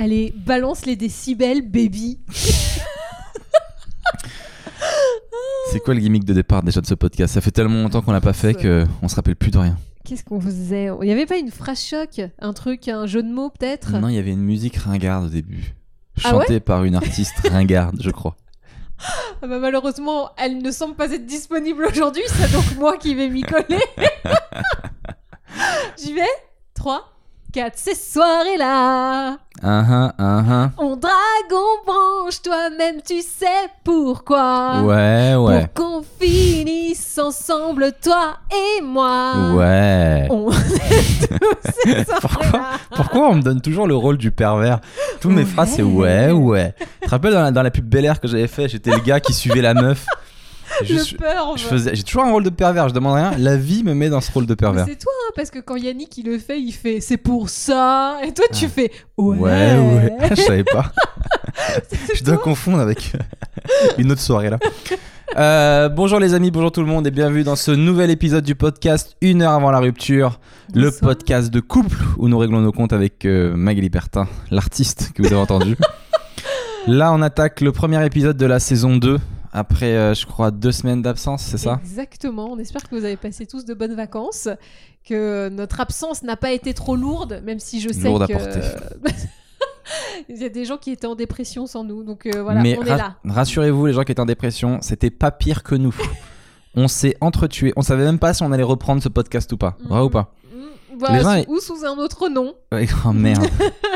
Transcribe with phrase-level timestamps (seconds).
[0.00, 2.20] Allez, balance les décibels, baby.
[5.72, 7.34] C'est quoi le gimmick de départ déjà de ce podcast?
[7.34, 9.76] Ça fait tellement longtemps qu'on l'a pas fait que on se rappelle plus de rien.
[10.04, 10.88] Qu'est-ce qu'on faisait?
[11.02, 13.98] Il n'y avait pas une phrase choc Un truc, un jeu de mots peut-être?
[13.98, 15.74] Non, il y avait une musique ringarde au début.
[16.18, 18.36] Ah Chantée par une artiste ringarde, je crois.
[19.42, 23.28] Ah bah malheureusement, elle ne semble pas être disponible aujourd'hui, c'est donc moi qui vais
[23.28, 23.82] m'y coller.
[26.00, 26.22] J'y vais?
[26.74, 27.04] 3,
[27.52, 29.38] 4, ces soirées-là.
[29.62, 30.70] Ah ah ah ah.
[30.76, 31.12] On drague,
[31.50, 33.46] on branche, toi-même tu sais
[33.82, 34.82] pourquoi.
[34.82, 35.66] Ouais, ouais.
[35.74, 39.32] Pour qu'on finisse ensemble, toi et moi.
[39.54, 40.28] Ouais.
[40.30, 42.60] On est tous ces Pourquoi,
[42.94, 44.80] pourquoi on me donne toujours le rôle du pervers?
[45.20, 45.44] Toutes mes Ouais.
[45.46, 46.74] phrases, c'est ouais, ouais.
[47.00, 48.98] Tu te rappelles dans la, dans la pub Bel Air que j'avais fait J'étais le
[49.00, 50.04] gars qui suivait la meuf?
[50.84, 51.56] Je peur.
[51.56, 53.32] j'ai toujours un rôle de pervers, je demande rien.
[53.38, 54.86] La vie me met dans ce rôle de pervers.
[54.86, 58.18] C'est toi, hein, parce que quand Yannick il le fait, il fait c'est pour ça.
[58.24, 59.38] Et toi, tu fais ouais.
[59.38, 60.28] Ouais, ouais.
[60.30, 60.92] je savais pas.
[62.14, 62.44] Je dois toi.
[62.44, 63.12] confondre avec
[63.98, 64.58] une autre soirée là.
[65.36, 68.54] Euh, bonjour les amis, bonjour tout le monde et bienvenue dans ce nouvel épisode du
[68.54, 70.40] podcast Une heure avant la rupture,
[70.72, 75.22] le podcast de couple où nous réglons nos comptes avec euh, Magali Bertin, l'artiste que
[75.22, 75.76] vous avez entendu.
[76.86, 79.18] Là, on attaque le premier épisode de la saison 2
[79.58, 81.80] après, euh, je crois, deux semaines d'absence, c'est ça?
[81.82, 82.50] Exactement.
[82.50, 84.48] On espère que vous avez passé tous de bonnes vacances,
[85.04, 88.32] que notre absence n'a pas été trop lourde, même si je sais Lourde à que
[88.32, 88.60] porter.
[90.28, 92.04] il y a des gens qui étaient en dépression sans nous.
[92.04, 93.16] Donc euh, voilà, Mais on est là.
[93.24, 95.94] rassurez-vous, les gens qui étaient en dépression, c'était pas pire que nous.
[96.74, 97.72] on s'est entretués.
[97.76, 99.76] On savait même pas si on allait reprendre ce podcast ou pas.
[99.84, 100.32] Vrai ou pas?
[101.10, 102.54] Les gens, ou sous un autre nom.
[102.72, 103.46] Ouais, Oh merde,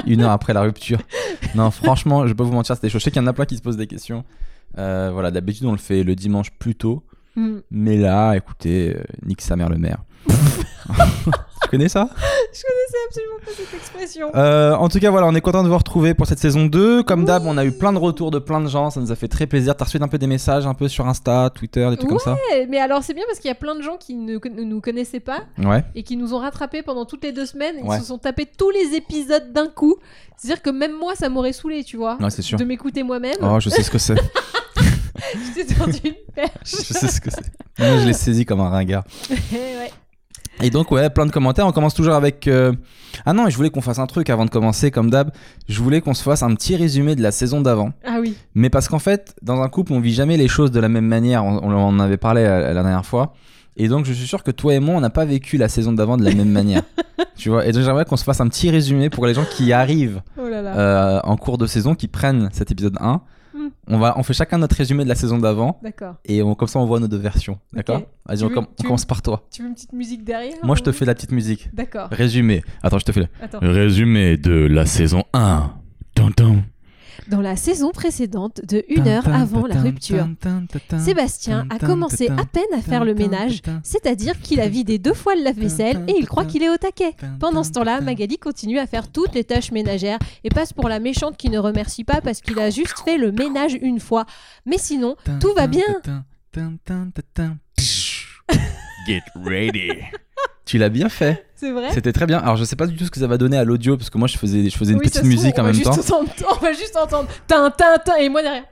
[0.07, 0.99] une heure après la rupture.
[1.55, 2.99] Non, franchement, je vais pas vous mentir, c'était chaud.
[2.99, 4.25] Je sais qu'il y en a plein qui se posent des questions.
[4.79, 7.05] Euh, voilà, d'habitude on le fait le dimanche plus tôt.
[7.37, 7.59] Mm.
[7.71, 10.03] Mais là, écoutez, euh, nique sa mère le maire.
[11.63, 12.09] tu connais ça?
[12.53, 14.31] Je connaissais absolument pas cette expression.
[14.35, 17.03] Euh, En tout cas, voilà, on est content de vous retrouver pour cette saison 2.
[17.03, 18.91] Comme d'hab, on a eu plein de retours de plein de gens.
[18.91, 19.77] Ça nous a fait très plaisir.
[19.77, 22.35] T'as reçu un peu des messages un peu sur Insta, Twitter, des trucs comme ça?
[22.51, 24.81] Ouais, mais alors c'est bien parce qu'il y a plein de gens qui ne nous
[24.81, 25.85] connaissaient pas Ouais.
[25.95, 27.77] et qui nous ont rattrapés pendant toutes les deux semaines.
[27.83, 27.99] Ils Ouais.
[28.01, 29.97] se sont tapés tous les épisodes d'un coup.
[30.37, 32.59] C'est-à-dire que même moi, ça m'aurait saoulé, tu vois, Ouais, c'est sûr.
[32.59, 33.37] de m'écouter moi-même.
[33.43, 34.15] Oh, je sais ce que c'est.
[35.57, 36.51] J'étais tendu une perche.
[36.65, 37.45] je sais ce que c'est.
[37.79, 39.05] Moi, je l'ai saisi comme un ringard.
[39.53, 39.91] ouais.
[40.61, 41.67] Et donc, ouais, plein de commentaires.
[41.67, 42.47] On commence toujours avec.
[42.47, 42.73] euh,
[43.25, 45.31] Ah non, je voulais qu'on fasse un truc avant de commencer, comme d'hab.
[45.69, 47.93] Je voulais qu'on se fasse un petit résumé de la saison d'avant.
[48.05, 48.35] Ah oui.
[48.55, 51.07] Mais parce qu'en fait, dans un couple, on vit jamais les choses de la même
[51.07, 51.45] manière.
[51.45, 53.33] On, on en avait parlé euh, la dernière fois.
[53.77, 55.93] Et donc, je suis sûr que toi et moi, on n'a pas vécu la saison
[55.93, 56.83] d'avant de la même manière.
[57.35, 57.67] Tu vois?
[57.67, 60.49] Et donc, j'aimerais qu'on se fasse un petit résumé pour les gens qui arrivent Oh
[60.49, 60.77] là là.
[60.79, 63.21] euh, en cours de saison, qui prennent cet épisode 1.
[63.89, 65.81] On, va, on fait chacun notre résumé de la saison d'avant.
[65.83, 66.15] D'accord.
[66.25, 67.59] Et on- comme ça, on voit nos deux versions.
[67.73, 68.03] D'accord?
[68.27, 69.47] Vas-y, on, veux- com- tu on veux- commence par toi.
[69.51, 71.69] Tu veux une petite musique derrière Moi, je te fais la petite musique.
[71.75, 72.09] D'accord.
[72.13, 72.63] Résumé.
[72.83, 73.59] Attends, je te fais le Attends.
[73.61, 75.73] résumé de la saison 1.
[76.15, 76.63] Tum,
[77.29, 80.27] Dans la saison précédente, de une heure avant la rupture,
[80.99, 85.35] Sébastien a commencé à peine à faire le ménage, c'est-à-dire qu'il a vidé deux fois
[85.35, 87.15] le lave-vaisselle et il croit qu'il est au taquet.
[87.41, 91.01] Pendant ce temps-là, Magali continue à faire toutes les tâches ménagères et passe pour la
[91.01, 94.27] méchante qui ne remercie pas parce qu'il a juste fait le ménage une fois.
[94.67, 96.01] Mais sinon, tout va bien.
[99.07, 100.03] Get ready.
[100.73, 101.45] Tu l'as bien fait.
[101.55, 102.39] C'est vrai C'était très bien.
[102.39, 104.17] Alors, je sais pas du tout ce que ça va donner à l'audio parce que
[104.17, 105.91] moi, je faisais, je faisais une Oui, petite musique en même temps.
[105.91, 108.65] entendre- on va juste entendre tin, tin, et moi derrière.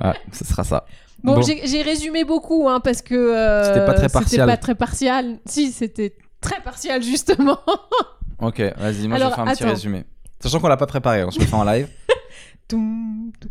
[0.00, 0.86] Ah, ce sera ça.
[1.22, 1.42] Bon, Bon.
[1.42, 4.48] j'ai résumé beaucoup hein, parce que euh, C'était pas très partial.
[4.48, 5.38] pas très partial.
[5.46, 7.60] Si, c'était très partial justement.
[8.40, 10.04] Ok, vas-y, moi, Alors, je vais faire un petit résumé.
[10.40, 11.86] Sachant qu'on l'a pas préparé, on se le fait en live.
[12.66, 13.50] Toum, toum,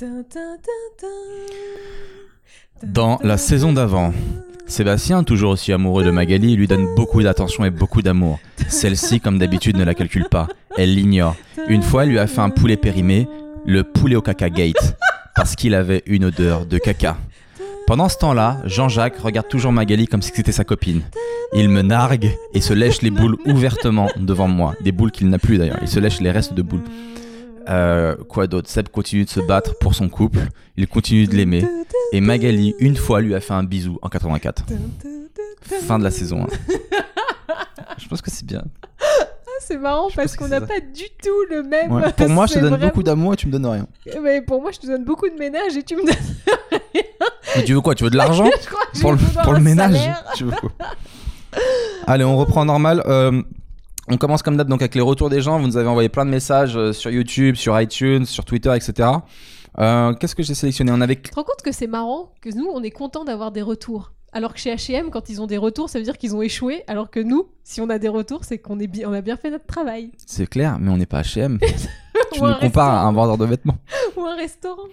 [0.00, 0.24] tin,
[2.82, 4.12] Dans la saison d'avant,
[4.66, 8.38] Sébastien, toujours aussi amoureux de Magali, lui donne beaucoup d'attention et beaucoup d'amour.
[8.68, 10.46] Celle-ci, comme d'habitude, ne la calcule pas.
[10.76, 11.36] Elle l'ignore.
[11.68, 13.28] Une fois, elle lui a fait un poulet périmé,
[13.64, 14.96] le poulet au caca gate,
[15.34, 17.16] parce qu'il avait une odeur de caca.
[17.86, 21.00] Pendant ce temps-là, Jean-Jacques regarde toujours Magali comme si c'était sa copine.
[21.54, 24.74] Il me nargue et se lèche les boules ouvertement devant moi.
[24.82, 25.78] Des boules qu'il n'a plus d'ailleurs.
[25.80, 26.82] Il se lèche les restes de boules.
[27.68, 28.68] Euh, quoi d'autre?
[28.70, 30.38] Seb continue de se battre pour son couple.
[30.76, 31.64] Il continue de l'aimer.
[32.12, 34.64] Et Magali, une fois, lui a fait un bisou en 84.
[35.62, 36.44] Fin de la saison.
[36.44, 36.74] hein.
[37.98, 38.62] Je pense que c'est bien.
[39.60, 40.66] C'est marrant Je parce pense que qu'on c'est n'a ça.
[40.74, 41.90] pas du tout le même.
[41.90, 42.12] Ouais.
[42.16, 43.86] Pour moi, je te C'est donne vraiment- beaucoup d'amour et tu me donnes rien.
[44.22, 46.14] Mais pour moi, je te donne beaucoup de ménage et tu me donnes.
[47.56, 47.94] Mais tu veux quoi?
[47.96, 48.44] Tu veux de l'argent?
[48.62, 50.24] Je crois que pour le, je vais vouloir pour le un ménage salaire.
[50.36, 50.70] Tu veux quoi?
[52.06, 53.02] Allez, on reprend normal.
[53.06, 53.42] Euh,
[54.08, 55.58] on commence comme d'hab donc avec les retours des gens.
[55.58, 59.08] Vous nous avez envoyé plein de messages euh, sur YouTube, sur iTunes, sur Twitter, etc.
[59.78, 60.92] Euh, Qu'est-ce que j'ai sélectionné?
[60.92, 63.50] On avait Tu te rends compte que c'est marrant que nous, on est content d'avoir
[63.52, 66.34] des retours Alors que chez H&M, quand ils ont des retours, ça veut dire qu'ils
[66.36, 66.82] ont échoué.
[66.86, 69.36] Alors que nous, si on a des retours, c'est qu'on est bi- on a bien
[69.36, 70.12] fait notre travail.
[70.24, 71.58] C'est clair, mais on n'est pas H&M.
[72.32, 73.76] tu Ou nous compares à un vendeur de vêtements.
[74.16, 74.84] Ou un restaurant.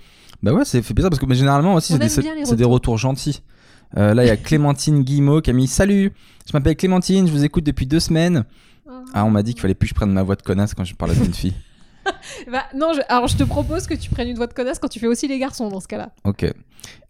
[0.41, 3.41] Bah ouais, c'est fait bizarre parce que mais généralement aussi des, c'est des retours gentils.
[3.95, 6.11] Euh, là, il y a Clémentine Guillemot qui a mis Salut,
[6.45, 8.43] je m'appelle Clémentine, je vous écoute depuis deux semaines.
[9.13, 10.83] Ah, on m'a dit qu'il fallait plus que je prenne ma voix de connasse quand
[10.83, 11.53] je parle d'une fille.
[12.51, 14.89] Bah, non, je- alors je te propose que tu prennes une voix de connasse quand
[14.89, 16.09] tu fais aussi les garçons dans ce cas-là.
[16.25, 16.45] Ok.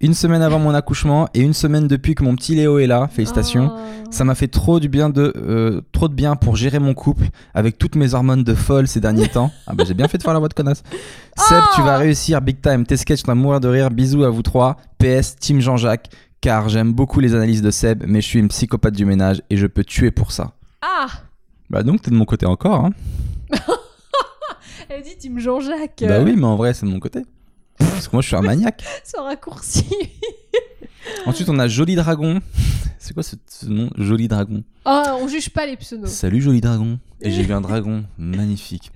[0.02, 3.08] Une semaine avant mon accouchement et une semaine depuis que mon petit Léo est là.
[3.12, 3.72] Félicitations.
[3.74, 4.08] Oh.
[4.12, 7.26] Ça m'a fait trop du bien de euh, trop de bien pour gérer mon couple
[7.56, 9.52] avec toutes mes hormones de folle ces derniers temps.
[9.66, 10.84] Ah bah j'ai bien fait de faire la voix de connasse.
[11.38, 12.86] Seb, tu vas réussir big time.
[12.86, 13.90] Tes sketchs vont mourir de rire.
[13.90, 14.78] Bisous à vous trois.
[15.00, 16.10] PS Team Jean-Jacques.
[16.40, 19.58] Car j'aime beaucoup les analyses de Seb, mais je suis une psychopathe du ménage et
[19.58, 20.52] je peux tuer pour ça.
[20.84, 21.08] Ah
[21.74, 22.86] Bah donc t'es de mon côté encore.
[22.86, 22.92] Hein.
[24.90, 26.04] Elle dit Team Jean-Jacques.
[26.08, 27.24] Bah euh, oui, mais en vrai c'est de mon côté.
[27.80, 28.84] Parce que moi je suis un maniaque.
[29.04, 29.84] Ce raccourci.
[31.26, 32.40] Ensuite on a Joli Dragon.
[33.00, 34.64] C'est quoi ce, ce nom Joli Dragon?
[34.86, 36.12] Oh, on juge pas les pseudos.
[36.12, 37.00] Salut Joli Dragon.
[37.22, 38.92] Et j'ai vu un dragon magnifique.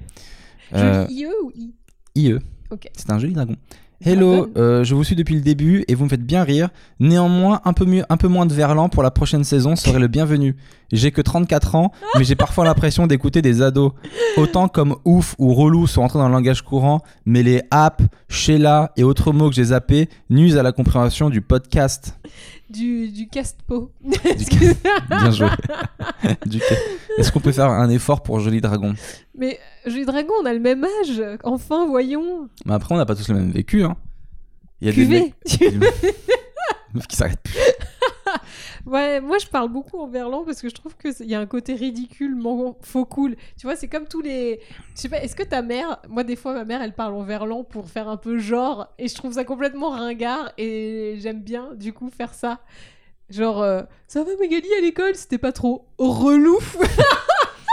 [0.73, 1.73] Euh, Joli IE ou I?
[2.13, 2.35] IE.
[2.69, 2.89] Ok.
[2.93, 3.55] C'est un joli dragon.
[4.05, 6.69] Hello, euh, je vous suis depuis le début et vous me faites bien rire.
[6.99, 10.07] Néanmoins, un peu, mieux, un peu moins de verlan pour la prochaine saison serait le
[10.07, 10.55] bienvenu.
[10.91, 13.93] J'ai que 34 ans, mais j'ai parfois l'impression d'écouter des ados.
[14.37, 18.91] Autant comme ouf ou relou sont entrés dans le langage courant, mais les apps, Sheila
[18.97, 22.19] et autres mots que j'ai zappés nuisent à la compréhension du podcast.
[22.69, 23.91] Du, du cast-po.
[25.09, 25.47] Bien joué.
[26.45, 26.59] Du-
[27.17, 28.93] Est-ce qu'on peut faire un effort pour Joli Dragon
[29.37, 31.21] Mais Joli Dragon, on a le même âge.
[31.43, 32.49] Enfin, voyons.
[32.65, 33.83] Mais après, on n'a pas tous le même vécu.
[33.83, 33.95] Hein.
[34.81, 35.33] Il y a des mecs-
[36.93, 37.53] des qui s'arrêtent plus.
[38.87, 41.45] Ouais, moi je parle beaucoup en verlan parce que je trouve qu'il y a un
[41.45, 43.35] côté ridiculement faux cool.
[43.59, 44.61] Tu vois, c'est comme tous les.
[44.95, 45.99] Je sais pas, est-ce que ta mère.
[46.07, 49.09] Moi, des fois, ma mère elle parle en verlan pour faire un peu genre et
[49.09, 52.61] je trouve ça complètement ringard et j'aime bien du coup faire ça.
[53.29, 56.57] Genre, euh, ça va Magali à l'école, c'était pas trop relou.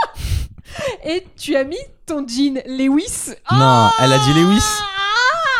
[1.05, 3.31] et tu as mis ton jean Lewis.
[3.51, 4.94] Non, elle a dit Lewis.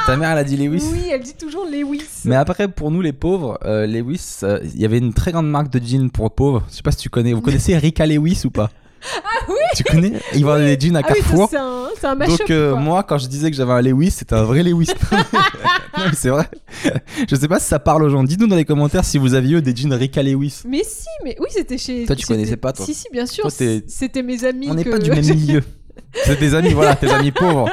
[0.05, 0.83] Ta mère, elle a dit Lewis.
[0.91, 2.03] Oui, elle dit toujours Lewis.
[2.25, 5.49] Mais après, pour nous les pauvres, euh, Lewis, euh, il y avait une très grande
[5.49, 6.63] marque de jeans pour pauvres.
[6.69, 7.33] Je sais pas si tu connais.
[7.33, 8.69] Vous connaissez Rika Lewis ou pas?
[9.23, 10.13] Ah oui Tu connais?
[10.33, 11.47] Ils vendent des jeans à Ah oui, Carrefour.
[11.49, 12.79] c'est un, c'est un mashup, Donc euh, quoi.
[12.81, 14.89] moi, quand je disais que j'avais un Lewis, c'était un vrai Lewis.
[15.11, 16.47] non, mais c'est vrai.
[17.29, 18.23] je sais pas si ça parle aux gens.
[18.23, 20.61] Dites-nous dans les commentaires si vous aviez eu des jeans Rika Lewis.
[20.67, 22.05] Mais si, mais oui, c'était chez.
[22.05, 23.49] Toi, tu connaissais pas, toi Si, si, bien sûr.
[23.51, 24.67] C'était mes amis.
[24.69, 25.63] On n'est que- pas du même milieu.
[26.25, 27.69] C'est tes amis, voilà, tes amis pauvres.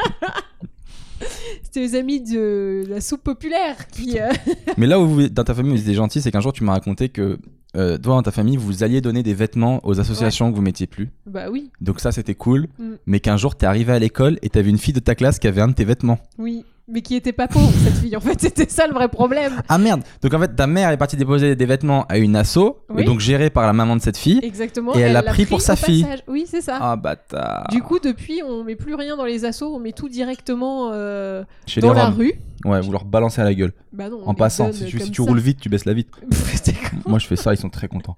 [1.72, 4.20] C'était les amis de la soupe populaire qui.
[4.20, 4.28] euh,
[4.76, 6.72] Mais là où vous, dans ta famille vous étiez gentil, c'est qu'un jour tu m'as
[6.72, 7.38] raconté que
[7.76, 10.86] euh, toi dans ta famille vous alliez donner des vêtements aux associations que vous mettiez
[10.86, 11.08] plus.
[11.24, 12.68] Bah oui, Donc ça c'était cool.
[12.78, 12.90] Mm.
[13.06, 15.46] Mais qu'un jour t'es arrivé à l'école et vu une fille de ta classe qui
[15.46, 16.18] avait un de tes vêtements.
[16.36, 16.66] oui.
[16.88, 18.16] Mais qui était pas pauvre, cette fille.
[18.16, 19.62] En fait, c'était ça le vrai problème.
[19.68, 22.76] Ah merde Donc en fait ta mère est partie déposer des vêtements à une asso,
[22.90, 23.02] Oui.
[23.02, 24.40] et donc gérée par la maman de cette fille.
[24.42, 24.94] Exactement.
[24.96, 26.02] Et elle l'a pris pour sa fille.
[26.02, 26.24] passage.
[26.26, 26.78] Oui, c'est ça.
[26.80, 27.68] Ah bâtard.
[27.70, 31.44] Du coup, depuis, on met plus rien dans les assos, on met tout directement euh,
[31.66, 32.34] Chez dans la rue.
[32.64, 33.72] Ouais, vous leur balancez à la gueule.
[33.92, 34.20] Bah non.
[34.24, 36.20] on En passant, si tu, si roules vite, tu baisses la vitre.
[37.06, 38.16] Moi je fais ça, ils sont très contents.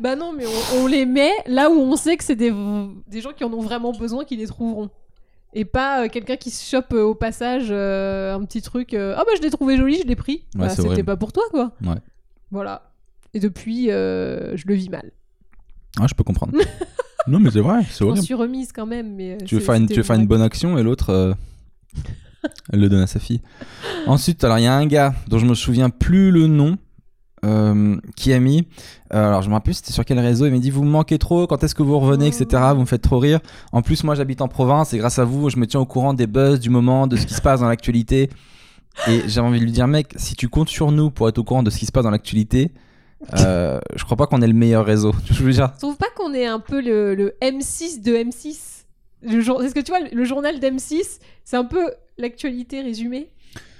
[0.00, 2.52] Bah non, mais on, on les met là où on sait que c'est des,
[3.08, 4.90] des gens qui en ont vraiment besoin qui les trouveront.
[5.54, 8.92] Et pas euh, quelqu'un qui se chope euh, au passage euh, un petit truc.
[8.94, 10.44] Ah bah je l'ai trouvé joli, je l'ai pris.
[10.54, 11.72] Ouais, Bah, c'est C'était pas pour toi quoi.
[11.84, 11.96] Ouais.
[12.50, 12.90] Voilà.
[13.34, 15.10] Et depuis, euh, je le vis mal.
[16.00, 16.52] Ah, je peux comprendre.
[17.28, 18.24] non mais c'est vrai, c'est Je m'en horrible.
[18.24, 19.14] suis remise quand même.
[19.14, 20.28] Mais euh, Tu veux c'est- faire une, c'était tu veux faire une vrai.
[20.28, 21.34] bonne action et l'autre, euh,
[22.72, 23.40] elle le donne à sa fille.
[24.06, 26.76] Ensuite, alors il y a un gars dont je me souviens plus le nom.
[27.44, 28.66] Euh, qui a mis,
[29.12, 31.18] euh, alors je me rappelle c'était sur quel réseau, il m'a dit vous me manquez
[31.18, 32.62] trop, quand est-ce que vous revenez, etc.
[32.74, 33.40] Vous me faites trop rire.
[33.72, 36.14] En plus moi j'habite en province et grâce à vous je me tiens au courant
[36.14, 38.30] des buzz du moment, de ce qui se passe dans l'actualité.
[39.08, 41.44] Et j'avais envie de lui dire mec, si tu comptes sur nous pour être au
[41.44, 42.72] courant de ce qui se passe dans l'actualité,
[43.38, 45.12] euh, je crois pas qu'on ait le meilleur réseau.
[45.30, 48.74] Je veux trouves pas qu'on est un peu le, le M6 de M6
[49.24, 49.62] le jour...
[49.62, 53.30] Est-ce que tu vois, le journal d'M6, c'est un peu l'actualité résumée?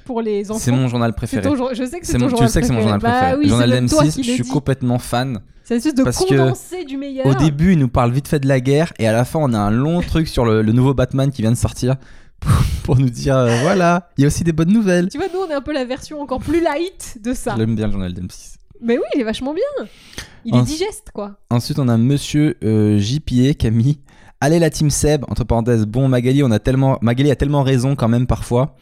[0.05, 1.43] Pour les enfants c'est mon journal préféré.
[1.43, 2.99] ton Je sais que c'est C'est ton mon, tu journal sais que c'est mon journal
[3.01, 3.19] préféré.
[3.21, 3.37] préféré.
[3.37, 5.41] Bah oui, journal c'est même toi d'M6, qui je le suis complètement fan.
[5.65, 7.27] C'est espèce de parce que condensé du meilleur.
[7.27, 9.53] Au début, il nous parle vite fait de la guerre et à la fin, on
[9.55, 11.97] a un long truc sur le, le nouveau Batman qui vient de sortir
[12.83, 15.09] pour, nous dire euh, voilà, il y a aussi des bonnes nouvelles.
[15.09, 17.55] Tu vois, nous, on est un peu la version encore plus light de ça.
[17.57, 18.57] J'aime bien le journal d'M6.
[18.83, 19.87] Mais oui, il est vachement bien.
[20.45, 21.39] Il En- est digeste, quoi.
[21.49, 24.01] Ensuite, on a monsieur euh, JPA mis
[24.43, 27.97] Allez la team Seb, entre parenthèses, bon Magali, on a tellement, Magali a tellement raison
[27.97, 28.77] quand même parfois.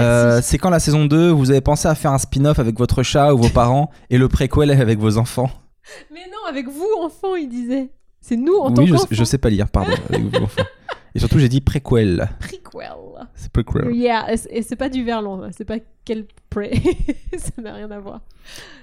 [0.00, 3.02] Euh, c'est quand la saison 2, vous avez pensé à faire un spin-off avec votre
[3.02, 5.50] chat ou vos parents et le préquel avec vos enfants
[6.12, 7.90] Mais non, avec vous, enfants, il disait.
[8.20, 9.06] C'est nous, en tant Oui, je, qu'enfants.
[9.10, 9.92] je sais pas lire, pardon.
[10.08, 10.62] avec vos enfants.
[11.14, 12.28] Et surtout, j'ai dit préquel.
[12.40, 12.60] Prequel.
[13.36, 13.94] C'est prequel.
[13.94, 16.72] Yeah, et c'est- pas du verlan, c'est pas quel prey.
[17.36, 18.20] ça n'a rien à voir.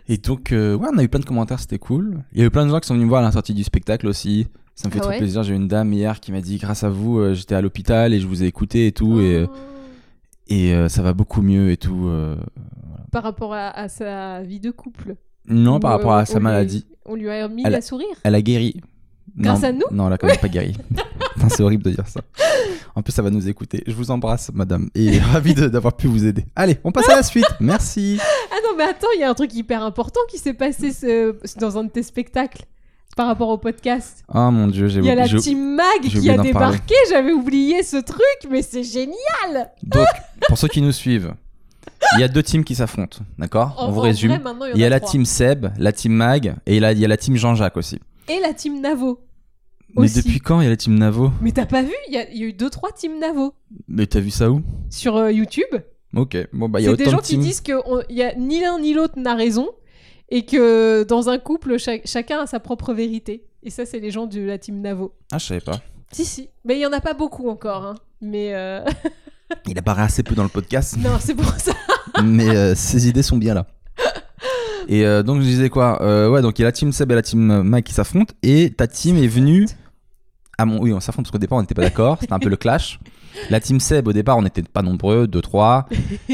[0.07, 2.23] Et donc, euh, ouais, on a eu plein de commentaires, c'était cool.
[2.31, 3.53] Il y a eu plein de gens qui sont venus me voir à la sortie
[3.53, 4.47] du spectacle aussi.
[4.75, 5.43] Ça me fait Ah trop ouais plaisir.
[5.43, 8.13] J'ai eu une dame hier qui m'a dit, grâce à vous, euh, j'étais à l'hôpital
[8.13, 9.19] et je vous ai écouté et tout.
[9.19, 9.53] Et, Oh.
[9.53, 9.70] et
[10.51, 12.07] euh, ça va beaucoup mieux et tout.
[12.07, 12.35] euh.
[13.11, 15.15] Par rapport à, à sa vie de couple.
[15.47, 16.85] Non, Ou, par euh, rapport à on sa lui- maladie.
[17.05, 18.07] On lui a mis Elle la sourire.
[18.23, 18.81] Elle a guéri.
[19.37, 20.75] Grâce non, à nous Non, elle a quand même pas guéri.
[21.49, 22.21] C'est horrible de dire ça.
[22.95, 23.83] En plus, ça va nous écouter.
[23.87, 24.89] Je vous embrasse, madame.
[24.93, 26.45] Et ravi d'avoir pu vous aider.
[26.55, 27.45] Allez, on passe à la suite.
[27.59, 28.19] Merci.
[28.51, 31.35] Ah non, mais attends, il y a un truc hyper important qui s'est passé ce-
[31.59, 32.65] dans un de tes spectacles
[33.15, 34.23] par rapport au podcast.
[34.33, 37.31] Oh mon dieu, j'ai Il y a la team Mag qui oublié a débarqué, j'avais
[37.31, 40.07] oublié ce truc, mais c'est génial Donc,
[40.47, 41.33] pour ceux qui nous suivent,
[42.15, 43.19] il y a deux teams qui s'affrontent.
[43.37, 44.31] D'accord On vous résume.
[44.37, 45.11] vrai, Il y a la trois.
[45.11, 47.99] team Seb, la team Mag et là, il y a la team Jean-Jacques aussi.
[48.29, 49.19] Et la team Navo.
[49.97, 50.21] Mais Aussi.
[50.21, 52.29] depuis quand il y a la team Navo Mais t'as pas vu Il y, a-
[52.31, 53.53] il y a eu deux trois teams Navo
[53.89, 55.65] Mais t'as vu ça où sur euh, YouTube.
[56.15, 58.01] Ok, bon bah il y a c'est des autant gens de qui disent que on-
[58.09, 59.67] y a ni l'un ni l'autre n'a raison
[60.31, 63.43] et que dans un couple, cha- chacun a sa propre vérité.
[63.63, 65.13] Et ça, c'est les gens de la team Navo.
[65.31, 65.79] Ah, je savais pas.
[66.11, 66.49] Si, si.
[66.65, 67.85] Mais il y en a pas beaucoup encore.
[67.85, 67.95] hein.
[68.21, 68.83] Mais euh,
[69.67, 71.73] Il apparaît assez peu dans le podcast, non, c'est pour ça.
[72.23, 73.67] mais euh, ses idées sont bien là.
[74.87, 77.11] Et euh, donc je disais quoi Euh, Ouais, donc il y a la team Seb
[77.11, 79.67] et la team Mag qui s'affrontent et ta team est venue
[80.57, 80.81] à mon.
[80.81, 82.99] Oui, on s'affronte parce qu'au départ on n'était pas d'accord, c'était un peu le clash.
[83.49, 85.85] La team Seb au départ on n'était pas nombreux, 2-3.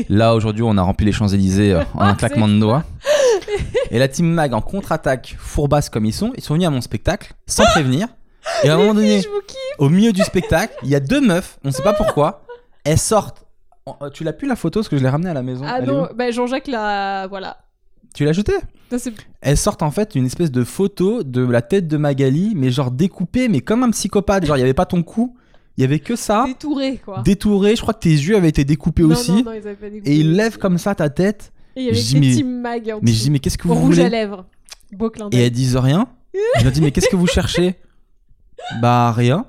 [0.10, 2.84] Là aujourd'hui on a rempli les Champs-Élysées euh, en un claquement de doigts.
[3.92, 6.82] Et la team Mag en contre-attaque, fourbasse comme ils sont, ils sont venus à mon
[6.82, 8.08] spectacle sans prévenir.
[8.64, 9.22] Et à un moment donné,
[9.78, 12.44] au milieu du spectacle, il y a deux meufs, on sait pas pourquoi,
[12.84, 13.46] elles sortent.
[13.86, 15.64] Oh, Tu l'as plus la photo parce que je l'ai ramenée à la maison.
[15.68, 17.28] Ah Elle non, bah Jean-Jacques l'a.
[17.28, 17.58] Voilà.
[18.14, 18.56] Tu l'as jetée?
[18.90, 22.54] Ça, c'est- Elles sortent en fait une espèce de photo de la tête de Magali,
[22.56, 24.46] mais genre découpée, mais comme un psychopathe.
[24.46, 25.36] Genre il y avait pas ton cou,
[25.78, 27.22] il y avait que ça, Détouré, quoi.
[27.24, 27.76] détouré.
[27.76, 29.32] Je crois que tes yeux avaient été découpés Non, aussi.
[29.32, 30.10] non, non, ils avaient pas découpé.
[30.12, 31.52] Et il lève comme ça ta tête.
[31.78, 33.40] Et il y avait Je dis, écrit mais- Team Mag en Mais je dis mais
[33.40, 34.46] qu'est-ce que vous rouge à voulez lèvres.
[34.92, 36.08] Beau clin Et elles disent rien.
[36.58, 37.76] Je leur dis mais qu'est-ce que vous cherchez
[38.82, 39.46] Bah rien.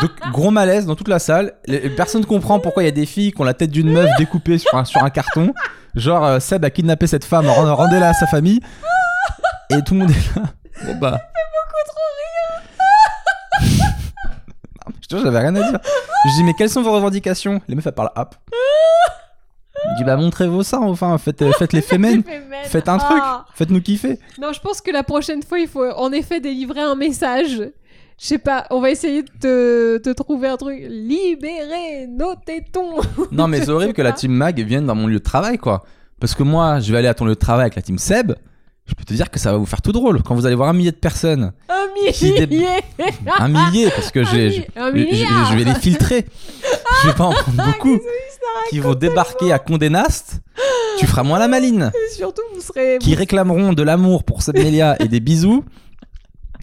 [0.00, 1.54] Donc gros malaise dans toute la salle.
[1.66, 4.08] Les- Personne comprend pourquoi il y a des filles qui ont la tête d'une meuf
[4.18, 5.52] découpée sur un, sur un carton.
[5.94, 8.60] Genre euh, Seb a kidnappé cette femme, rend- rendez-la à sa famille.
[9.70, 10.42] Et tout le monde est là.
[10.84, 11.20] Bon bah.
[13.60, 13.66] Non,
[14.88, 15.80] mais Je te jure, j'avais rien à dire.
[16.26, 17.60] Je dis mais quelles sont vos revendications?
[17.68, 18.34] Les meufs elles parlent hop.
[19.92, 22.22] Je dis bah montrez vos seins enfin, faites, euh, faites les fémènes.
[22.22, 22.64] Fémène.
[22.64, 23.46] Faites un truc, Ah.
[23.54, 24.18] faites-nous kiffer.
[24.40, 27.62] Non, je pense que la prochaine fois, il faut en effet délivrer un message.
[28.18, 30.78] Je sais pas, on va essayer de te, te trouver un truc.
[30.88, 33.00] Libérez nos tétons
[33.32, 35.84] Non, mais c'est horrible que la team Mag vienne dans mon lieu de travail, quoi.
[36.18, 38.32] Parce que moi, je vais aller à ton lieu de travail avec la team Seb.
[38.86, 40.22] Je peux te dire que ça va vous faire tout drôle.
[40.22, 42.66] Quand vous allez voir un millier de personnes, Un dé- millier
[43.38, 46.24] un millier, parce que je, je- vais les filtrer.
[47.02, 47.96] Je vais pas en prendre beaucoup.
[47.98, 50.40] Qu'est-ce Qui vont débarquer à Condé Nast.
[50.98, 51.90] Tu feras moins la maline.
[51.94, 52.98] Et surtout, vous serez.
[53.00, 55.64] Qui réclameront de l'amour pour Seb Melia et des bisous.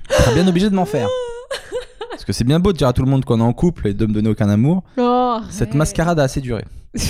[0.09, 1.09] Tu seras bien obligé de m'en faire.
[2.09, 3.87] Parce que c'est bien beau de dire à tout le monde qu'on est en couple
[3.89, 4.83] et de me donner aucun amour.
[4.97, 6.63] Oh, Cette mascarade a assez duré.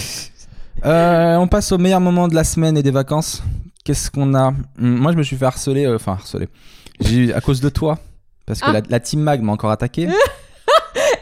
[0.85, 3.41] Euh, on passe au meilleur moment de la semaine et des vacances.
[3.83, 4.47] Qu'est-ce qu'on a?
[4.47, 5.85] Hum, Moi, je me suis fait harceler.
[5.85, 6.47] euh, Enfin, harceler.
[6.99, 7.99] J'ai à cause de toi.
[8.45, 8.73] Parce que Ah.
[8.73, 10.07] la, la team Mag m'a encore attaqué.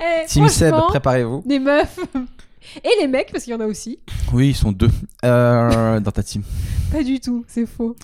[0.03, 1.43] Eh, team Seb, préparez-vous.
[1.45, 1.99] Les meufs.
[2.83, 3.99] Et les mecs, parce qu'il y en a aussi.
[4.33, 4.89] Oui, ils sont deux
[5.23, 6.43] euh, dans ta team.
[6.91, 7.95] Pas du tout, c'est faux.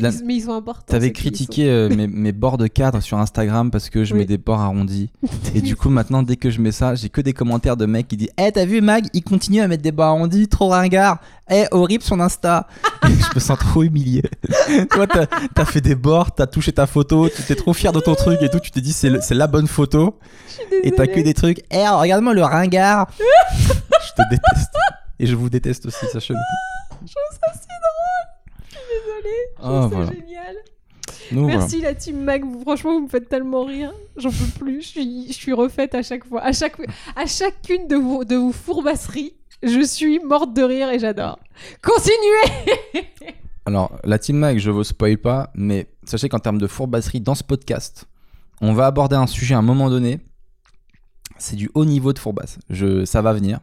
[0.00, 0.84] La- Mais ils sont importants.
[0.86, 4.20] T'avais critiqué euh, mes, mes bords de cadre sur Instagram parce que je Oui.
[4.20, 5.10] mets des bords arrondis.
[5.54, 8.06] Et du coup, maintenant, dès que je mets ça, j'ai que des commentaires de mecs
[8.06, 11.18] qui disent Eh, t'as vu Mag Il continue à mettre des bords arrondis, trop ringard.
[11.50, 12.66] Eh, horrible son Insta.
[13.04, 14.22] Et je me sens trop humilié.
[14.90, 15.26] Toi, t'as
[15.56, 18.40] as fait des bords, t'as touché ta photo, tu t'es trop fier de ton truc
[18.42, 18.60] et tout.
[18.60, 20.18] Tu t'es dit C'est la bonne photo.
[20.84, 23.08] Et t'as que des trucs Eh, regarde-moi le ringard.
[23.18, 24.70] je te déteste.
[25.18, 26.38] Et je vous déteste aussi, sachez-le.
[27.06, 27.66] Je trouve ça si.
[29.62, 30.56] Ah, génial.
[31.30, 31.58] Donc, voilà.
[31.58, 35.26] Merci la team Mag, franchement vous me faites tellement rire, j'en peux plus, je suis,
[35.28, 36.76] je suis refaite à chaque fois, à, chaque,
[37.16, 41.38] à chacune de vos, de vos fourbasseries, je suis morte de rire et j'adore.
[41.82, 43.04] Continuez
[43.66, 47.36] Alors, la Team Mag, je vous spoil pas, mais sachez qu'en termes de fourbasserie dans
[47.36, 48.08] ce podcast,
[48.60, 50.18] on va aborder un sujet à un moment donné.
[51.38, 52.58] C'est du haut niveau de fourbasse.
[52.70, 53.60] Je, ça va venir.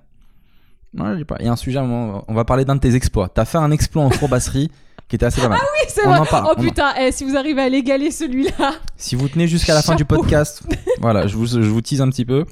[0.98, 1.36] Ouais, je sais pas.
[1.40, 3.30] Il y a un sujet à un moment, on va parler d'un de tes exploits.
[3.30, 4.72] T'as fait un exploit en fourbasserie
[5.10, 5.60] qui était assez pas mal.
[5.60, 9.16] Oui c'est vrai, parle, oh en- putain, eh, si vous arrivez à l'égaler celui-là, Si
[9.16, 10.62] vous tenez jusqu'à la fin du podcast,
[11.02, 12.46] voilà, je vous, je vous tease un petit peu.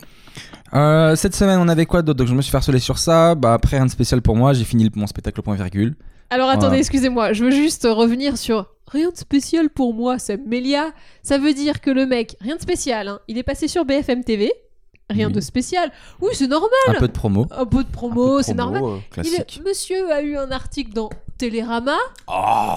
[0.73, 3.35] Euh, cette semaine, on avait quoi d'autre Donc, je me suis fait harceler sur ça.
[3.35, 4.51] Bah, après, rien de spécial pour moi.
[4.53, 5.95] J'ai fini mon spectacle au point virgule.
[6.29, 6.79] Alors attendez, Voilà.
[6.79, 10.91] excusez-moi, je veux juste revenir sur rien de spécial pour moi, c'est Mélia.
[11.23, 14.25] Ça veut dire que le mec, rien de spécial, hein, il est passé sur BFM
[14.25, 14.51] TV
[15.09, 15.33] Rien Oui.
[15.33, 15.89] de spécial.
[16.19, 16.69] Oui, c'est normal.
[16.89, 17.47] Un peu de promo.
[17.57, 18.83] Un peu de promo, c'est normal.
[18.83, 19.61] euh, Il est- Classique.
[19.65, 21.95] Monsieur a eu un article dans Télérama.
[22.27, 22.75] Oh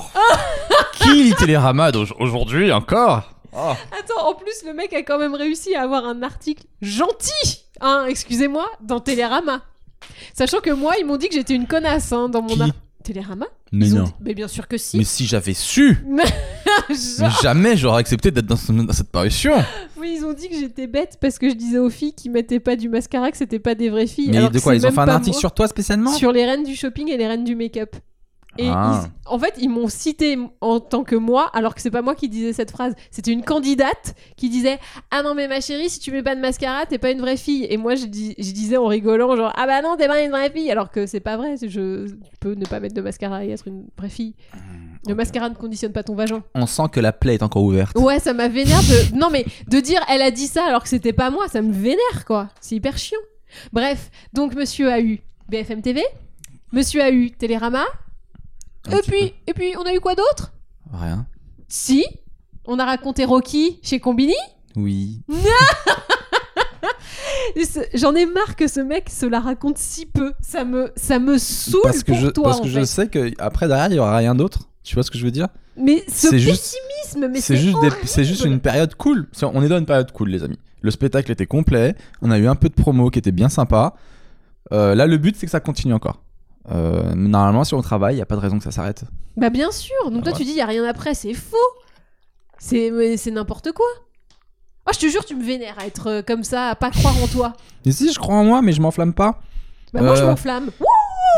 [0.94, 3.72] Qui lit Télérama aujourd'hui encore Oh.
[3.98, 8.06] Attends, en plus, le mec a quand même réussi à avoir un article gentil, hein,
[8.08, 9.62] excusez-moi, dans Télérama.
[10.34, 13.46] Sachant que moi, ils m'ont dit que j'étais une connasse hein, dans mon Qui Télérama
[13.72, 14.04] Mais Ils non.
[14.04, 14.98] dit- Mais bien sûr que si.
[14.98, 16.22] Mais si j'avais su, mais
[16.94, 19.54] Genre- jamais j'aurais accepté d'être dans, ce- dans cette parution.
[19.96, 22.60] Oui, ils ont dit que j'étais bête parce que je disais aux filles qui mettaient
[22.60, 24.30] pas du mascara que c'était pas des vraies filles.
[24.30, 26.12] Mais alors de quoi Ils ont fait un article sur toi spécialement?
[26.12, 27.96] Sur les reines du shopping et les reines du make-up.
[28.58, 29.04] Et Ah.
[29.04, 32.16] ils- en fait, ils m'ont cité en tant que moi, alors que c'est pas moi
[32.16, 32.94] qui disais cette phrase.
[33.12, 34.78] C'était une candidate qui disait
[35.12, 37.36] Ah non, mais ma chérie, si tu mets pas de mascara, t'es pas une vraie
[37.36, 37.64] fille.
[37.70, 40.30] Et moi, je, dis- je disais en rigolant, genre Ah bah non, t'es pas une
[40.32, 40.70] vraie fille.
[40.70, 41.54] Alors que c'est pas vrai.
[41.62, 42.06] Je,
[42.40, 44.34] peux ne pas mettre de mascara et être une vraie fille.
[45.06, 45.16] Le ok.
[45.16, 46.42] mascara ne conditionne pas ton vagin.
[46.56, 47.96] On sent que la plaie est encore ouverte.
[47.96, 49.16] Ouais, ça m'a vénère de.
[49.16, 51.72] Non, mais de dire Elle a dit ça alors que c'était pas moi, ça me
[51.72, 52.48] vénère, quoi.
[52.60, 53.18] C'est hyper chiant.
[53.72, 56.02] Bref, donc monsieur a eu BFM TV,
[56.72, 57.84] monsieur a eu Télérama.
[58.88, 60.52] Et puis, et puis, on a eu quoi d'autre?
[60.92, 61.26] Rien.
[61.68, 62.04] Si,
[62.64, 64.34] on a raconté Rocky chez Combini?
[64.76, 65.22] Oui.
[67.94, 70.32] J'en ai marre que ce mec se la raconte si peu.
[70.40, 72.80] Ça me, ça me saoule parce que pour je, toi, parce que fait.
[72.80, 74.68] je sais que après derrière il y aura rien d'autre.
[74.82, 75.48] Tu vois ce que je veux dire?
[75.76, 79.28] Mais ce c'est juste- pessimisme, mais C'est juste, c'est juste une période cool.
[79.42, 80.58] On est dans une période cool, les amis.
[80.80, 81.94] Le spectacle était complet.
[82.22, 83.94] On a eu un peu de promo qui était bien sympa.
[84.72, 86.22] Euh, là, le but, c'est que ça continue encore.
[86.72, 89.04] Euh, normalement, si on travaille, il n'y a pas de raison que ça s'arrête.
[89.36, 89.94] Bah bien sûr.
[90.06, 90.38] Donc Ah toi, ouais.
[90.38, 91.14] tu dis, il y a rien après.
[91.14, 91.56] C'est faux.
[92.58, 93.86] C'est mais c'est n'importe quoi.
[94.86, 97.14] Oh, je te jure, tu me vénères à être euh, comme ça, à pas croire
[97.22, 97.52] en toi.
[97.84, 99.40] Et si, je crois en moi, mais je m'enflamme pas.
[99.92, 100.70] Bah moi, je Euh, m'enflamme.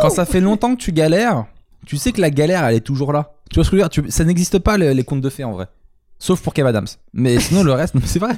[0.00, 1.46] Quand ça fait longtemps que tu galères,
[1.86, 3.32] tu sais que la galère, elle est toujours là.
[3.50, 3.90] Tu vois ce que je veux dire?
[4.04, 5.66] Tu- Ça n'existe pas, les, les contes de fées, en vrai.
[6.24, 6.86] Sauf pour Kev Adams.
[7.12, 8.34] Mais sinon, le reste, c'est vrai.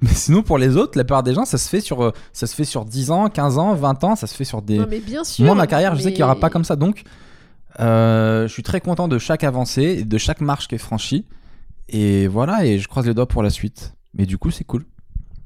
[0.00, 2.46] Mais sinon, pour les autres, la plupart des gens, ça se fait sur, euh, ça
[2.46, 4.78] se fait sur 10 ans, 15 ans, 20 ans, ça se fait sur des...
[4.78, 5.44] Non mais bien sûr.
[5.44, 6.76] Moi, ma carrière, je sais qu'il n'y aura pas comme ça.
[6.76, 7.02] Donc,
[7.78, 11.26] euh, je suis très content de chaque avancée, de chaque marche qui est franchie.
[11.90, 13.92] Et voilà, et je croise les doigts pour la suite.
[14.14, 14.84] Mais du coup, c'est cool.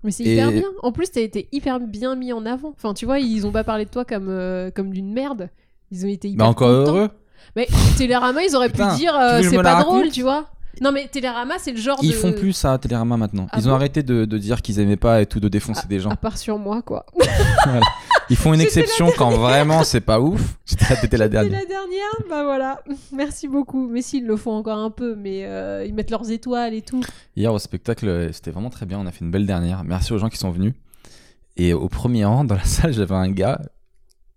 [0.04, 0.68] Mais c'est Et- hyper bien.
[0.84, 2.72] En plus, t'as été hyper bien mis en avant.
[2.76, 5.50] Enfin, tu vois, ils ont pas parlé de toi comme, euh, comme d'une merde.
[5.90, 6.96] Ils ont été hyper Bah, encore contents.
[6.98, 7.10] heureux.
[7.56, 7.66] Mais
[7.98, 10.46] Télérama, ils auraient Putain, pu dire euh, c'est pas drôle, tu vois.
[10.80, 12.14] Non, mais Télérama, c'est le genre Ils de.
[12.14, 13.46] font plus ça à Télérama maintenant.
[13.50, 16.00] Ah Ils ont arrêté de, de dire qu'ils aimaient pas et tout, de défoncer des
[16.00, 16.10] gens.
[16.10, 17.06] À part sur moi, quoi.
[18.30, 20.40] Ils font une exception quand vraiment c'est pas ouf.
[20.64, 21.58] J'étais la- dernière.
[21.60, 22.80] la dernière, bah voilà.
[23.12, 23.88] Merci beaucoup.
[23.88, 27.02] Mais s'ils le font encore un peu, mais euh, ils mettent leurs étoiles et tout.
[27.34, 29.00] Hier au spectacle, euh, c'était vraiment très bien.
[29.00, 29.82] On a fait une belle dernière.
[29.82, 30.74] Merci aux gens qui sont venus.
[31.56, 33.60] Et au premier rang, dans la salle, j'avais un gars.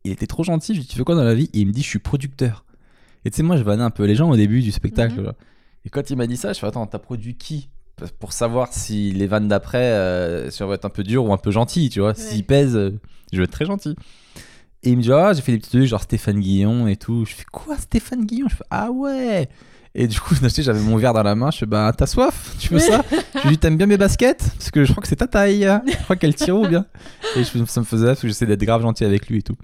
[0.03, 0.73] Il était trop gentil.
[0.73, 1.49] Je lui ai dit Tu fais quoi dans la vie?
[1.53, 2.65] Et il me dit Je suis producteur.
[3.25, 5.21] Et tu sais, moi, je vannais un peu les gens au début du spectacle.
[5.21, 5.33] Mhm.
[5.85, 7.69] Et quand il m'a dit ça, je fais Attends, t'as produit qui
[8.19, 11.33] Pour savoir si les vannes d'après, euh, si on va être un peu dur ou
[11.33, 12.13] un peu gentil, tu vois.
[12.15, 12.99] S'ils pèsent, euh,
[13.31, 13.95] je vais être très gentil.
[14.83, 17.25] Et il me dit Ah, j'ai fait des petits trucs genre Stéphane Guillon et tout.
[17.25, 18.47] Je fais Quoi, Stéphane Guillon?
[18.49, 19.47] Je fais Ah ouais
[19.95, 21.51] Et du coup, j'avais mon verre dans la main.
[21.51, 23.01] Je fais Bah, t'as soif Tu veux ça?
[23.35, 24.43] Je lui dis T'aimes bien mes baskets?
[24.57, 25.67] Parce que je crois que c'est ta taille.
[25.87, 26.85] Je crois qu'elle tire ou bien
[27.35, 29.55] Et je- ça me faisait parce que j'essaie d'être grave gentil avec lui et tout.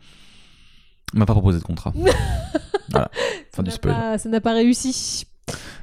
[1.14, 1.92] Il m'a pas proposé de contrat.
[2.92, 3.10] voilà,
[3.52, 3.94] fin Ça du n'a spoil.
[3.94, 5.26] pas- ça n'a pas réussi.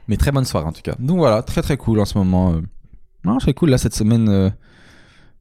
[0.09, 0.95] Mais très bonne soirée en tout cas.
[0.99, 2.53] Donc voilà, très très cool en ce moment.
[2.55, 2.61] euh.
[3.25, 4.29] Non, c'est cool là cette semaine.
[4.29, 4.51] euh,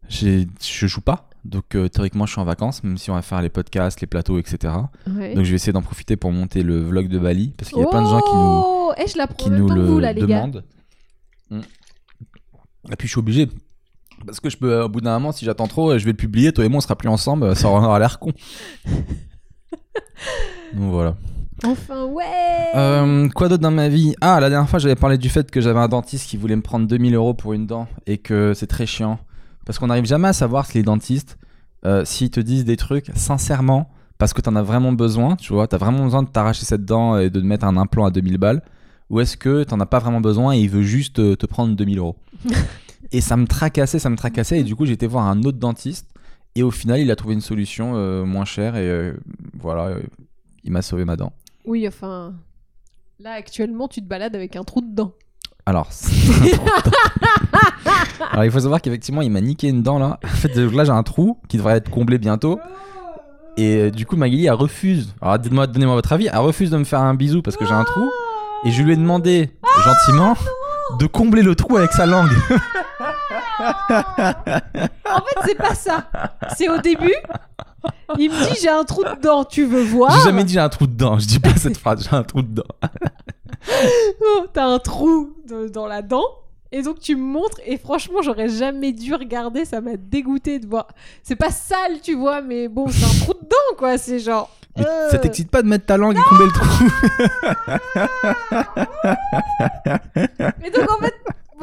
[0.09, 1.29] j'ai- je joue pas.
[1.45, 4.07] Donc euh, théoriquement, je suis en vacances, même si on va faire les podcasts, les
[4.07, 4.73] plateaux, etc.
[5.07, 5.35] Ouais.
[5.35, 7.53] Donc je vais essayer d'en profiter pour monter le vlog de Bali.
[7.57, 9.83] Parce qu'il y a plein de gens qui nous, Oh Eh, je qui nous le
[9.85, 10.27] vous, là, les gars.
[10.27, 10.63] demandent.
[11.51, 11.59] Mm.
[12.91, 13.49] Et puis je suis obligé.
[14.25, 16.51] Parce que je peux, au bout d'un moment, si j'attends trop, je vais le publier,
[16.53, 18.31] toi et moi on sera plus ensemble, ça aura l'air con.
[20.73, 21.15] Donc voilà.
[21.65, 22.23] Enfin, ouais
[22.75, 24.15] Euh, quoi d'autre dans ma vie?
[24.21, 26.62] Ah, la dernière fois, j'avais parlé du fait que j'avais un dentiste qui voulait me
[26.62, 29.19] prendre 2000 euros pour une dent et que c'est très chiant.
[29.65, 31.38] Parce qu'on n'arrive jamais à savoir si les dentistes,
[31.86, 35.67] euh, s'ils te disent des trucs sincèrement, parce que t'en as vraiment besoin, tu vois,
[35.67, 38.38] t'as vraiment besoin de t'arracher cette dent et de te mettre un implant à 2000
[38.38, 38.62] balles,
[39.10, 41.75] ou est-ce que t'en as pas vraiment besoin et il veut juste euh, te prendre
[41.75, 42.15] 2000 euros?
[43.12, 45.60] Et ça me tracassait, ça me tracassait, et du coup, j'ai été voir un autre
[45.60, 46.10] dentiste,
[46.56, 49.13] et au final, il a trouvé une solution euh, moins chère, et
[49.60, 49.91] voilà,
[50.63, 51.32] il m'a sauvé ma dent.
[51.65, 52.34] Oui, enfin...
[53.19, 55.13] Là, actuellement, tu te balades avec un trou dedans.
[55.65, 55.89] Alors.
[58.32, 60.19] Alors, il faut savoir qu'effectivement, il m'a niqué une dent là.
[60.23, 62.60] En fait, là, j'ai un trou qui devrait être comblé bientôt.
[63.58, 65.15] Et euh, du coup, Magali, elle refuse.
[65.21, 66.28] Alors, dites-moi, donnez-moi votre avis.
[66.28, 68.12] Elle refuse de me faire un bisou parce que j'ai un trou.
[68.65, 69.51] Et je lui ai demandé,
[69.84, 70.36] gentiment,
[70.99, 72.32] de combler le trou avec sa langue.
[73.60, 76.08] En fait, c'est pas ça.
[76.55, 77.15] C'est au début.
[78.17, 80.12] Il me dit j'ai un trou dedans, tu veux voir?
[80.17, 81.19] J'ai jamais dit j'ai un trou dedans.
[81.19, 82.63] Je dis pas cette phrase, j'ai un trou dedans.
[84.21, 86.25] Oh, T'as un trou de- dans la dent.
[86.71, 90.67] Et donc tu me montres et franchement j'aurais jamais dû regarder, ça m'a dégoûté de
[90.67, 90.88] voir.
[91.23, 94.49] C'est pas sale tu vois, mais bon c'est un trou dedans quoi, c'est genre.
[94.77, 96.89] Mais euh, ça t'excite pas de mettre ta langue et combler le trou?
[100.65, 101.15] Et donc en fait,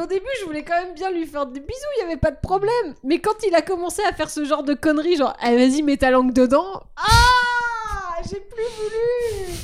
[0.03, 2.31] au début, je voulais quand même bien lui faire des bisous, il y avait pas
[2.31, 2.95] de problème.
[3.05, 5.97] Mais quand il a commencé à faire ce genre de conneries, genre, ah, vas-y, mets
[5.97, 6.83] ta langue dedans.
[6.97, 9.57] Ah, j'ai plus voulu.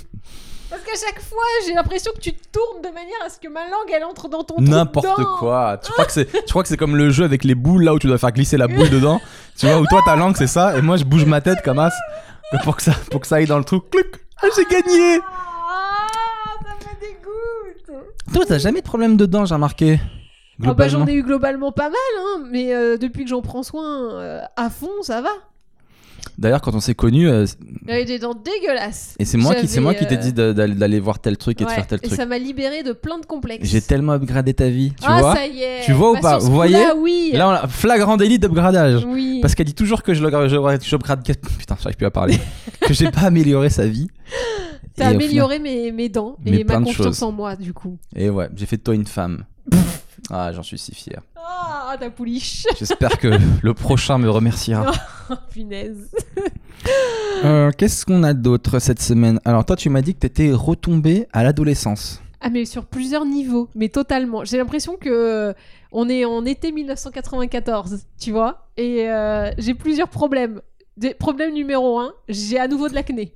[0.71, 3.49] Parce qu'à chaque fois, j'ai l'impression que tu te tournes de manière à ce que
[3.49, 5.37] ma langue elle entre dans ton N'importe dedans.
[5.39, 5.81] quoi.
[5.83, 7.95] Tu crois que c'est, tu crois que c'est comme le jeu avec les boules là
[7.95, 9.19] où tu dois faire glisser la boule dedans?
[9.59, 11.79] Tu vois où toi ta langue c'est ça et moi je bouge ma tête comme
[11.79, 11.93] as
[12.65, 13.81] pour que ça, pour que ça aille dans le trou.
[13.81, 14.07] Clic.
[14.43, 15.21] Ah j'ai gagné.
[15.27, 16.07] Ah,
[16.63, 18.05] ça me dégoûte.
[18.35, 19.99] Toi t'as jamais de problème dedans j'ai remarqué.
[20.65, 23.63] Ah bah, j'en ai eu globalement pas mal, hein, mais euh, depuis que j'en prends
[23.63, 25.31] soin euh, à fond, ça va.
[26.37, 27.47] D'ailleurs quand on s'est connus euh,
[27.87, 29.15] J'avais des dents dégueulasses.
[29.19, 31.71] et c'est moi qui c'est moi qui t'ai dit d'aller voir tel truc et de
[31.71, 32.17] faire tel et truc.
[32.17, 33.69] ça m'a libéré de plein de complexes.
[33.69, 35.35] J'ai tellement upgradé ta vie, tu ah, vois.
[35.35, 35.81] ça y est.
[35.85, 37.31] Tu vois ou Bah, pas Vous voyez oui.
[37.35, 39.05] Là on a flagrant délit d'upgradage.
[39.05, 39.39] oui.
[39.41, 41.23] Parce qu'elle dit toujours que je l'upgrade.
[41.59, 42.39] Putain, j'arrive plus à parler.
[42.81, 44.09] que j'ai pas amélioré sa vie.
[44.97, 47.99] T'as Et amélioré mes, mes dents Mais et ma confiance en moi, du coup.
[48.15, 49.45] Et ouais, j'ai fait de toi une femme.
[50.31, 51.23] Ah, j'en suis si fier.
[51.37, 52.67] Ah, ta pouliche.
[52.79, 53.29] J'espère que
[53.63, 54.93] le prochain me remerciera.
[55.31, 56.11] Oh, punaise.
[57.45, 59.41] Euh, Qu'est-ce qu'on a d'autre cette semaine?
[59.45, 62.23] Alors, toi, tu m'as dit que t'étais retombé à l'adolescence.
[62.41, 64.45] Ah, mais sur plusieurs niveaux, mais totalement.
[64.45, 65.55] J'ai l'impression que
[65.91, 70.61] on est en été 1994, tu vois, et euh, j'ai plusieurs problèmes.
[70.97, 73.33] Des, problème numéro un, j'ai à nouveau de l'acné.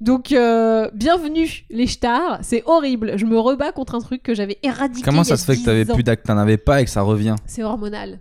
[0.00, 3.16] Donc, euh, bienvenue les stars, c'est horrible.
[3.16, 5.04] Je me rebats contre un truc que j'avais éradiqué.
[5.04, 7.02] Comment ça se fait que 10 t'avais plus d'acte, t'en avais pas et que ça
[7.02, 7.36] revient?
[7.46, 8.18] C'est hormonal.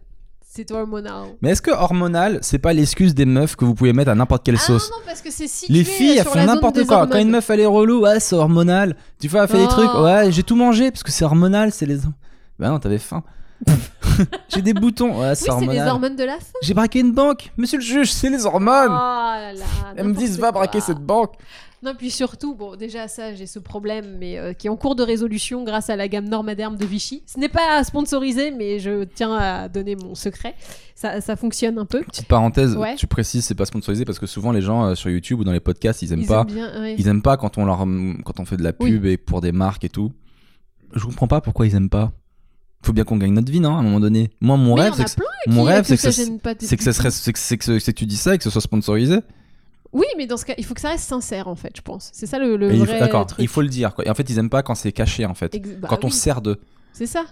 [0.47, 1.29] C'est hormonal.
[1.41, 4.45] Mais est-ce que hormonal, c'est pas l'excuse des meufs que vous pouvez mettre à n'importe
[4.45, 4.91] quelle Ah sauce?
[4.91, 7.07] non, parce que c'est situé Les filles, elles font n'importe quoi.
[7.07, 8.95] Quand une meuf elle est relou, ouais, c'est hormonal.
[9.19, 9.67] Tu vois, elle fait des Oh.
[9.67, 11.97] trucs, ouais, j'ai tout mangé parce que c'est hormonal, c'est les.
[12.59, 13.23] Bah non, t'avais faim.
[14.49, 16.53] j'ai des boutons, ouais, c'est les hormones de la faim.
[16.61, 18.89] J'ai braqué une banque, monsieur le juge, c'est les hormones.
[18.89, 21.33] Oh là là, Elles me disent, va braquer cette banque.
[21.81, 24.95] Non, puis surtout, bon, déjà ça, j'ai ce problème, mais euh, qui est en cours
[24.95, 27.23] de résolution grâce à la gamme Normaderm de Vichy.
[27.25, 30.55] Ce n'est pas sponsorisé, mais je tiens à donner mon secret.
[30.95, 31.99] Ça, ça fonctionne un peu.
[32.03, 32.95] Petite parenthèse, Ouais.
[32.95, 35.51] tu précises, c'est pas sponsorisé parce que souvent les gens euh, sur YouTube ou dans
[35.51, 36.41] les podcasts, ils aiment Ils pas.
[36.47, 36.95] aiment bien, ouais.
[36.97, 37.79] Ils aiment pas quand on leur
[38.23, 40.13] quand on fait de la pub et pour des marques et tout.
[40.95, 42.13] Je comprends pas pourquoi ils aiment pas.
[42.85, 44.29] Faut bien qu'on gagne notre vie, non À un moment donné.
[44.41, 47.57] Moi, mon Mais rêve, c'est que mon rêve, c'est que c'est que ça serait c'est
[47.57, 49.19] que, tu dis ça et que ce soit sponsorisé.
[49.93, 52.09] Oui, mais dans ce cas, il faut que ça reste sincère, en fait, je pense.
[52.13, 53.93] C'est ça le, le vrai D'accord, il faut le dire.
[53.93, 54.05] Quoi.
[54.05, 55.53] Et en fait, ils aiment pas quand c'est caché, en fait.
[55.53, 56.59] Ex- bah quand on sert de.
[56.93, 57.25] C'est ça.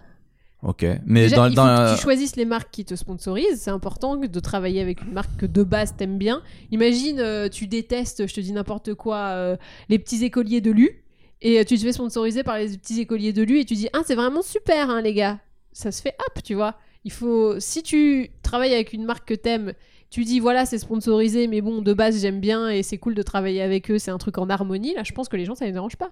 [0.63, 0.85] Ok.
[1.05, 3.61] Mais Déjà, dans, il dans faut que euh, tu choisisses les marques qui te sponsorisent.
[3.61, 6.43] C'est important de travailler avec une marque que de base t'aimes bien.
[6.71, 9.57] Imagine, euh, tu détestes, je te dis n'importe quoi, euh,
[9.89, 11.00] les petits écoliers de l'U.
[11.41, 13.89] Et euh, tu te fais sponsoriser par les petits écoliers de l'U et tu dis
[13.93, 15.39] Ah, c'est vraiment super, hein, les gars.
[15.71, 16.75] Ça se fait hop, tu vois.
[17.04, 17.60] Il faut.
[17.60, 19.73] Si tu travailles avec une marque que t'aimes,
[20.10, 23.23] tu dis voilà, c'est sponsorisé, mais bon, de base, j'aime bien et c'est cool de
[23.23, 24.93] travailler avec eux, c'est un truc en harmonie.
[24.93, 26.12] Là, je pense que les gens, ça les dérange pas.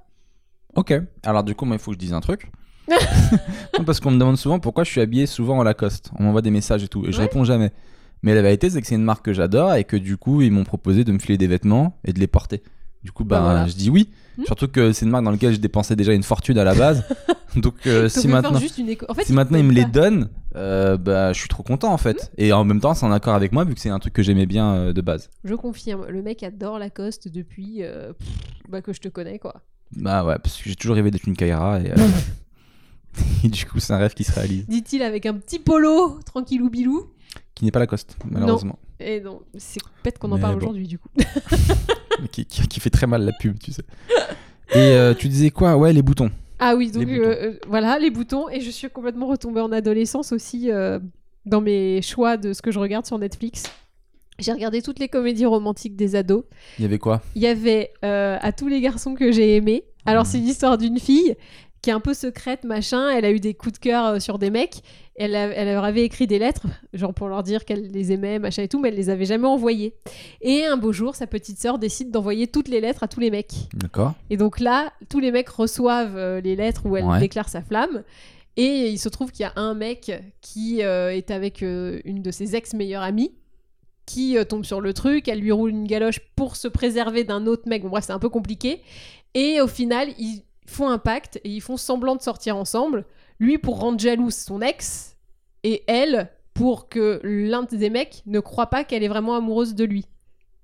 [0.76, 0.94] Ok.
[1.24, 2.52] Alors du coup, moi, il faut que je dise un truc.
[3.86, 6.12] Parce qu'on me demande souvent pourquoi je suis habillé souvent en Lacoste.
[6.18, 7.72] On m'envoie des messages et tout, et je réponds jamais.
[8.24, 10.52] Mais la vérité, c'est que c'est une marque que j'adore et que du coup, ils
[10.52, 12.64] m'ont proposé de me filer des vêtements et de les porter.
[13.04, 13.68] Du coup, Bah voilà.
[13.68, 14.10] je dis oui.
[14.38, 14.44] Hmm.
[14.46, 17.04] Surtout que c'est une marque dans laquelle je dépensais déjà une fortune à la base.
[17.56, 21.34] Donc, euh, si maintenant, éco- en fait, si maintenant ils me les donnent, euh, bah,
[21.34, 22.32] je suis trop content en fait.
[22.38, 22.42] Hmm.
[22.42, 24.22] Et en même temps, c'est en accord avec moi vu que c'est un truc que
[24.24, 25.30] j'aimais bien euh, de base.
[25.44, 28.28] Je confirme, le mec adore Lacoste depuis pff,
[28.70, 29.62] bah, que je te connais, quoi.
[29.96, 31.92] Bah ouais, parce que j'ai toujours rêvé d'être une Kaira et,
[33.44, 34.68] et du coup, c'est un rêve qui se réalise.
[34.68, 37.08] Dit-il avec un petit polo, tranquillou bilou.
[37.56, 38.78] Qui n'est pas Lacoste, malheureusement.
[39.00, 40.60] Et non, c'est bête qu'on en Mais parle bon.
[40.62, 41.10] aujourd'hui, du coup.
[42.32, 43.84] Qui, qui- qui fait très mal la pub, tu sais.
[44.74, 45.78] Et euh, tu disais quoi?
[45.78, 46.30] Ouais, les boutons.
[46.60, 48.50] Ah oui, donc Les euh, euh, voilà, les boutons.
[48.50, 51.00] Et je suis complètement retombée en adolescence aussi euh,
[51.46, 53.64] dans mes choix de ce que je regarde sur Netflix.
[54.38, 56.44] J'ai regardé toutes les comédies romantiques des ados.
[56.78, 57.22] Il y avait quoi?
[57.36, 59.84] Il y avait à tous les garçons que j'ai aimés.
[60.06, 60.30] Alors, Mhm.
[60.32, 61.36] c'est l'histoire d'une fille
[61.82, 63.10] qui est un peu secrète, machin.
[63.10, 64.82] Elle a eu des coups de cœur euh, sur des mecs.
[65.16, 68.40] Elle, a- elle leur avait écrit des lettres, genre pour leur dire qu'elle les aimait,
[68.40, 69.94] machin et tout, mais elle les avait jamais envoyées.
[70.42, 73.30] Et un beau jour, sa petite sœur décide d'envoyer toutes les lettres à tous les
[73.32, 73.54] mecs.
[73.74, 74.14] D'accord.
[74.30, 77.20] Et donc là, tous les mecs reçoivent euh, les lettres où elle Ouais.
[77.20, 78.04] déclare sa flamme.
[78.58, 80.12] Et il se trouve qu'il y a un mec
[80.42, 83.32] qui euh, est avec euh, une de ses ex-meilleures amies
[84.06, 87.46] qui euh, tombe sur le truc, elle lui roule une galoche pour se préserver d'un
[87.46, 87.84] autre mec.
[87.84, 88.82] Bon bref, c'est un peu compliqué.
[89.36, 93.06] Et au final, ils font un pacte et ils font semblant de sortir ensemble.
[93.40, 95.16] Lui pour rendre jalouse son ex
[95.64, 99.86] et elle pour que l'un des mecs ne croit pas qu'elle est vraiment amoureuse de
[99.86, 100.06] lui.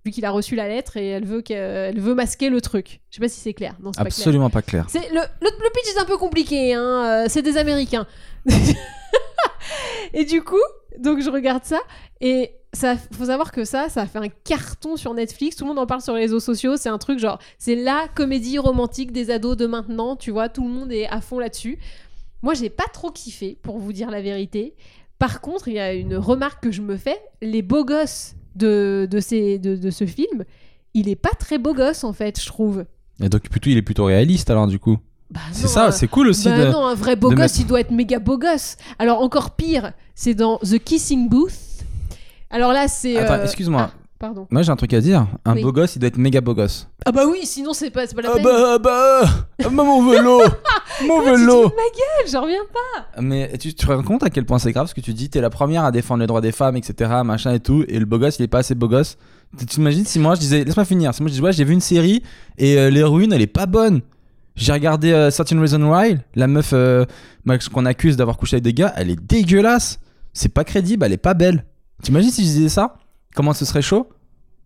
[0.05, 2.99] Vu qu'il a reçu la lettre et elle veut, qu'elle veut masquer le truc.
[3.09, 3.75] Je sais pas si c'est clair.
[3.81, 4.19] Non, c'est pas clair.
[4.19, 4.85] Absolument pas clair.
[4.89, 8.05] C'est le, le, le pitch est un peu compliqué, hein, euh, c'est des Américains.
[10.13, 10.61] et du coup,
[10.99, 11.79] donc je regarde ça
[12.21, 15.55] et ça faut savoir que ça, ça a fait un carton sur Netflix.
[15.55, 16.77] Tout le monde en parle sur les réseaux sociaux.
[16.77, 20.15] C'est un truc genre, c'est la comédie romantique des ados de maintenant.
[20.15, 21.79] Tu vois, tout le monde est à fond là-dessus.
[22.41, 24.75] Moi, j'ai pas trop kiffé, pour vous dire la vérité.
[25.17, 27.19] Par contre, il y a une remarque que je me fais.
[27.41, 30.43] Les beaux gosses de, de, ces, de, de ce film,
[30.93, 32.85] il est pas très beau gosse en fait, je trouve.
[33.21, 34.97] Et donc plutôt, il est plutôt réaliste alors du coup.
[35.31, 36.71] Bah C'est ça, euh, c'est cool aussi bah de.
[36.71, 38.77] non, un vrai beau gosse, mettre- il doit être méga beau gosse.
[38.99, 41.53] Alors encore pire, c'est dans The Kissing Booth.
[42.55, 43.17] Alors là, c'est.
[43.17, 43.89] Attends, euh, excuse-moi.
[43.91, 44.47] ah, pardon.
[44.49, 45.27] Moi j'ai un truc à dire.
[45.43, 45.61] Un Oui.
[45.61, 46.87] beau gosse, il doit être méga beau gosse.
[47.05, 48.43] Ah bah oui, sinon c'est pas, c'est pas la Ah peine.
[48.43, 49.21] bah ah bah
[49.63, 50.41] ah bah, mon vélo
[51.07, 51.89] Mon tu vélo te fous de ma
[52.21, 53.21] gueule, j'en reviens pas.
[53.21, 55.29] Mais tu tu te rends compte à quel point c'est grave ce que tu dis?
[55.29, 57.11] T'es la première à défendre les droits des femmes, etc.
[57.25, 57.83] Machin et tout.
[57.89, 59.17] Et le beau gosse, il est pas assez beau gosse.
[59.59, 61.13] Tu t'imagines si moi je disais, laisse-moi finir.
[61.13, 62.23] Si moi je disais, ouais, j'ai vu une série
[62.57, 64.01] et euh, l'héroïne, elle est pas bonne.
[64.55, 67.03] J'ai regardé euh, Certain Reason Why, la meuf euh,
[67.73, 69.99] qu'on accuse d'avoir couché avec des gars, elle est dégueulasse.
[70.31, 71.65] C'est pas crédible, elle est pas belle.
[72.03, 72.95] T'imagines si je disais ça?
[73.35, 74.09] Comment ce serait chaud?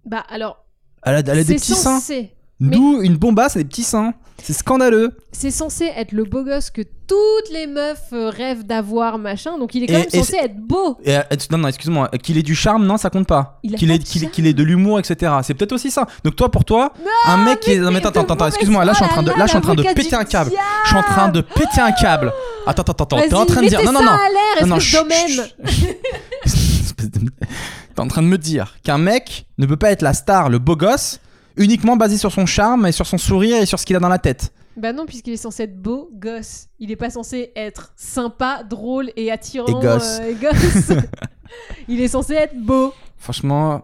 [0.06, 0.66] Bah alors,
[1.04, 2.00] Elle a, elle a des petits seins.
[2.10, 4.14] mais- Nous, une bombasse, a des petits seins.
[4.42, 5.18] C'est scandaleux.
[5.34, 9.58] c'est censé être le beau gosse que toutes les meufs euh, rêvent d'avoir, machin.
[9.58, 10.98] Donc il est quand Et- même et censé être beau.
[11.04, 13.60] Et, euh, non, non, excuse-moi, qu'il ait du charme, non, ça compte pas.
[13.78, 15.34] Qu'il ait, de qu'il l'humour, etc.
[15.44, 16.06] C'est peut-être aussi ça.
[16.24, 16.94] Donc toi, pour toi,
[17.26, 17.80] un mec qui est.
[17.80, 19.62] Non, mais attends, attends, excuse-moi, là, je suis en train de, là, je suis en
[19.62, 20.52] train de péter un câble.
[20.84, 22.32] Je suis en train de péter un câble.
[22.66, 23.84] Attends, attends, attends, t'es en train de dire.
[23.84, 24.12] Non, non, non.
[24.12, 24.80] à Non, non,
[27.96, 30.60] T'es en train de me dire qu'un mec ne peut pas être la star, le
[30.60, 31.20] beau gosse,
[31.58, 34.10] uniquement basé sur son charme et sur son sourire et sur ce qu'il a dans
[34.10, 34.52] la tête.
[34.78, 36.68] Bah non, puisqu'il est censé être beau gosse.
[36.80, 39.68] Il est pas censé être sympa, drôle et attirant.
[39.68, 40.20] Et gosse.
[40.22, 40.92] euh, et gosse.
[41.90, 42.94] il est censé être beau.
[43.18, 43.84] Franchement,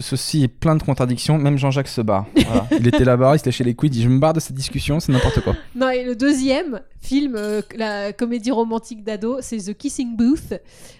[0.00, 1.36] ceci est plein de contradictions.
[1.36, 2.26] Même Jean-Jacques se barre.
[2.46, 2.66] Voilà.
[2.78, 4.54] Il était là-bas, il s'était chez les couilles, il dit Je me barre de cette
[4.56, 5.54] discussion, c'est n'importe quoi.
[5.74, 10.54] Non, et le deuxième film, euh, la comédie romantique d'ado, c'est The Kissing Booth.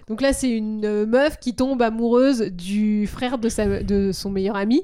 [0.09, 4.29] Donc là, c'est une euh, meuf qui tombe amoureuse du frère de, sa, de son
[4.31, 4.83] meilleur ami.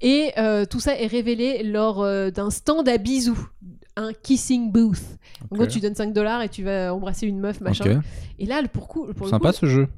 [0.00, 3.48] Et euh, tout ça est révélé lors d'un stand à bisous.
[3.96, 5.02] Un kissing booth.
[5.50, 7.96] En gros, tu donnes 5 dollars et tu vas embrasser une meuf, machin.
[7.96, 8.02] Ok.
[8.38, 9.88] Et là, le- pour, coup, pour le Sympa coup, ce jeu.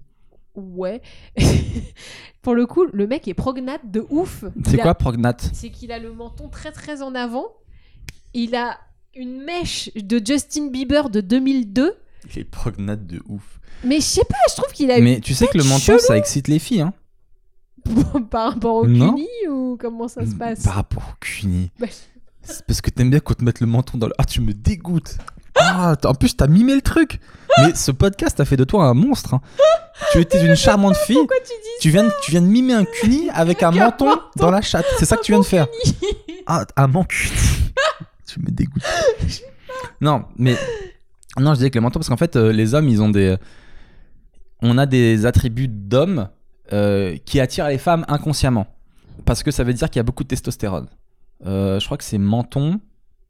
[0.55, 1.01] Ouais.
[2.43, 4.45] Pour le coup, le mec est prognate de ouf.
[4.65, 7.47] C'est Il a- quoi prognate C'est qu'il a le menton très très en avant.
[8.35, 8.79] Il a
[9.15, 11.95] une mèche de Justin Bieber de 2002.
[12.35, 13.61] Il est prognate de ouf.
[13.85, 15.99] Mais je sais pas, je trouve qu'il a Mais tu sais que le menton, chelou.
[15.99, 16.93] ça excite les filles, hein
[18.31, 19.15] par rapport au Non.
[19.15, 21.71] cuni ou comment ça se passe Par rapport au cuni.
[21.81, 21.87] Bah,
[22.43, 24.13] C'est parce que t'aimes bien qu'on te mette le menton dans le.
[24.19, 25.19] Ah, tu me dégoûtes.
[25.57, 27.21] Ah, en plus, t'as mimé le truc.
[27.59, 29.35] Mais ce podcast a fait de toi un monstre.
[29.35, 29.41] hein.
[30.13, 31.17] Tu étais une charmante fille.
[31.17, 34.07] Pourquoi tu dis Tu viens, de, tu viens de mimer un cuni avec un menton,
[34.07, 34.23] menton.
[34.37, 34.87] dans la chatte.
[34.99, 35.67] C'est ça que tu viens de faire.
[36.47, 37.31] Ah, un menton cuni.
[38.27, 38.83] tu me dégoûtes.
[40.01, 40.57] Non, mais.
[41.39, 43.37] Non, je disais que le menton, parce qu'en fait, euh, les hommes, ils ont des.
[44.61, 46.29] On a des attributs d'hommes
[46.73, 48.67] euh, qui attirent les femmes inconsciemment.
[49.25, 50.89] Parce que ça veut dire qu'il y a beaucoup de testostérone.
[51.47, 52.81] Euh, je crois que c'est menton.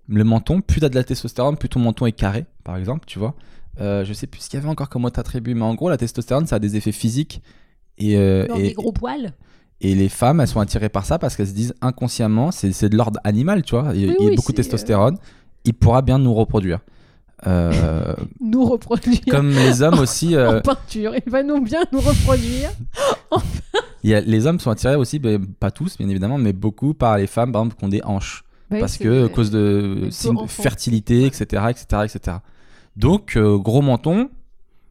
[0.09, 3.19] Le menton, plus t'as de la testostérone, plus ton menton est carré, par exemple, tu
[3.19, 3.35] vois.
[3.81, 5.88] Euh, je sais plus ce qu'il y avait encore comme autre attribut, mais en gros,
[5.88, 7.43] la testostérone, ça a des effets physiques.
[7.99, 9.33] Et, euh, Dans et, des gros poils
[9.83, 12.88] et les femmes, elles sont attirées par ça parce qu'elles se disent inconsciemment, c'est c'est
[12.88, 13.93] de l'ordre animal, tu vois.
[13.95, 15.19] Il, Oui, il y a oui, beaucoup de c'est, testostérone.
[15.65, 16.79] Il pourra bien nous reproduire.
[17.49, 21.15] Euh, Nous reproduire comme les hommes aussi, euh, en peinture.
[21.27, 22.71] Il va nous bien nous reproduire.
[24.05, 26.95] il y a, les hommes sont attirés aussi, ben, pas tous bien évidemment, mais beaucoup
[26.95, 28.45] par les femmes, par exemple, qui ont des hanches.
[28.81, 32.37] Parce que, à cause de signes fertilité, etc., etc., etc.
[32.97, 34.31] Donc, euh, gros menton,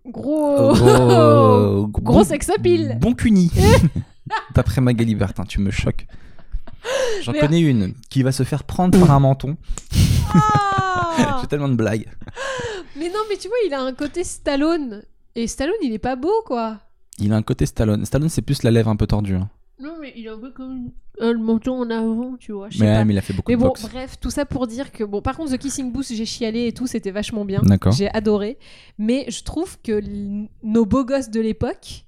[0.06, 0.58] Gros.
[0.76, 2.98] euh, gros, Gros bon- sex appeal.
[3.00, 3.52] Bon cuni.
[4.56, 6.08] D'après Magali Bertin, tu me choques.
[7.24, 9.56] J'en connais une qui va se faire prendre par un menton.
[10.34, 12.08] Ah J'ai tellement de blagues.
[12.98, 15.04] mais non, mais tu vois, il a un côté Stallone.
[15.36, 16.78] Et Stallone, il est pas beau, quoi.
[17.20, 18.04] Il a un côté Stallone.
[18.06, 19.36] Stallone, c'est plus la lèvre un peu tordue.
[19.36, 19.50] hein.
[19.82, 20.92] Non, mais il a un peu comme
[21.22, 22.70] euh, le menton en avant, tu vois.
[22.70, 23.06] Je sais Mais, pas.
[23.06, 23.84] mais il a fait beaucoup Mais de bon, boxe.
[23.84, 26.72] bref, tout ça pour dire que bon, par contre, The Kissing Booth, j'ai chialé et
[26.74, 27.62] tout, c'était vachement bien.
[27.64, 27.92] D'accord.
[27.94, 28.58] J'ai adoré.
[28.98, 32.06] Mais je trouve que l- nos beaux gosses de l'époque,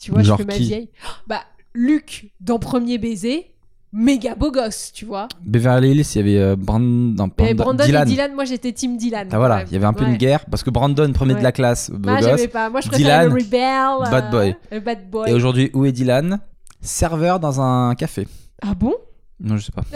[0.00, 0.88] tu vois, Genre je fais ma qui vieille.
[1.26, 1.40] Bah,
[1.74, 3.50] Luc dans Premier Baiser,
[3.92, 5.28] méga beau gosse, tu vois.
[5.44, 8.02] Beverly Hills, il y avait euh, Brandon, non, Mais Brandon- Brandon Dylan.
[8.08, 9.28] et Dylan, moi j'étais Team Dylan.
[9.32, 9.64] Ah voilà, Ouais.
[9.68, 10.10] il y avait un peu Ouais.
[10.10, 11.38] une guerre parce que Brandon, premier Ouais.
[11.38, 12.30] de la classe, beau Ah, gosse.
[12.30, 12.70] j'aimais pas.
[12.70, 14.10] Moi je préférais Dylan, le rebelle.
[14.10, 14.56] bad euh, boy.
[14.72, 15.30] Le bad boy.
[15.30, 16.40] Et aujourd'hui, où est Dylan?
[16.84, 18.28] Serveur dans un café.
[18.62, 18.94] Ah bon?
[19.40, 19.82] Non, je sais pas.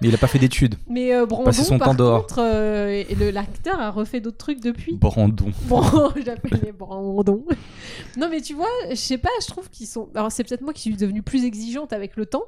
[0.00, 0.74] Mais il a pas fait d'études.
[0.88, 2.22] Mais euh, Brandon, son par temps dehors.
[2.26, 4.96] contre, euh, et le- l'acteur a refait d'autres trucs depuis.
[4.96, 5.52] Brandon.
[5.68, 5.80] Bon,
[6.24, 7.44] j'appelle les Brandon.
[8.16, 10.08] non, mais tu vois, je sais pas, je trouve qu'ils sont.
[10.16, 12.42] Alors, c'est peut-être moi qui suis devenue plus exigeante avec le temps,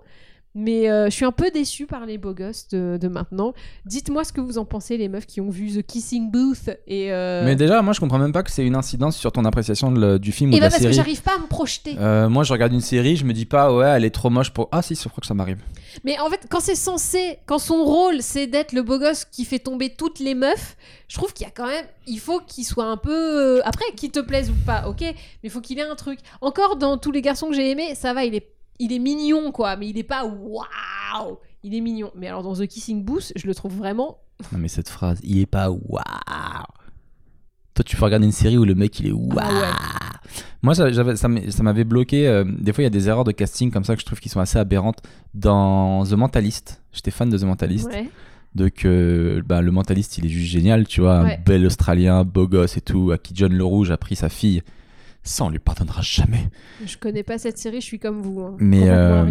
[0.56, 3.54] Mais euh, je suis un peu déçue par les beaux gosses de, de maintenant.
[3.86, 6.68] Dites-moi ce que vous en pensez, les meufs qui ont vu The Kissing Booth.
[6.86, 9.44] Et, euh, Mais déjà, moi, je comprends même pas que c'est une incidence sur ton
[9.44, 10.94] appréciation de le- du film ou et de la parce que série.
[10.94, 11.96] j'arrive pas à me projeter.
[11.98, 14.50] Euh, moi, je regarde une série, je me dis pas, ouais, elle est trop moche
[14.50, 14.68] pour.
[14.70, 15.58] Ah, si, je crois que ça m'arrive.
[16.04, 19.44] Mais en fait, quand c'est censé, quand son rôle c'est d'être le beau gosse qui
[19.44, 20.76] fait tomber toutes les meufs,
[21.08, 23.60] je trouve qu'il y a quand même, il faut qu'il soit un peu.
[23.64, 25.14] Après, qu'il te plaise ou pas, ok, mais
[25.44, 26.18] il faut qu'il ait un truc.
[26.40, 28.46] Encore dans tous les garçons que j'ai aimés, ça va, il est,
[28.78, 32.10] il est mignon quoi, mais il est pas waouh, il est mignon.
[32.16, 34.18] Mais alors dans The Kissing Booth, je le trouve vraiment.
[34.52, 36.02] Non, mais cette phrase, il est pas waouh.
[37.74, 39.38] Toi, tu peux regarder une série où le mec il est waouh.
[39.38, 40.40] Ah ouais.
[40.62, 42.26] Moi, ça, m'avait bloqué.
[42.26, 44.20] euh, des fois, il y a des erreurs de casting comme ça que je trouve
[44.20, 45.02] qui sont assez aberrantes.
[45.34, 47.86] Dans The Mentalist, j'étais fan de The Mentalist.
[47.86, 48.08] Ouais.
[48.54, 51.22] Donc, euh, bah, le Mentalist, il est juste génial, tu vois.
[51.22, 51.34] Ouais.
[51.34, 54.28] Un bel Australien, beau gosse et tout, à qui John Le Rouge a pris sa
[54.28, 54.62] fille.
[55.26, 56.50] Ça, on lui pardonnera jamais.
[56.84, 58.42] Je connais pas cette série, je suis comme vous.
[58.42, 58.56] hein.
[58.58, 59.24] Mais euh.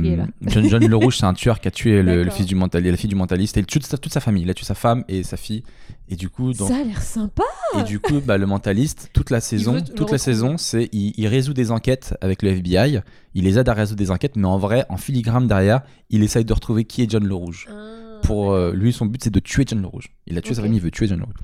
[0.48, 2.98] John, John Le Rouge, c'est un tueur qui a tué le, fils du mentaliste, la
[2.98, 4.42] fille du mentaliste et il tue toute sa, toute sa famille.
[4.42, 5.64] Il a tué sa femme et sa fille.
[6.10, 7.44] Et du coup, Ça a l'air sympa.
[7.80, 11.28] et du coup, bah, le mentaliste, toute la saison, toute la saison, c'est il, il
[11.28, 13.02] résout des enquêtes avec le FBI.
[13.36, 16.44] Il les aide à résoudre des enquêtes, mais en vrai, en filigrane derrière, il essaye
[16.44, 17.68] de retrouver qui est John Le Rouge.
[17.70, 20.10] Ah, Pour euh, lui, son but, c'est de tuer John Le Rouge.
[20.26, 21.36] Il a tué sa famille, il veut tuer John Le Rouge.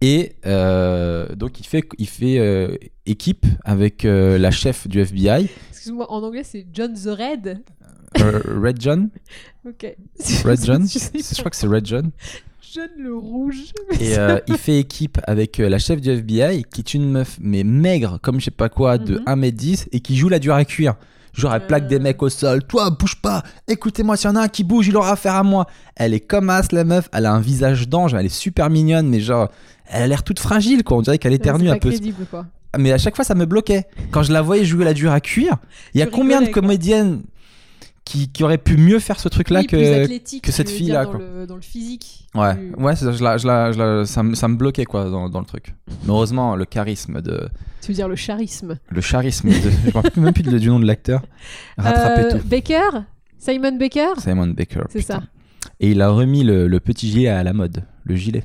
[0.00, 2.76] Et euh, donc, il fait, il fait euh,
[3.06, 7.62] équipe avec euh, la chef du FBI, Excuse-moi, en anglais c'est John the Red.
[8.16, 9.08] Red John.
[9.66, 9.96] Ok.
[10.44, 12.10] Red John je, crois que c'est Red John.
[12.74, 13.72] John le rouge.
[13.98, 14.12] Et
[14.46, 18.40] il fait équipe avec la chef du FBI, qui est une meuf, mais maigre, comme
[18.40, 19.24] je sais pas quoi, de Mhm.
[19.26, 20.96] 1m10, et qui joue la dure à cuire.
[21.32, 21.88] Genre, elle plaque Euh.
[21.88, 22.62] des mecs au sol.
[22.64, 23.42] Toi, bouge pas.
[23.66, 25.66] Écoutez-moi, s'il y en a un qui bouge, il aura affaire à moi.
[25.96, 27.08] Elle est comme as, la meuf.
[27.12, 28.12] Elle a un visage d'ange.
[28.12, 29.50] Elle est super mignonne, mais genre,
[29.86, 30.96] elle a l'air toute fragile, quoi.
[30.96, 31.90] On dirait qu'elle éternue un peu.
[31.90, 32.46] crédible quoi.
[32.78, 33.84] Mais à chaque fois, ça me bloquait.
[34.10, 35.56] Quand je la voyais jouer la dure à cuire,
[35.94, 37.22] il y a combien de comédiennes
[38.04, 40.50] qui, qui auraient pu mieux faire ce truc-là Oui, que.
[40.50, 42.26] cette fille-là, dans le, dans le physique.
[42.34, 44.84] Ouais, Plus- ouais, ça, je la- je la- je la- ça, me, ça me bloquait
[44.84, 45.74] quoi dans, dans le truc.
[46.02, 47.48] Mais heureusement, le charisme de,
[47.80, 48.78] Tu veux dire le charisme?
[48.90, 51.22] le charisme, de, je me rappelle même plus du nom de l'acteur,
[51.78, 52.46] rattrapait Euh, tout.
[52.48, 52.90] Baker?
[53.38, 54.08] Simon Baker?
[54.18, 54.82] Simon Baker.
[54.90, 55.22] C'est ça.
[55.80, 58.44] Et il a remis le, le petit gilet à la mode, le gilet.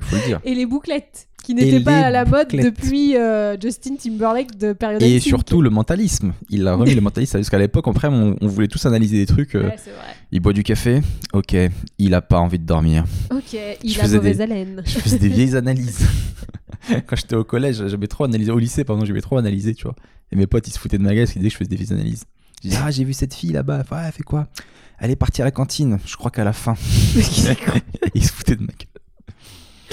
[0.00, 0.40] Faut, faut le dire.
[0.44, 2.64] Et les bouclettes qui n'étaient pas à la mode bouclettes.
[2.76, 6.32] depuis euh, Justin Timberlake de période Et surtout le mentalisme.
[6.50, 9.26] Il a remis le mentalisme parce qu'à l'époque, après, on, on voulait tous analyser des
[9.26, 9.54] trucs.
[9.56, 10.14] euh, Ouais, c'est vrai.
[10.30, 11.00] il boit du café,
[11.32, 11.56] ok.
[11.98, 13.04] Il a pas envie de dormir.
[13.34, 14.82] Ok, il Je a mauvaise des- haleine.
[14.86, 16.06] Je faisais des vieilles analyses.
[17.06, 18.50] Quand j'étais au collège, j'avais trop analysé.
[18.52, 19.94] Au lycée, pardon, j'avais trop analysé, tu vois.
[20.30, 21.68] Et mes potes, ils se foutaient de ma gueule parce qu'ils disaient que je faisais
[21.70, 22.24] des vieilles analyses.
[22.62, 23.78] Je disais, ah, j'ai vu cette fille là-bas.
[23.90, 24.46] Ouais, elle fait quoi?
[25.00, 25.98] Elle est partie à la cantine.
[26.06, 26.74] Je crois qu'à la fin.
[28.14, 28.86] ils se foutaient de ma gueule.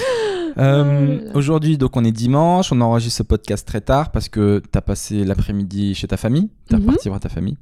[0.58, 1.30] Euh.
[1.34, 5.24] Aujourd'hui, donc on est dimanche, on enregistre ce podcast très tard parce que t'as passé
[5.24, 6.86] l'après-midi chez ta famille, t'as Mhm.
[6.86, 7.56] parti voir ta famille,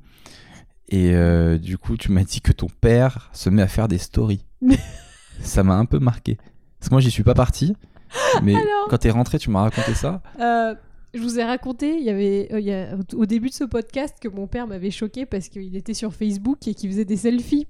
[0.88, 3.98] et euh, du coup tu m'as dit que ton père se met à faire des
[3.98, 4.44] stories.
[5.42, 6.38] ça m'a un peu marqué.
[6.80, 7.76] Parce que moi j'y suis pas parti,
[8.42, 10.22] mais Alors quand t'es rentré tu m'as raconté ça.
[10.40, 10.74] Euh,
[11.14, 13.64] je vous ai raconté, il y avait euh, il y a- au début de ce
[13.64, 17.18] podcast que mon père m'avait choqué parce qu'il était sur Facebook et qu'il faisait des
[17.18, 17.66] selfies.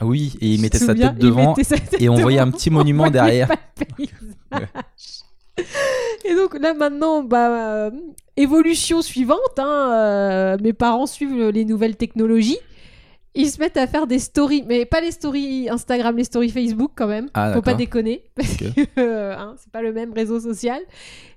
[0.00, 2.50] Ah oui, et il mettait sa tête devant mettait sa tête et on voyait un
[2.50, 3.48] petit on monument derrière.
[6.24, 7.50] Et donc là maintenant, bah,
[7.86, 7.90] euh,
[8.36, 12.58] évolution suivante, hein, euh, mes parents suivent les nouvelles technologies.
[13.34, 16.92] Ils se mettent à faire des stories, mais pas les stories Instagram, les stories Facebook
[16.94, 17.28] quand même.
[17.34, 18.74] Ah, Faut pas déconner, parce Ok.
[18.74, 20.80] que euh, hein, c'est pas le même réseau social.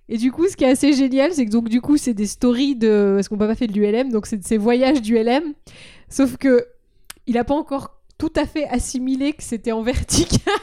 [0.08, 2.28] Et du coup, ce qui est assez génial, c'est que donc du coup, c'est des
[2.28, 5.16] stories de, parce qu'on n'a pas fait de l'ULM, donc c'est de ses voyages du
[5.18, 5.54] LM.
[6.10, 6.66] Sauf que
[7.28, 10.54] il a pas encore tout à fait assimilé que c'était en vertical.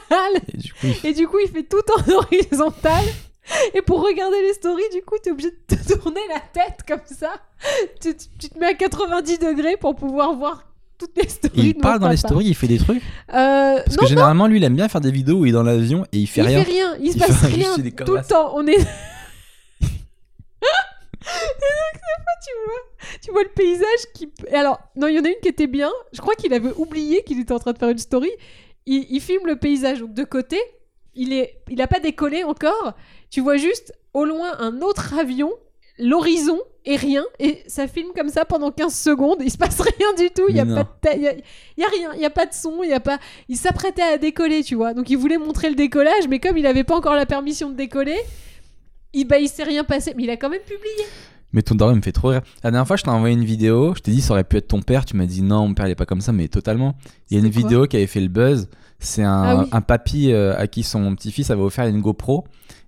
[0.53, 3.03] Et du coup, il- Et du coup, il fait tout en horizontal.
[3.73, 7.01] Et pour regarder les stories, du coup, t'es obligé de te tourner la tête comme
[7.05, 7.31] ça.
[8.01, 10.65] Tu, tu- tu te mets à 90 degrés pour pouvoir voir
[10.97, 11.53] toutes les stories.
[11.57, 13.01] il de parle dans les stories, il fait des trucs.
[13.33, 15.51] Euh, Parce non, que généralement lui il aime bien faire des vidéos où il est
[15.51, 16.63] dans l'avion et il fait il rien.
[16.63, 16.95] fait rien.
[17.01, 18.53] Il se Il passe fait rien tout le temps.
[18.55, 18.77] On est.
[21.23, 24.31] Et donc, cette fois, tu vois, tu vois le paysage qui.
[24.47, 25.91] Et alors, non, il y en a une qui était bien.
[26.11, 28.31] Je crois qu'il avait oublié qu'il était en train de faire une story.
[28.85, 30.59] Il, il filme le paysage donc de côté.
[31.15, 32.93] Il est, il a pas décollé encore.
[33.29, 35.51] Tu vois juste au loin un autre avion,
[35.97, 37.23] l'horizon et rien.
[37.39, 39.37] Et ça filme comme ça pendant 15 secondes.
[39.41, 40.45] Il se passe rien du tout.
[40.49, 41.33] Il y a pas de y a,
[41.77, 42.11] y a rien.
[42.15, 42.83] Il y a pas de son.
[42.83, 43.19] Il y a pas.
[43.47, 44.93] Il s'apprêtait à décoller, tu vois.
[44.93, 47.75] Donc il voulait montrer le décollage, mais comme il avait pas encore la permission de
[47.75, 48.19] décoller,
[49.13, 50.13] il bah il s'est rien passé.
[50.17, 51.05] Mais il a quand même publié.
[51.51, 52.41] Mais ton daron il me fait trop rire.
[52.63, 53.93] La dernière fois, je t'ai envoyé une vidéo.
[53.95, 55.05] Je t'ai dit, ça aurait pu être ton père.
[55.05, 56.95] Tu m'as dit, non, mon père, il est pas comme ça, mais totalement.
[57.29, 58.67] Il y a une vidéo qui avait fait le buzz.
[58.97, 59.65] C'est un, Ah oui.
[59.71, 62.45] un papy euh, à qui son petit-fils avait offert une GoPro.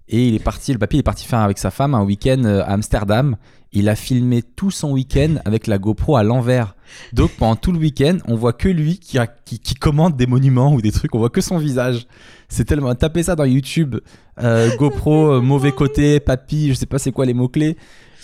[0.07, 2.61] Et il est parti, le papy est parti faire avec sa femme un week-end euh,
[2.61, 3.35] à Amsterdam.
[3.73, 6.75] Il a filmé tout son week-end avec la GoPro à l'envers.
[7.11, 10.27] Donc pendant tout le week-end, on voit que lui qui, a- qui, qui commande des
[10.27, 11.13] monuments ou des trucs.
[11.15, 12.05] On voit que son visage.
[12.47, 12.93] C'est tellement.
[12.95, 13.95] Tapez ça dans YouTube.
[14.41, 17.75] euh, GoPro, euh, mauvais côté, papy, je sais pas c'est quoi les mots-clés.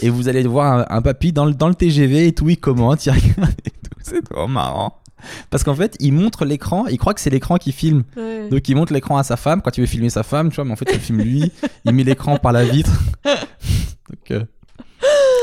[0.01, 2.57] Et vous allez voir un, un papy dans le, dans le TGV et tout, il
[2.57, 3.91] commente, il regarde et tout.
[4.03, 5.00] C'est trop marrant.
[5.49, 8.03] Parce qu'en fait, il montre l'écran, il croit que c'est l'écran qui filme.
[8.17, 8.49] Ouais.
[8.49, 10.65] Donc il montre l'écran à sa femme quand il veut filmer sa femme, tu vois,
[10.65, 11.51] mais en fait il filme lui,
[11.85, 12.91] il met l'écran par la vitre.
[13.23, 14.43] Donc euh,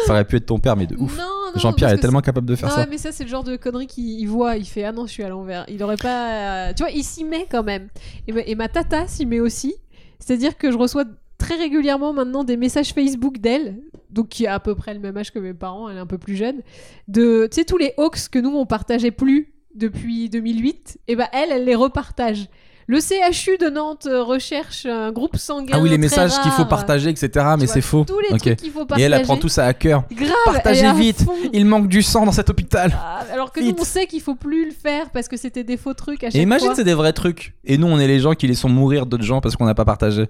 [0.07, 1.16] ça aurait pu être ton père, mais de ouf.
[1.16, 1.24] Non,
[1.55, 2.87] non, Jean-Pierre est tellement capable de faire non, ça.
[2.89, 4.57] mais ça, c'est le genre de connerie qu'il il voit.
[4.57, 5.64] Il fait Ah non, je suis à l'envers.
[5.68, 6.72] Il aurait pas.
[6.74, 7.89] Tu vois, il s'y met quand même.
[8.26, 9.74] Et, ma- et ma tata s'y met aussi.
[10.18, 11.05] C'est-à-dire que je reçois
[11.39, 13.76] très régulièrement maintenant des messages Facebook d'elle,
[14.11, 16.07] donc qui a à peu près le même âge que mes parents, elle est un
[16.07, 16.57] peu plus jeune,
[17.07, 21.26] de tu sais tous les hoax que nous on partageait plus depuis 2008, et ben
[21.33, 22.49] elle, elle les repartage.
[22.91, 25.74] Le CHU de Nantes euh, recherche un groupe sanguin.
[25.76, 27.45] Ah oui, les messages qu'il faut partager, etc.
[27.59, 28.05] Mais c'est faux.
[28.07, 29.03] Tous les trucs qu'il faut Et partager.
[29.05, 30.05] elle apprend tout ça à cœur.
[30.11, 31.22] Grave, Partagez elle vite.
[31.22, 31.35] fond.
[31.53, 32.97] Il manque du sang dans cet hôpital.
[32.99, 35.76] Ah, Alors que nous, on sait qu'il faut plus le faire parce que c'était des
[35.76, 37.53] faux trucs à chaque Et imagine, c'est des vrais trucs.
[37.66, 39.85] Et nous, on est les gens qui laissons mourir d'autres gens parce qu'on n'a pas
[39.85, 40.24] partagé.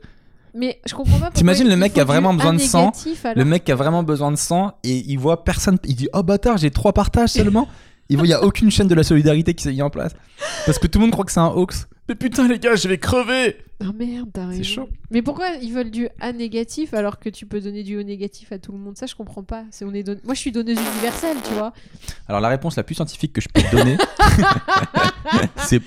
[0.53, 1.31] Mais je comprends pas.
[1.31, 4.03] T'imagines le mec qui a vraiment besoin de sang, négatif, Le mec qui a vraiment
[4.03, 5.79] besoin de sang et il voit personne.
[5.85, 7.69] Il dit Oh bâtard, j'ai trois partages seulement.
[8.11, 10.13] Il voit, il y a aucune chaîne de la solidarité qui s'est mise en place.
[10.67, 11.87] Parce que tout le monde croit que c'est un hoax.
[12.09, 13.59] Mais putain, les gars, je vais crever.
[13.83, 14.63] Ah merde, t'as raison.
[14.63, 14.89] chaud.
[15.11, 18.51] Mais pourquoi ils veulent du A négatif alors que tu peux donner du O négatif
[18.51, 18.97] à tout le monde?
[18.97, 19.65] Ça, je comprends pas.
[19.71, 21.75] C'est on est don- Moi, je suis donneuse universelle, tu vois.
[22.27, 23.99] Alors, la réponse la plus scientifique que je peux te donner,
[25.67, 25.83] c'est.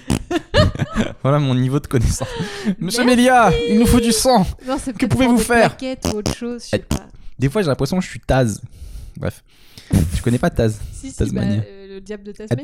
[1.24, 2.28] voilà mon niveau de connaissance.
[2.80, 3.04] Monsieur.
[3.04, 4.46] Mélia, il nous faut du sang.
[4.68, 5.76] Non, c'est Que peut-être pouvez-vous des faire?
[5.76, 7.08] plaquettes ou autre chose, je sais pas.
[7.40, 8.62] Des fois, j'ai l'impression que je suis Taz.
[9.18, 9.44] Bref.
[10.16, 12.64] Tu connais pas Taz Si, si, bah, euh, le diable de Tasmanie.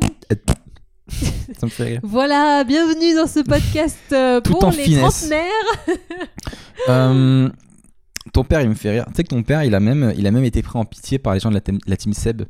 [1.59, 1.99] Ça me fait rire.
[2.03, 5.01] Voilà, bienvenue dans ce podcast euh, Tout pour en les finesse.
[5.01, 5.47] trentenaires.
[6.89, 7.49] Euh,
[8.33, 9.05] ton père, il me fait rire.
[9.07, 11.17] Tu sais que ton père, il a même, il a même été pris en pitié
[11.19, 12.43] par les gens de la, team Seb.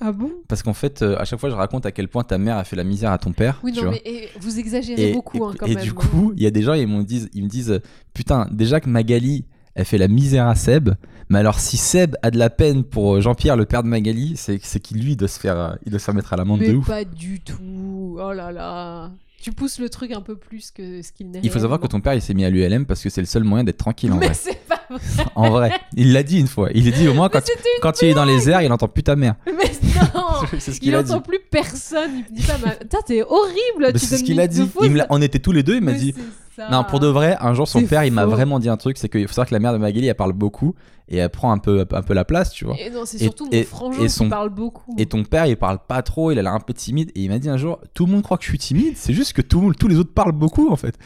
[0.00, 0.30] Ah bon?
[0.46, 2.64] Parce qu'en fait, euh, à chaque fois, je raconte à quel point ta mère a
[2.64, 3.60] fait la misère à ton père.
[3.62, 3.92] Oui, tu non, vois.
[3.92, 5.84] mais et vous exagérez Et, beaucoup hein, et- quand et même.
[5.84, 7.80] du coup, il y a des gens, ils, m'ont disent, ils me disent
[8.12, 10.90] Putain, déjà que Magali, elle fait la misère à Seb,
[11.30, 14.34] mais alors si Seb a de la peine pour euh, Jean-Pierre, le père de Magali,
[14.36, 16.60] c'est qu'il lui il doit se faire, euh, il doit se faire mettre à l'amende
[16.60, 16.86] de ouf.
[16.86, 18.18] pas du tout.
[18.20, 19.10] Oh là là.
[19.40, 21.40] Tu pousses le truc un peu plus que ce qu'il n'est.
[21.44, 23.26] Il faut savoir que ton père, il s'est mis à l'ULM parce que c'est le
[23.26, 24.34] seul moyen d'être tranquille en Mais vrai.
[24.34, 25.24] c'est pas vrai.
[25.36, 26.70] En vrai, il l'a dit une fois.
[26.74, 27.42] Il a dit au moins quand,
[27.80, 29.36] quand il est dans les airs, il entend plus ta mère.
[29.46, 30.22] Mais non
[30.58, 31.12] c'est ce Il qu'il a dit.
[31.12, 32.10] entend plus personne.
[32.30, 32.74] Il dit pas, ma...
[33.06, 33.58] T'es horrible.
[33.80, 34.68] Mais tu c'est ce qu'il a dit.
[34.82, 36.14] Il me on était tous les deux, il m'a dit.
[36.58, 36.68] Ça.
[36.70, 39.08] Non, pour de vrai, un jour, son père, il m'a vraiment dit un truc, c'est
[39.08, 40.74] qu'il faut savoir que la mère de Magali, elle parle beaucoup
[41.08, 42.76] et elle prend un peu, un peu la place, tu vois.
[42.78, 44.94] Et non, c'est surtout et- mon frangin et qui son- parle beaucoup.
[44.98, 47.10] Et ton père, il parle pas trop, il a l'air un peu timide.
[47.14, 49.14] Et il m'a dit un jour, tout le monde croit que je suis timide, c'est
[49.14, 50.96] juste que tout, tous les autres parlent beaucoup en fait.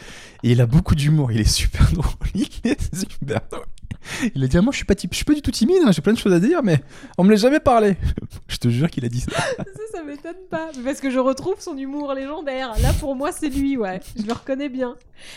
[0.43, 2.05] Et il a beaucoup d'humour, il est super drôle.
[2.35, 3.65] Il est super drôle.
[4.35, 5.91] Il a dit, ah, moi je suis pas, je suis pas du tout timide, hein,
[5.91, 6.79] j'ai plein de choses à dire, mais
[7.17, 7.95] on me l'a jamais parlé.
[8.47, 9.31] je te jure qu'il a dit ça.
[9.31, 9.63] Ça,
[9.93, 10.69] ça m'étonne pas.
[10.83, 12.73] Parce que je retrouve son humour légendaire.
[12.81, 13.99] Là, pour moi, c'est lui, ouais.
[14.19, 14.95] Je le reconnais bien.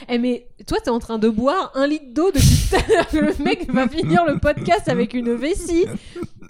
[0.09, 3.07] Eh, mais toi, t'es en train de boire un litre d'eau depuis tout à l'heure.
[3.13, 5.87] Le mec va finir le podcast avec une vessie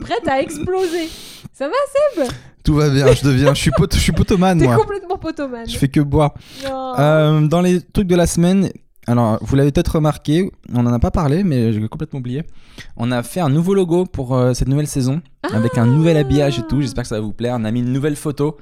[0.00, 1.08] prête à exploser.
[1.52, 2.24] Ça va,
[2.64, 4.76] Tout va bien, je deviens, je suis, pot- je suis potomane T'es moi.
[4.76, 5.66] complètement potomane.
[5.68, 6.34] Je fais que boire.
[6.98, 8.70] Euh, dans les trucs de la semaine,
[9.06, 12.42] alors vous l'avez peut-être remarqué, on n'en a pas parlé, mais j'ai complètement oublié.
[12.96, 15.20] On a fait un nouveau logo pour euh, cette nouvelle saison,
[15.52, 16.80] avec un nouvel habillage et tout.
[16.80, 17.56] J'espère que ça va vous plaire.
[17.58, 18.56] On a mis une nouvelle photo.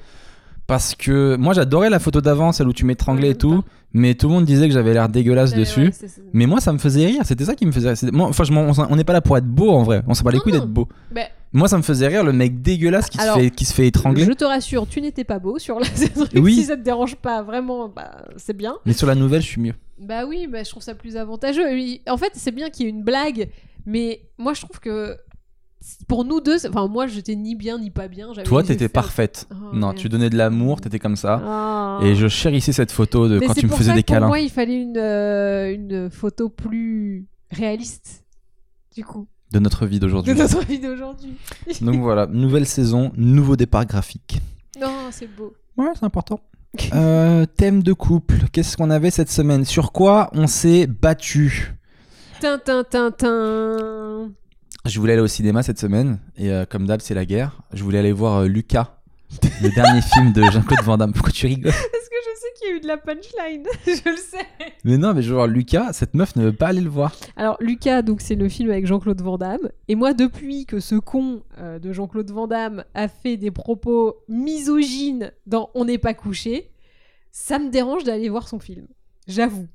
[0.67, 4.29] Parce que moi j'adorais la photo d'avant, celle où tu m'étranglais et tout, mais tout
[4.29, 5.89] le monde disait que j'avais l'air dégueulasse Ouais, dessus.
[5.89, 8.11] ouais, Mais moi ça me faisait rire, c'était ça qui me faisait rire.
[8.15, 10.25] Moi, enfin, je m'en- on n'est pas là pour être beau en vrai, on s'en
[10.25, 10.89] bat les couilles d'être beau.
[11.15, 11.21] Bah,
[11.53, 13.87] Moi ça me faisait rire le mec dégueulasse qui, Alors, se, fait, qui se fait
[13.89, 14.25] étrangler.
[14.25, 15.85] Je te rassure, tu n'étais pas beau sur la
[16.15, 16.31] truc.
[16.37, 16.55] Oui.
[16.55, 18.75] Si ça te dérange pas, vraiment, bah, c'est bien.
[18.87, 19.75] Mais sur la nouvelle je suis mieux.
[19.99, 21.67] Bah oui, bah, je trouve ça plus avantageux.
[21.73, 23.49] Oui, En fait, c'est bien qu'il y ait une blague,
[23.87, 25.17] mais moi, je trouve que
[26.09, 28.33] pour nous deux, enfin, moi, j'étais ni bien ni pas bien.
[28.45, 29.47] Toi t'étais parfaite.
[29.51, 29.97] Oh, non, merde.
[29.97, 31.43] tu donnais de l'amour, t'étais comme ça.
[31.45, 32.01] Ah.
[32.03, 34.15] Et je chérissais cette photo de Mais quand tu me faisais ça des que pour
[34.17, 34.29] câlins.
[34.29, 38.25] moi, il fallait une, euh, une photo plus réaliste,
[38.95, 40.35] du coup, de notre vie de d'aujourd'hui.
[40.35, 41.35] notre vie d'aujourd'hui.
[41.83, 44.41] Donc voilà, nouvelle saison, nouveau départ graphique.
[44.81, 45.55] non, c'est beau.
[45.77, 46.41] Ouais, c'est important.
[46.93, 49.65] Euh, thème de couple, qu'est-ce qu'on avait cette semaine?
[49.65, 51.75] Sur quoi on s'est battu?
[52.41, 54.31] Tintin, tintin.
[54.85, 57.63] Je voulais aller au cinéma cette semaine, et euh, comme d'hab, c'est la guerre.
[57.73, 58.94] Je voulais aller voir euh, Lucas,
[59.63, 61.13] Le dernier film de Jean-Claude Van Damme.
[61.13, 63.65] Pourquoi tu rigoles Parce que je sais qu'il y a eu de la punchline.
[63.87, 64.47] je le sais.
[64.85, 67.15] Mais non, mais genre Lucas, cette meuf ne veut pas aller le voir.
[67.37, 69.71] Alors Lucas, donc c'est le film avec Jean-Claude Van Damme.
[69.89, 74.17] Et moi, depuis que ce con euh, de Jean-Claude Van Damme a fait des propos
[74.29, 76.71] misogynes dans On n'est pas couché,
[77.31, 78.87] ça me dérange d'aller voir son film.
[79.27, 79.67] J'avoue.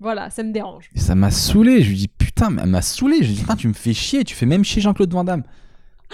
[0.00, 0.90] Voilà, ça me dérange.
[0.94, 1.82] Et ça m'a saoulé.
[1.82, 3.18] Je lui dis putain, mais elle m'a saoulé.
[3.22, 4.24] Je lui dis putain, tu me fais chier.
[4.24, 5.44] Tu fais même chier Jean-Claude Van Damme.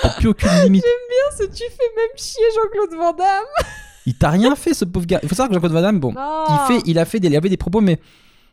[0.03, 0.83] T'as plus aucune limite.
[0.85, 3.45] Bien, tu fais même chier Jean-Claude Van Damme.
[4.07, 5.21] Il t'a rien fait, ce pauvre gars.
[5.23, 6.45] Il faut savoir que Jean-Claude Van Damme, bon, Oh.
[6.49, 7.99] il, fait, il, a fait des, il avait des propos, mais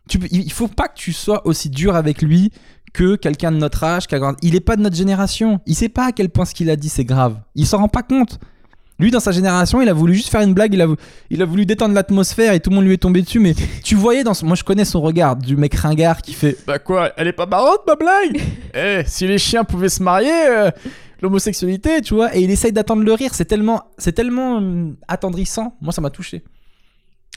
[0.09, 2.51] tu, il faut pas que tu sois aussi dur avec lui
[2.93, 4.03] que quelqu'un de notre âge.
[4.41, 5.59] Il est pas de notre génération.
[5.65, 7.37] Il sait pas à quel point ce qu'il a dit c'est grave.
[7.55, 8.39] Il s'en rend pas compte.
[8.99, 10.95] Lui, dans sa génération, il a voulu juste faire une blague, il a, vou-
[11.29, 13.39] il a voulu détendre l'atmosphère et tout le monde lui est tombé dessus.
[13.39, 14.47] Mais tu voyais dans son...
[14.47, 17.45] Moi, je connais son regard du mec ringard qui fait Bah quoi, elle est pas
[17.45, 18.41] marrante ma blague?
[18.73, 20.71] Eh, si les chiens pouvaient se marier, euh,
[21.21, 22.35] l'homosexualité, tu vois.
[22.35, 23.33] Et il essaye d'attendre le rire.
[23.33, 25.75] C'est tellement, c'est tellement hum, attendrissant.
[25.81, 26.43] Moi, ça m'a touché.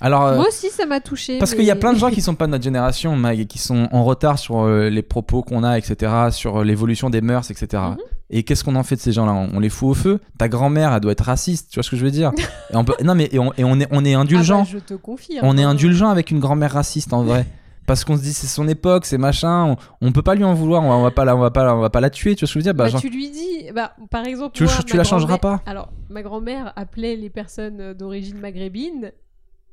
[0.03, 1.39] Alors, euh, Moi aussi, ça m'a touché.
[1.39, 3.47] parce qu'il y a plein de gens qui sont pas de notre génération, Mag, et
[3.47, 7.21] qui sont en retard sur euh, les propos qu'on a, etc., sur euh, l'évolution des
[7.21, 7.83] mœurs, etc.
[7.91, 7.97] Mhm.
[8.31, 9.33] Et qu'est-ce qu'on en fait de ces gens-là?
[9.33, 10.21] On, on les fout au feu?
[10.39, 12.33] Ta grand-mère, elle doit être raciste, tu vois ce que je veux dire?
[12.73, 12.95] Et on peut...
[13.05, 14.61] Non, mais et on, et on est, on est indulgent.
[14.61, 15.47] Ah bah, je te confirme.
[15.47, 17.45] on est indulgent avec une grand-mère raciste, en vrai.
[17.91, 19.65] Parce qu'on se dit c'est son époque, c'est machin,
[20.01, 21.51] on, on peut pas lui en vouloir, on va, on va pas la, on va
[21.51, 22.75] pas, la- on va pas la tuer, tu vois ce que je veux dire?
[22.75, 25.61] Bah, Bah, genre- tu lui dis, bah, par exemple, Tu- moi, tu la changeras pas
[25.67, 29.11] Alors, ma grand-mère appelait les personnes euh, d'origine maghrébine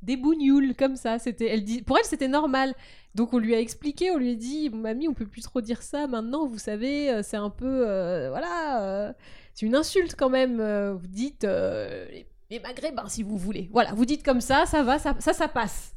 [0.01, 1.19] des bougnoules, comme ça.
[1.19, 2.73] C'était, elle dit, pour elle, c'était normal.
[3.13, 5.83] Donc, on lui a expliqué, on lui a dit, mamie, on peut plus trop dire
[5.83, 6.47] ça maintenant.
[6.47, 9.13] Vous savez, euh, c'est un peu, euh, voilà, euh,
[9.53, 10.57] c'est une insulte quand même.
[10.99, 13.69] Vous dites euh, les, les maghrébins, si vous voulez.
[13.71, 15.93] Voilà, vous dites comme ça, ça va, ça, ça, ça passe.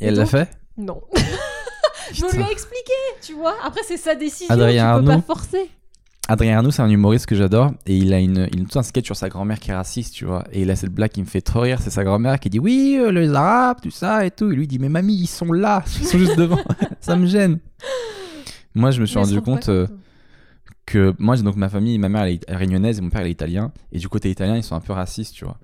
[0.00, 0.48] Et elle l'a fait?
[0.78, 1.02] Non.
[2.22, 3.54] On lui a expliqué, tu vois.
[3.62, 4.54] Après, c'est sa décision.
[4.54, 5.70] Adrien tu peux pas forcer.
[6.30, 9.16] Adrien Arnaud, c'est un humoriste que j'adore et il a une, tout un sketch sur
[9.16, 10.44] sa grand-mère qui est raciste, tu vois.
[10.52, 12.58] Et il a cette blague qui me fait trop rire, c'est sa grand-mère qui dit
[12.58, 14.50] oui, euh, les Arabes, tout ça et tout.
[14.50, 16.60] Et lui il dit mais mamie, ils sont là, ils sont juste devant,
[17.00, 17.58] ça me gêne.
[18.74, 19.86] Moi, je me suis Mais elle rendu compte euh,
[20.84, 23.28] que moi, j'ai donc ma famille, ma mère elle est réunionnaise et mon père il
[23.28, 23.72] est italien.
[23.90, 25.58] Et du côté italien, ils sont un peu racistes, tu vois.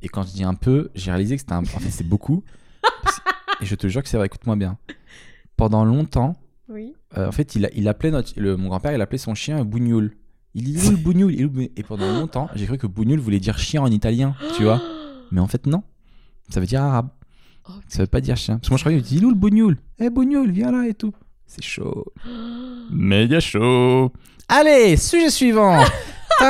[0.00, 2.42] Et quand je dis un peu, j'ai réalisé que c'était un, en fait, c'est beaucoup.
[3.60, 4.78] Et je te jure que c'est vrai, écoute-moi bien.
[5.56, 6.36] Pendant longtemps,
[6.68, 6.94] Oui.
[7.16, 9.64] euh, en fait, il, a- il appelait notre, le- mon grand-père, il appelait son chien
[9.64, 10.16] Bougnoul.
[10.54, 13.82] Il dit le Bougnoul Il Et pendant longtemps, j'ai cru que Bougnoul voulait dire chien
[13.82, 14.80] en italien, tu vois.
[15.30, 15.82] Mais en fait, non.
[16.48, 17.08] Ça veut dire arabe.
[17.68, 18.56] Oh, Ça veut pas dire chien.
[18.58, 21.12] Parce que moi, je croyais qu'il dit le Bougnoul Eh Bougnoul, viens là et tout.
[21.46, 22.04] C'est chaud.
[22.90, 24.12] Média chaud.
[24.48, 25.82] Allez, sujet suivant.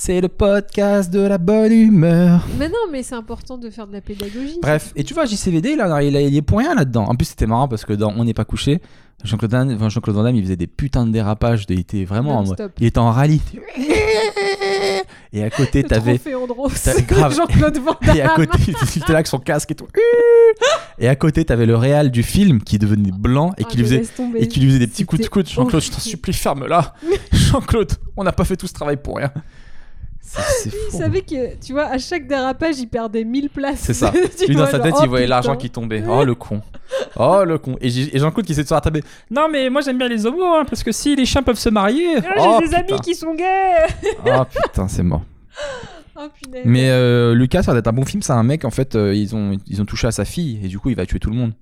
[0.00, 2.46] C'est le podcast de la bonne humeur.
[2.56, 4.60] Mais non, mais c'est important de faire de la pédagogie.
[4.62, 7.06] Bref, et tu vois, JCVD, là, il, est pour rien là-dedans.
[7.06, 8.80] En plus, c'était marrant parce que dans On n'est pas couché,
[9.24, 11.66] Jean-Claude Van, Damme, il faisait des putains de dérapages.
[11.68, 12.44] il était vraiment en.
[12.78, 13.42] Il était en rallye.
[15.32, 16.20] Et à côté, t'avais.
[17.08, 17.34] grave.
[17.34, 18.16] Jean-Claude Van Damme.
[18.16, 19.88] Et à côté, il était là avec son casque et tout.
[21.00, 23.84] Et à côté, t'avais le réal du film qui devenait blanc et Ah, qui lui
[23.84, 24.04] faisait
[24.36, 25.48] et qui lui faisait des petits coups de coude.
[25.48, 26.94] Jean-Claude, je t'en supplie, ferme-la.
[27.32, 29.32] Jean-Claude, on n'a pas fait tout ce travail pour rien.
[30.28, 33.80] C'est Il savait que, tu vois, à chaque dérapage, il perdait 1000 places.
[33.80, 34.12] C'est ça.
[34.46, 36.04] Lui, dans vois, sa genre, tête, oh, il voyait l'argent qui tombait.
[36.06, 36.60] Oh, le con.
[37.16, 37.76] Oh, le con.
[37.80, 39.02] Et, et Jean-Claude qui essaie de se rattraper.
[39.30, 41.70] Non, mais moi, j'aime bien les homos, hein, parce que si les chiens peuvent se
[41.70, 42.16] marier.
[42.18, 42.94] Ah, oh, J'ai des putain.
[42.94, 43.86] amis qui sont gays.
[44.26, 45.22] Oh, putain, c'est mort.
[46.20, 46.26] Oh.
[46.64, 48.22] Mais euh, Lucas, ça va être un bon film.
[48.22, 50.58] C'est un mec, en fait, euh, ils, ont, ils ont touché à sa fille.
[50.64, 51.52] Et du coup, il va tuer tout le monde.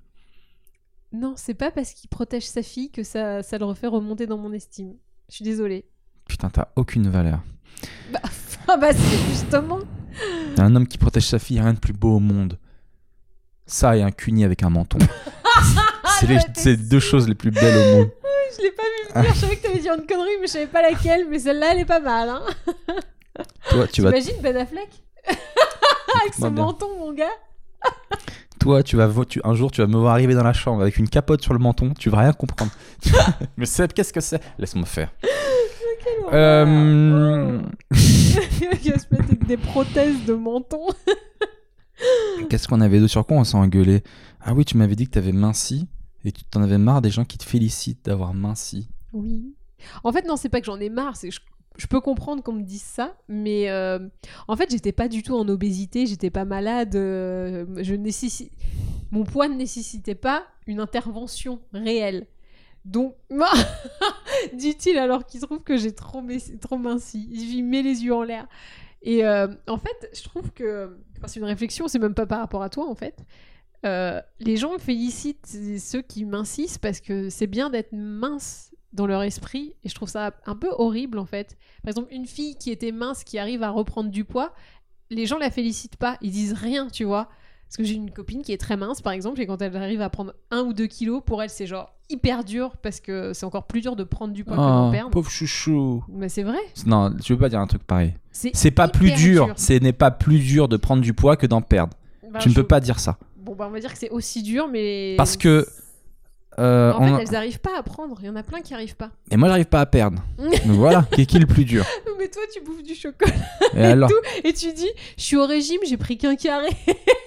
[1.13, 4.39] Non, c'est pas parce qu'il protège sa fille que ça, ça le refait remonter dans
[4.39, 4.95] mon estime.
[5.29, 5.85] Je suis désolée.
[6.27, 7.41] Putain, t'as aucune valeur.
[8.67, 9.79] Ah bah c'est justement.
[10.57, 12.57] Un homme qui protège sa fille, rien de plus beau au monde.
[13.65, 14.97] Ça et un cuni avec un menton.
[16.19, 18.09] c'est les, c'est deux choses les plus belles au monde.
[18.57, 19.33] Je l'ai pas vu venir.
[19.35, 21.27] Je savais que t'allais dire une connerie, mais je savais pas laquelle.
[21.29, 22.29] Mais celle-là, elle est pas mal.
[22.29, 22.41] Hein.
[23.69, 24.89] Toi, tu vas, T'imagines Ben Affleck
[25.27, 26.63] Avec son bien.
[26.63, 27.25] menton, mon gars.
[28.59, 30.97] toi, tu vas, tu- un jour, tu vas me voir arriver dans la chambre avec
[30.97, 31.93] une capote sur le menton.
[31.99, 32.71] Tu vas rien comprendre.
[33.57, 34.41] Mais Seb, qu'est-ce que c'est?
[34.57, 35.11] Laisse-moi faire.
[36.33, 37.61] Euh,
[39.11, 40.87] avec des prothèses de menton.
[42.49, 44.03] Qu'est-ce qu'on avait de sur quoi on s'est engueulé
[44.41, 45.87] Ah oui, tu m'avais dit que t'avais minci
[46.25, 48.89] et tu t'en avais marre des gens qui te félicitent d'avoir minci.
[49.13, 49.53] Oui.
[50.03, 51.15] En fait, non, c'est pas que j'en ai marre.
[51.15, 51.39] C'est je,
[51.77, 53.99] je peux comprendre qu'on me dise ça, mais euh,
[54.47, 56.05] en fait, j'étais pas du tout en obésité.
[56.05, 56.95] J'étais pas malade.
[56.95, 58.51] euh, je nécessi-
[59.11, 62.27] Mon poids ne nécessitait pas une intervention réelle.
[62.87, 63.15] Donc,
[64.53, 66.23] dit-il alors qu'il trouve que j'ai trop,
[66.61, 67.27] trop minci.
[67.29, 68.47] Il met les yeux en l'air.
[69.01, 70.97] Et euh, en fait, je trouve que.
[71.25, 73.25] c'est une réflexion, c'est même pas par rapport à toi en fait.
[73.85, 79.21] Euh, les gens félicitent ceux qui mincissent parce que c'est bien d'être mince dans leur
[79.21, 81.57] esprit et je trouve ça un peu horrible en fait.
[81.83, 84.53] Par exemple, une fille qui était mince qui arrive à reprendre du poids,
[85.09, 87.27] les gens la félicitent pas, ils disent rien, tu vois.
[87.67, 90.01] Parce que j'ai une copine qui est très mince, par exemple, et quand elle arrive
[90.01, 93.45] à prendre un ou deux kilos, pour elle, c'est genre hyper dur parce que c'est
[93.45, 95.09] encore plus dur de prendre du poids que d'en Oh, perdre.
[95.11, 96.03] pauvre chouchou.
[96.07, 96.59] Mais c'est vrai.
[96.85, 98.13] Non, tu veux pas dire un truc pareil.
[98.31, 101.61] C'est pas plus dur, ce n'est pas plus dur de prendre du poids que d'en
[101.61, 101.97] perdre.
[102.31, 103.17] Bah, tu ne peux pas dire ça.
[103.35, 105.15] Bon, bah, on va dire que c'est aussi dur, mais.
[105.17, 105.65] Parce que.
[106.59, 108.17] euh, En on- fait, elles arrivent pas à prendre.
[108.21, 109.11] Il y en a plein qui arrivent pas.
[109.31, 110.21] Et moi, j'arrive pas à perdre.
[110.37, 111.85] Donc voilà, qui est qui le plus dur
[112.19, 113.31] Mais toi, tu bouffes du chocolat
[113.75, 114.09] Et alors
[114.43, 116.69] et tu dis Je suis au régime, j'ai pris qu'un carré.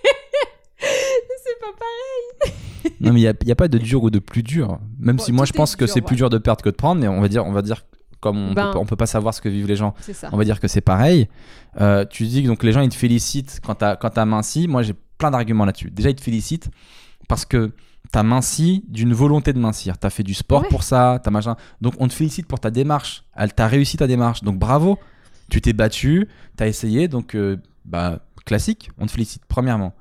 [1.44, 2.54] c'est pas pareil.
[3.00, 4.78] Non, mais il n'y a, pas de dur ou de plus dur.
[4.98, 7.00] Même Bon, si moi, je pense que c'est plus dur de perdre que de prendre,
[7.00, 7.84] mais on va dire, on va dire
[8.20, 8.72] comme on, Ben.
[8.72, 9.94] peut, on peut pas savoir ce que vivent les gens,
[10.32, 11.28] on va dire que c'est pareil.
[11.80, 14.68] Euh, tu dis que donc les gens ils te félicitent quand t'as quand t'as minci.
[14.68, 15.90] Moi, j'ai plein d'arguments là-dessus.
[15.90, 16.68] Déjà, ils te félicitent
[17.28, 17.72] parce que
[18.12, 19.96] t'as minci d'une volonté de mincir.
[19.98, 20.68] T'as fait du sport Ouais.
[20.68, 21.56] pour ça, t'as machin.
[21.80, 23.24] Donc, on te félicite pour ta démarche.
[23.36, 24.42] Elle t'a réussi ta démarche.
[24.42, 24.98] Donc, bravo.
[25.48, 27.08] Tu t'es battu, t'as essayé.
[27.08, 28.90] Donc, euh, bah, classique.
[28.98, 29.94] On te félicite premièrement.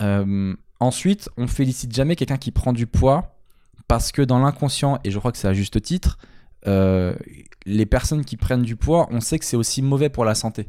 [0.00, 3.36] Euh, ensuite, on félicite jamais quelqu'un qui prend du poids
[3.88, 6.18] parce que dans l'inconscient, et je crois que c'est à juste titre,
[6.66, 7.14] euh,
[7.66, 10.68] les personnes qui prennent du poids, on sait que c'est aussi mauvais pour la santé.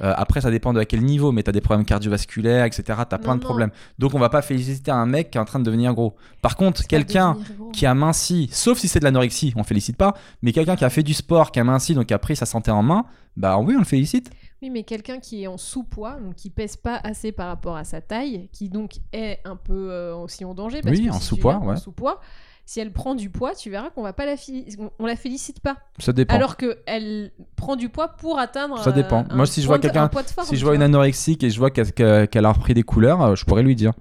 [0.00, 2.82] Euh, après, ça dépend de à quel niveau, mais tu as des problèmes cardiovasculaires, etc.
[2.86, 3.46] Tu as plein de non.
[3.46, 3.70] problèmes.
[3.98, 6.14] Donc, on va pas féliciter un mec qui est en train de devenir gros.
[6.40, 7.36] Par contre, quelqu'un
[7.72, 10.90] qui a minci, sauf si c'est de l'anorexie, on félicite pas, mais quelqu'un qui a
[10.90, 13.06] fait du sport, qui a minci, donc qui a pris sa santé en main,
[13.36, 14.30] bah oui, on le félicite.
[14.60, 17.84] Oui, mais quelqu'un qui est en sous-poids, donc qui pèse pas assez par rapport à
[17.84, 20.80] sa taille, qui donc est un peu euh, aussi en danger.
[20.82, 21.76] Parce Oui, que en si sous-poids, ouais.
[21.76, 22.20] sous-poids,
[22.66, 24.34] si elle prend du poids, tu verras qu'on va pas la
[24.80, 25.76] on- on la félicite pas.
[26.00, 26.34] Ça dépend.
[26.34, 28.78] Alors que elle prend du poids pour atteindre.
[28.82, 29.20] Ça dépend.
[29.30, 30.82] euh, Moi, un si je vois quelqu'un- un poids de forme, si je vois une
[30.82, 33.92] anorexique et je vois qu'elle a repris des couleurs, euh, je pourrais lui dire.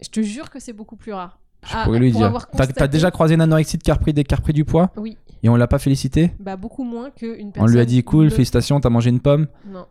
[0.00, 1.40] je te jure que c'est beaucoup plus rare.
[1.66, 2.32] Je Ah, pourrais lui pour dire.
[2.52, 4.90] T'as constaté- déjà croisé une anorexique qui a repris, des, qui a repris du poids
[4.96, 7.72] Oui, et on l'a pas félicité bah beaucoup moins qu'une On personne.
[7.72, 9.86] lui a dit cool, de- félicitations, t'as mangé une pomme Non.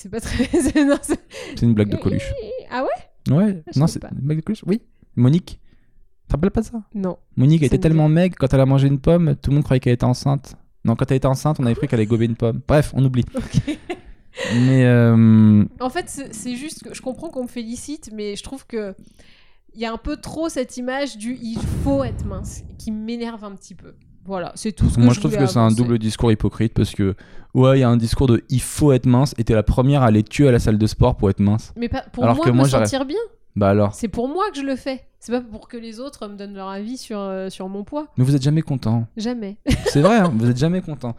[0.00, 0.44] C'est pas très.
[0.60, 1.20] c'est- non, c'est-
[1.56, 2.32] C'est une blague de Coluche.
[2.70, 4.08] Ah ouais Ouais, Je non, sais c'est pas.
[4.12, 4.80] une blague de Coluche Oui.
[5.16, 5.60] Monique
[6.22, 7.18] Tu te rappelles pas de ça Non.
[7.36, 9.64] Monique Ça était me tellement maigre quand elle a mangé une pomme, tout le monde
[9.64, 10.54] croyait qu'elle était enceinte.
[10.86, 12.62] Non, quand elle était enceinte, on avait cru qu'elle allait gober une pomme.
[12.66, 13.24] Bref, on oublie.
[13.34, 13.78] Ok.
[14.54, 18.42] Mais euh, En fait, c'est c'est juste que je comprends qu'on me félicite, mais je
[18.44, 18.94] trouve que
[19.74, 23.44] il y a un peu trop cette image du il faut être mince qui m'énerve
[23.44, 23.94] un petit peu.
[24.26, 26.72] Voilà, c'est tout ce que moi je je trouve que c'est un double discours hypocrite
[26.74, 27.14] parce que
[27.54, 30.02] ouais, il y a un discours de il faut être mince et t'es la première
[30.02, 31.72] à aller tuer à la salle de sport pour être mince.
[31.76, 33.16] Mais pas pour Alors moi que me moi, j'aurais- sentir bien.
[33.56, 33.94] Bah alors.
[33.94, 35.04] C'est pour moi que je le fais.
[35.18, 38.06] C'est pas pour que les autres me donnent leur avis sur, euh, sur mon poids.
[38.16, 39.06] Mais vous êtes jamais content.
[39.16, 39.56] Jamais.
[39.86, 41.16] C'est vrai, hein, vous êtes jamais content.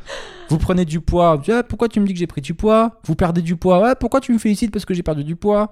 [0.50, 2.54] Vous prenez du poids, vous dites, Ah, pourquoi tu me dis que j'ai pris du
[2.54, 3.00] poids?
[3.04, 5.70] Vous perdez du poids, ouais, pourquoi tu me félicites parce que j'ai perdu du poids?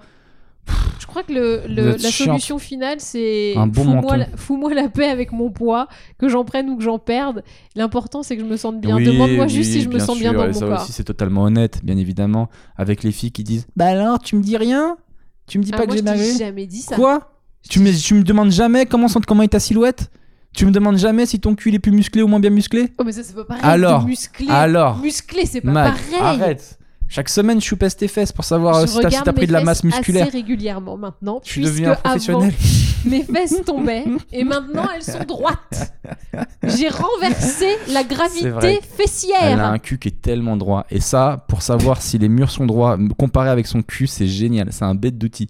[1.00, 4.00] Je crois que le, le- la solution finale, c'est bon
[4.36, 5.88] fous-moi la, paix avec mon poids,
[6.18, 7.42] que j'en prenne ou que j'en perde.
[7.74, 8.96] L'important, c'est que je me sente bien.
[8.96, 10.82] Oui, Demande-moi oui, juste si je me sens bien dans mon ça corps.
[10.82, 14.42] aussi c'est totalement honnête, bien évidemment, avec les filles qui disent Bah alors, tu me
[14.42, 14.98] dis rien?
[15.46, 16.94] Tu me dis Ah, pas moi, que j'ai maigri jamais dit ça.
[16.96, 17.32] Quoi?
[17.68, 20.10] Tu me, tu me demandes jamais comment, comment est ta silhouette?
[20.54, 22.88] Tu me demandes jamais si ton cul est plus musclé ou moins bien musclé?
[22.98, 23.62] Oh, mais ça, c'est pas pareil.
[23.64, 24.46] Alors, musclé.
[24.48, 26.40] Alors, Musclé, c'est pas Mag, pareil.
[26.42, 26.78] arrête
[27.12, 29.52] Chaque semaine, je choupesse tes fesses pour savoir euh, Je si t'as si pris de
[29.52, 30.28] la masse musculaire.
[30.28, 32.54] assez régulièrement maintenant, Tu puisque deviens professionnel.
[32.54, 35.92] avant, mes fesses tombaient et maintenant elles sont droites.
[36.62, 38.78] J'ai renversé la gravité vrai.
[38.80, 39.60] Elle fessière.
[39.60, 40.86] a un cul qui est tellement droit.
[40.90, 44.68] Et ça, pour savoir si les murs sont droits, comparé avec son cul, c'est génial.
[44.70, 45.48] C'est un bête d'outil.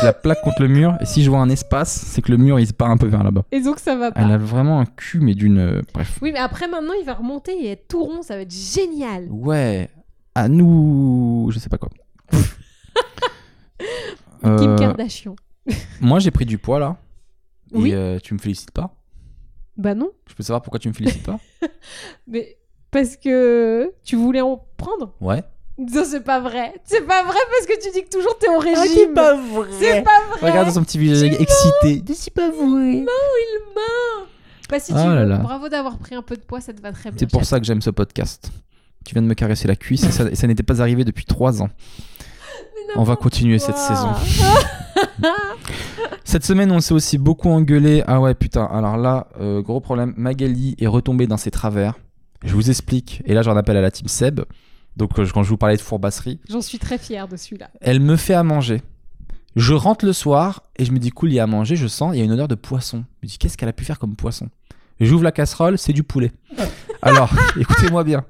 [0.00, 2.36] Je la plaque contre le mur et si je vois un espace, c'est que le
[2.38, 3.44] mur il se part un peu vers là-bas.
[3.52, 4.20] Et donc ça va pas.
[4.20, 5.58] Elle a vraiment un cul, mais d'une.
[5.58, 6.18] euh, Bref.
[6.22, 9.26] Oui, mais après maintenant il va remonter et être tout rond, ça va être génial.
[9.30, 9.88] Ouais.
[10.34, 11.48] À nous.
[11.52, 11.88] Je sais pas quoi.
[14.42, 15.36] Kim Euh, Kardashian.
[16.00, 16.96] moi j'ai pris du poids là.
[17.72, 17.90] Oui.
[17.90, 18.94] Et euh, tu me félicites pas?
[19.76, 21.38] Bah non, Je peux savoir pourquoi tu me félicites pas?
[22.26, 22.58] Mais
[22.90, 25.14] parce que tu voulais en prendre?
[25.20, 25.42] Ouais.
[25.92, 26.74] Ça c'est pas vrai.
[26.84, 29.14] C'est pas vrai parce que tu dis que toujours t'es au régime.
[29.14, 29.68] vrai.
[29.78, 30.50] C'est pas vrai.
[30.50, 32.02] Regarde son petit visage excité.
[32.14, 32.92] C'est pas vrai.
[32.92, 34.26] il ment.
[34.68, 35.28] Bah si tu Oh là veux.
[35.28, 35.38] là.
[35.38, 37.18] Bravo d'avoir pris un peu de poids, ça te va très bien.
[37.18, 38.50] C'est pour ça que j'aime ce podcast.
[39.04, 41.70] Tu viens de me caresser la cuisse et ça, n'était pas arrivé depuis trois ans.
[42.96, 44.10] On va continuer cette saison.
[46.24, 48.04] Cette semaine, on s'est aussi beaucoup engueulé.
[48.06, 48.64] Ah ouais, putain.
[48.64, 50.14] Alors là, euh, gros problème.
[50.16, 51.94] Magali est retombée dans ses travers.
[52.44, 53.22] Je vous explique.
[53.24, 54.40] Et là, j'en appelle à la team Seb.
[54.96, 57.70] Donc, euh, quand je vous parlais de fourbasserie, J'en suis très fière de celui-là.
[57.80, 58.82] elle me fait à manger.
[59.56, 61.74] Je rentre le soir et je me dis, cool, il y a à manger.
[61.74, 63.04] Je sens, il y a une odeur de poisson.
[63.22, 64.48] Je me dis, qu'est-ce qu'elle a pu faire comme poisson?
[65.00, 66.30] J'ouvre la casserole, c'est du poulet.
[67.02, 68.24] Alors, écoutez-moi bien.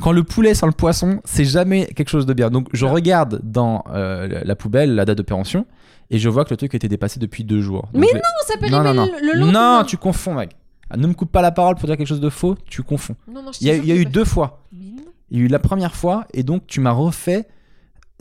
[0.00, 2.50] Quand le poulet sent le poisson, c'est jamais quelque chose de bien.
[2.50, 5.66] Donc, je regarde dans euh, la poubelle la date de péremption
[6.10, 7.88] et je vois que le truc était dépassé depuis deux jours.
[7.92, 9.08] Donc, Mais je vais- On s'appelle non, non, non.
[9.22, 10.56] le, le non, tu confonds, mec.
[10.90, 13.16] Ah, Ne me coupe pas la parole pour dire quelque chose de faux, tu confonds.
[13.30, 14.64] Non, non, je Il y a, te il y a jure eu deux fois.
[14.72, 15.02] Mais non.
[15.30, 17.46] Il y a eu la première fois, et donc tu m'as refait,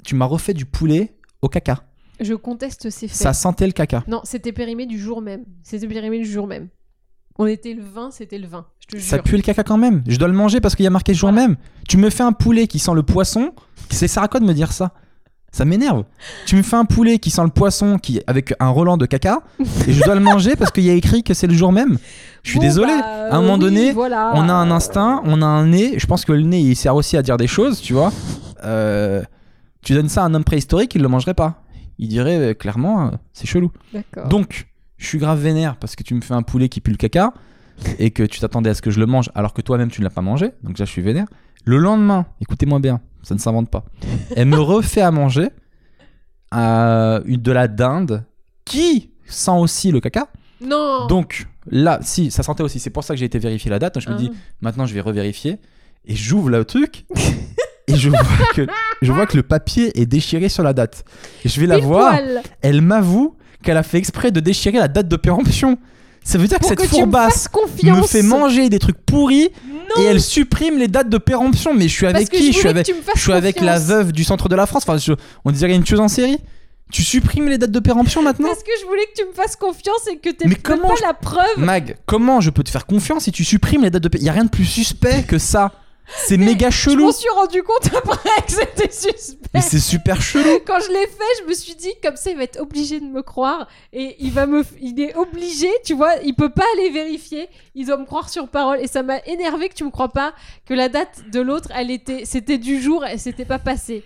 [0.04, 1.84] tu m'as refait du poulet au caca.
[2.20, 3.16] Je conteste ces faits.
[3.16, 4.04] Ça sentait le caca.
[4.08, 5.46] Non, c'était périmé du jour même.
[5.64, 6.68] C'était périmé du jour même.
[7.40, 8.66] On était le 20, c'était le 20.
[8.90, 9.24] Je te Ça jure.
[9.24, 10.04] pue le caca quand même.
[10.08, 11.56] Je dois le manger parce qu'il y a marqué le jour même.
[11.88, 13.52] Tu me fais un poulet qui sent le poisson.
[13.90, 14.92] C'est quoi de me dire ça
[15.52, 16.04] Ça m'énerve.
[16.46, 19.40] Tu me fais un poulet qui sent le poisson qui avec un Roland de caca
[19.88, 21.98] et je dois le manger parce qu'il y a écrit que c'est le jour même.
[22.44, 22.94] Je suis Bon, désolé.
[22.98, 24.32] bah, à un moment oui, donné, voilà.
[24.36, 26.00] on a un instinct, on a un nez.
[26.00, 28.12] Je pense que le nez il sert aussi à dire des choses, tu vois.
[28.64, 29.22] Euh,
[29.84, 31.62] tu donnes ça à un homme préhistorique, il le mangerait pas.
[32.00, 33.72] Il dirait euh, clairement, euh, c'est chelou.
[33.94, 34.28] D'accord.
[34.30, 34.68] Donc,
[34.98, 37.34] je suis grave vénère parce que tu me fais un poulet qui pue le caca
[38.00, 40.06] et que tu t'attendais à ce que je le mange alors que toi-même tu ne
[40.06, 40.52] l'as pas mangé.
[40.64, 41.28] Donc, déjà, je suis vénère.
[41.66, 43.86] Le lendemain, écoutez-moi bien, ça ne s'invente pas.
[44.36, 45.50] Elle me refait à manger
[46.54, 48.24] euh, une- de la dinde
[48.66, 50.28] qui sent aussi le caca.
[50.62, 51.06] Non.
[51.08, 52.80] Donc, là, si, ça sentait aussi.
[52.80, 53.94] C'est pour ça que j'ai été vérifier la date.
[53.96, 54.18] Donc, je me Ah.
[54.18, 54.32] dis,
[54.62, 55.58] maintenant, je vais revérifier.
[56.06, 57.06] Et j'ouvre le truc.
[57.88, 58.20] et je vois,
[58.56, 58.66] que,
[59.02, 61.04] je vois que le papier est déchiré sur la date.
[61.46, 62.18] Et je vais la voir
[62.62, 63.36] elle m'avoue
[63.68, 65.78] qu'elle a fait exprès de déchirer la date de péremption.
[66.24, 67.48] Ça veut dire que cette que tu me fourbasse
[67.84, 70.02] me fait manger des trucs pourris Non.
[70.02, 71.74] et elle supprime les dates de péremption.
[71.74, 74.48] Mais je suis avec qui je Je suis avec, je suis la veuve du centre
[74.50, 74.84] de la France.
[74.88, 75.14] Enfin, je-
[75.46, 76.38] on dirait une tueuse en série.
[76.92, 79.58] Tu supprimes les dates de péremption maintenant Parce que je voulais que tu me fasses
[79.58, 80.48] confiance et que tu
[80.90, 81.58] pas je- la preuve.
[81.58, 84.28] Mag, comment je peux te faire confiance si tu supprimes les dates de péremption Il
[84.28, 85.74] y a rien de plus suspect que ça.
[86.16, 87.06] C'est méga Je chelou.
[87.06, 89.50] m'en suis rendu compte après que c'était suspect.
[89.54, 90.60] Mais c'est super chelou.
[90.66, 93.06] Quand je l'ai fait, je me suis dit comme ça il va être obligé de
[93.06, 96.90] me croire et il va me il est obligé, tu vois, il peut pas aller
[96.90, 100.10] vérifier, il doit me croire sur parole et ça m'a énervé que tu me crois
[100.10, 100.34] pas
[100.66, 104.04] que la date de l'autre, elle était c'était du jour et c'était pas passé.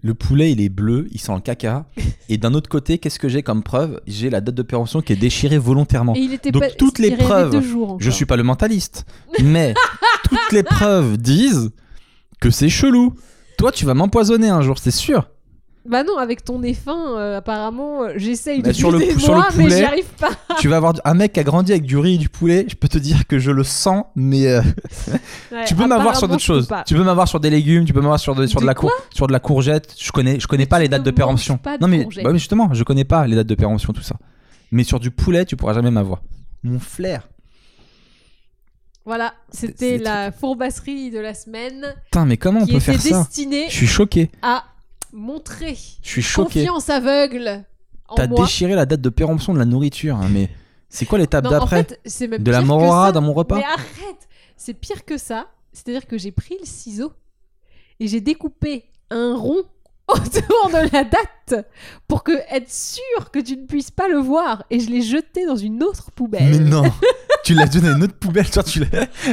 [0.00, 1.86] Le poulet, il est bleu, il sent le caca.
[2.28, 4.00] Et d'un autre côté, qu'est-ce que j'ai comme preuve?
[4.06, 6.14] J'ai la date de péremption qui est déchirée volontairement.
[6.14, 9.06] Et il était Donc pas toutes les preuves, jours Je suis pas le mentaliste,
[9.42, 9.74] mais
[10.24, 11.70] toutes les preuves disent
[12.40, 13.14] que c'est chelou.
[13.56, 15.28] Toi, tu vas m'empoisonner un jour, c'est sûr.
[15.86, 19.18] Bah non, avec ton nez fin, euh, apparemment, euh, j'essaye Bah, depuis sur le- des
[19.18, 20.30] sur le mois, mais poulet, j'y arrive pas.
[20.60, 22.66] tu vas avoir un mec qui a grandi avec du riz et du poulet.
[22.68, 24.60] Je peux te dire que je le sens, mais euh,
[25.52, 26.68] Ouais, tu peux m'avoir sur d'autres choses.
[26.86, 28.74] Tu peux m'avoir sur des légumes, tu peux m'avoir sur de, sur de, De la
[28.74, 29.94] cour- sur de la courgette.
[29.98, 31.56] Je connais, je connais pas les dates de péremption.
[31.56, 34.02] pas de non mais, bah oui, justement, je connais pas les dates de péremption tout
[34.02, 34.16] ça.
[34.70, 36.20] Mais sur du poulet, tu pourras jamais m'avoir.
[36.64, 37.26] Mon flair.
[39.06, 43.26] Voilà, c'était la fourbasserie de la semaine Putain, mais comment on peut faire ça?
[43.34, 44.30] Je suis choqué.
[44.42, 44.64] à
[45.12, 46.60] montrer Je suis choqué.
[46.60, 47.64] confiance aveugle
[48.16, 50.48] T'as déchiré la date de péremption de la nourriture, hein, mais
[50.88, 54.74] c'est quoi l'étape en d'après fait, De la morora dans mon repas Mais arrête C'est
[54.74, 55.48] pire que ça.
[55.72, 57.12] C'est-à-dire que j'ai pris le ciseau
[58.00, 59.62] et j'ai découpé un rond
[60.12, 61.66] autour de la date
[62.06, 65.46] pour que être sûr que tu ne puisses pas le voir et je l'ai jeté
[65.46, 66.50] dans une autre poubelle.
[66.50, 66.82] Mais non
[67.44, 68.82] Tu l'as donné à une autre poubelle, genre tu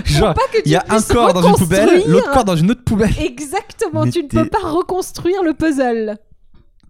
[0.05, 2.55] Genre, pas que tu il y a un corps dans une poubelle, l'autre corps dans
[2.55, 3.13] une autre poubelle.
[3.19, 6.17] Exactement, Mais tu ne peux pas reconstruire le puzzle.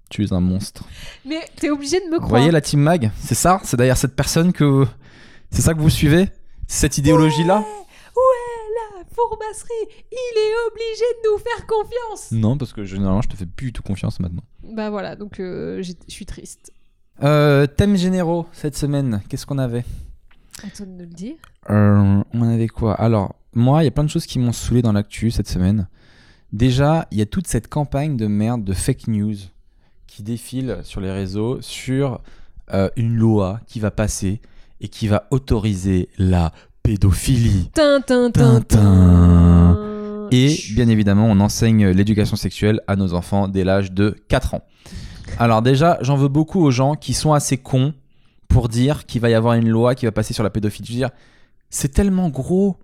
[0.09, 0.83] Tu es un monstre.
[1.25, 2.29] Mais t'es obligé de me Vous croire.
[2.29, 3.11] voyez la team mag?
[3.19, 3.59] C'est ça?
[3.63, 4.85] C'est derrière cette personne que.
[5.49, 6.29] C'est ça que vous suivez?
[6.67, 7.59] Cette idéologie-là?
[7.59, 7.94] Ouais, la
[9.15, 12.31] fourbasserie, il est obligé de nous faire confiance.
[12.31, 14.43] Non, parce que généralement, je te fais plus du tout confiance maintenant.
[14.63, 16.71] Bah voilà, donc euh, j'ai- je suis triste.
[17.23, 19.85] Euh, thèmes généraux cette semaine, qu'est-ce qu'on avait?
[20.63, 21.35] Attends de le dire.
[21.69, 22.93] Euh, On avait quoi?
[22.95, 25.87] Alors, moi, il y a plein de choses qui m'ont saoulé dans l'actu cette semaine.
[26.51, 29.35] Déjà, il y a toute cette campagne de merde de fake news
[30.07, 32.21] qui défile sur les réseaux sur
[32.73, 34.41] euh, une loi qui va passer
[34.81, 36.51] et qui va autoriser la
[36.85, 37.69] pédophilie.
[37.73, 38.61] Tintin, tintin.
[38.61, 40.29] Tintin.
[40.31, 44.61] Et bien évidemment, on enseigne l'éducation sexuelle à nos enfants dès l'âge de 4 ans.
[45.39, 47.93] Alors déjà, j'en veux beaucoup aux gens qui sont assez cons
[48.47, 50.87] pour dire qu'il va y avoir une loi qui va passer sur la pédophilie.
[50.87, 51.09] Je veux dire,
[51.71, 52.77] c'est tellement gros.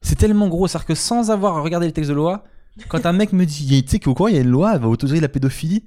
[0.00, 0.66] C'est tellement gros.
[0.66, 2.44] C'est-à-dire que sans avoir regardé le texte de loi,
[2.88, 4.80] quand un mec me dit, tu sais qu'au courant, il y a une loi, elle
[4.80, 5.84] va autoriser la pédophilie,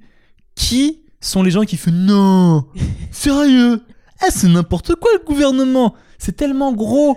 [0.54, 2.66] qui sont les gens qui font non
[3.10, 3.82] Sérieux
[4.24, 7.16] Eh, c'est n'importe quoi le gouvernement C'est tellement gros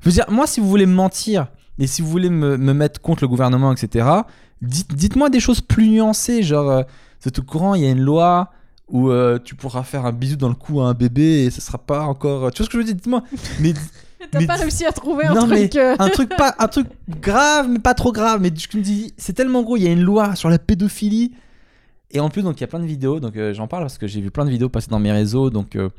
[0.00, 2.72] Je veux dire, moi, si vous voulez me mentir et si vous voulez me, me
[2.72, 4.06] mettre contre le gouvernement, etc.,
[4.62, 6.82] dites, dites-moi des choses plus nuancées, genre, euh,
[7.26, 8.50] êtes au courant, il y a une loi
[8.88, 11.60] où euh, tu pourras faire un bisou dans le cou à un bébé et ce
[11.60, 12.52] sera pas encore.
[12.52, 12.94] Tu vois ce que je veux dire?
[12.94, 13.22] Dites-moi.
[13.60, 13.74] Mais
[14.30, 15.50] T'as Mais pas réussi à trouver un non, truc.
[15.74, 16.86] mais euh, un truc pas, un truc
[17.20, 18.40] grave, mais pas trop grave.
[18.40, 19.76] Mais je me dis, c'est tellement gros.
[19.76, 21.32] Il y a une loi sur la pédophilie.
[22.10, 23.20] Et en plus, donc il y a plein de vidéos.
[23.20, 25.50] Donc euh, j'en parle parce que j'ai vu plein de vidéos passer dans mes réseaux.
[25.50, 25.90] Donc euh,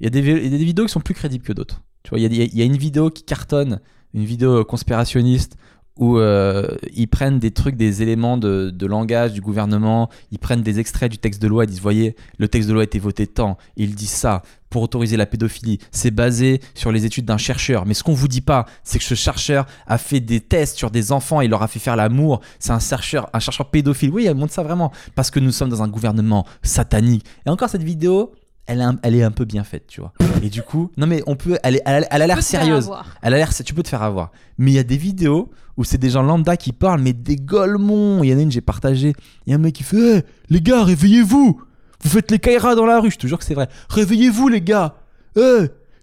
[0.00, 0.20] il y, a des,
[0.64, 1.82] vidéos qui sont plus crédibles que d'autres.
[2.02, 3.80] Tu vois, il y a, une vidéo qui cartonne,
[4.14, 5.56] une vidéo conspirationniste
[5.98, 10.78] où euh, ils prennent des trucs, des éléments de, langage du gouvernement, ils prennent des
[10.78, 13.26] extraits du texte de loi et disent voyez, le texte de loi a été voté
[13.26, 15.78] tant, il dit ça, pour autoriser la pédophilie.
[15.90, 17.84] C'est basé sur les études d'un chercheur.
[17.84, 20.90] Mais ce qu'on vous dit pas, c'est que ce chercheur a fait des tests sur
[20.90, 22.40] des enfants, il leur a fait faire l'amour.
[22.60, 24.10] C'est un chercheur, un chercheur pédophile.
[24.10, 24.92] Oui, elle montre ça vraiment.
[25.14, 27.24] Parce que nous sommes dans un gouvernement satanique.
[27.46, 28.32] Et encore cette vidéo,
[28.68, 30.12] elle est, un, elle est un peu bien faite, tu vois.
[30.42, 32.88] Et du coup, non mais on peut, elle, est- elle, a- elle a l'air sérieuse.
[33.22, 34.30] Elle a l'air, tu peux te faire avoir.
[34.58, 37.36] Mais il y a des vidéos où c'est des gens lambda qui parlent, mais des
[37.36, 38.22] golemons.
[38.22, 39.14] Il y en a une, j'ai partagé.
[39.46, 41.60] Il y a un mec qui fait les gars, réveillez-vous
[42.02, 43.10] Vous faites les kairas dans la rue.
[43.10, 43.68] Je te jure que c'est vrai.
[43.88, 44.94] Réveillez-vous, les gars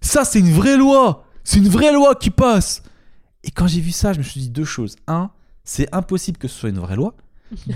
[0.00, 2.82] ça, c'est une vraie loi C'est une vraie loi qui passe
[3.44, 4.96] Et quand j'ai vu ça, je me suis dit deux choses.
[5.06, 5.30] Un,
[5.64, 7.14] c'est impossible que ce soit une vraie loi.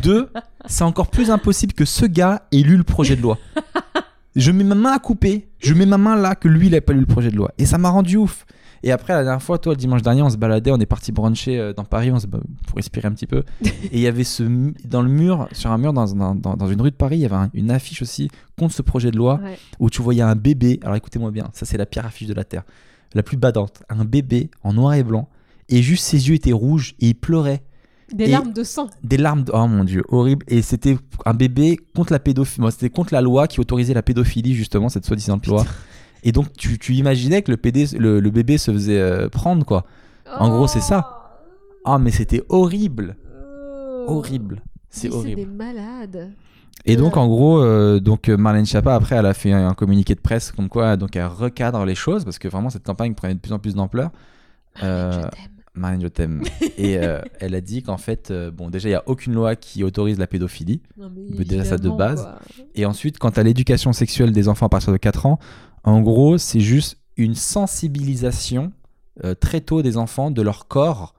[0.03, 0.31] Deux,
[0.67, 3.39] c'est encore plus impossible que ce gars ait lu le projet de loi.
[4.37, 6.81] Je mets ma main à couper, je mets ma main là que lui il a
[6.81, 7.51] pas lu le projet de loi.
[7.59, 8.47] Et ça m'a rendu ouf.
[8.83, 11.13] Et après, la dernière fois, toi, le dimanche dernier, on se baladait, on est parti
[11.13, 12.43] bruncher euh, dans Paris on se pour
[12.77, 13.43] respirer un petit peu.
[13.63, 14.43] Et il y avait ce
[14.87, 17.27] dans le mur, sur un mur dans, dans, dans- une rue de Paris, il y
[17.27, 19.59] avait un- une affiche aussi contre ce projet de loi Ouais.
[19.81, 20.81] où tu voyais un bébé.
[20.83, 22.63] Alors écoutez-moi bien, ça c'est la pire affiche de la terre,
[23.13, 23.83] la plus badante.
[23.91, 25.29] Un bébé en noir et blanc
[25.69, 27.63] et juste ses yeux étaient rouges et il pleurait.
[28.13, 28.89] Des Et- larmes de sang.
[29.05, 30.45] Des larmes, de- oh mon dieu, horrible.
[30.49, 30.97] Et c'était
[31.27, 32.71] un bébé contre la pédophilie.
[32.71, 35.65] C'était contre la loi qui autorisait la pédophilie, justement, cette soi-disant loi.
[36.23, 39.65] Et donc, tu, tu imaginais que le, PD, le, le bébé se faisait euh, prendre,
[39.65, 39.85] quoi.
[40.39, 41.17] En gros, c'est ça.
[41.85, 43.17] Ah, mais c'était horrible.
[44.07, 44.63] Horrible.
[44.91, 45.41] C'est horrible.
[45.41, 46.33] C'est des malades.
[46.87, 49.75] Et donc, en gros, euh, donc euh, Marlène Schiappa, après, elle a fait un, un
[49.75, 53.15] communiqué de presse comme quoi donc elle recadre les choses parce que vraiment, cette campagne
[53.15, 54.11] prenait de plus en plus d'ampleur.
[54.83, 55.31] Euh, t'aime.
[55.75, 56.43] Marlène, je t'aime.
[56.79, 59.57] Et euh, elle a dit qu'en fait, euh, bon, déjà, il n'y a aucune loi
[59.57, 60.83] qui autorise la pédophilie.
[60.97, 62.23] Non, mais déjà, ça de base.
[62.23, 62.39] quoi.
[62.75, 65.39] Et ensuite, quant à l'éducation sexuelle des enfants à partir de 4 ans,
[65.85, 68.73] en gros, c'est juste une sensibilisation
[69.25, 71.15] euh, très tôt des enfants de leur corps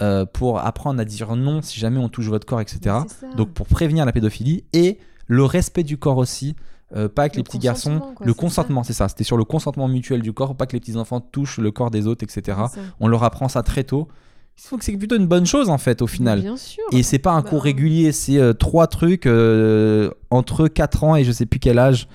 [0.00, 2.96] euh, pour apprendre à dire non si jamais on touche votre corps, etc.
[3.36, 6.56] Donc pour prévenir la pédophilie et le respect du corps aussi.
[6.96, 9.08] Euh, pas que Le les petits garçons, quoi, le consentement, c'est ça.
[9.08, 11.90] C'était sur le consentement mutuel du corps, pas que les petits enfants touchent le corps
[11.90, 12.58] des autres, etc.
[12.98, 14.08] On leur apprend ça très tôt.
[14.56, 16.42] Il faut que c'est plutôt une bonne chose en fait au final.
[16.42, 16.84] Bien sûr.
[16.92, 21.16] Et c'est pas un Bah, cours régulier, c'est euh, trois trucs euh, entre 4 ans
[21.16, 22.08] et je sais plus quel âge,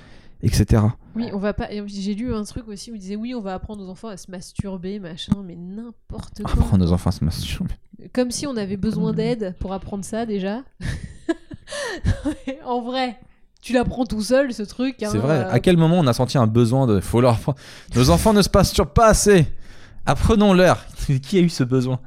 [0.43, 0.83] etc.
[1.15, 1.69] Oui, on va pas.
[1.87, 4.17] J'ai lu un truc aussi où il disait oui, on va apprendre aux enfants à
[4.17, 6.51] se masturber, machin, mais n'importe quoi.
[6.51, 7.73] Apprendre nos enfants à se masturber.
[8.13, 10.61] Comme si on avait besoin d'aide pour apprendre ça déjà.
[12.65, 13.17] en vrai,
[13.65, 15.01] tu l'apprends tout seul ce truc.
[15.01, 15.39] hein, C'est vrai.
[15.39, 16.99] euh, À quel moment on a senti un besoin de.
[16.99, 17.39] Faut leur
[17.95, 19.47] Nos enfants ne se masturbent pas assez.
[20.05, 20.85] Apprenons-leur.
[21.23, 21.99] Qui a eu ce besoin?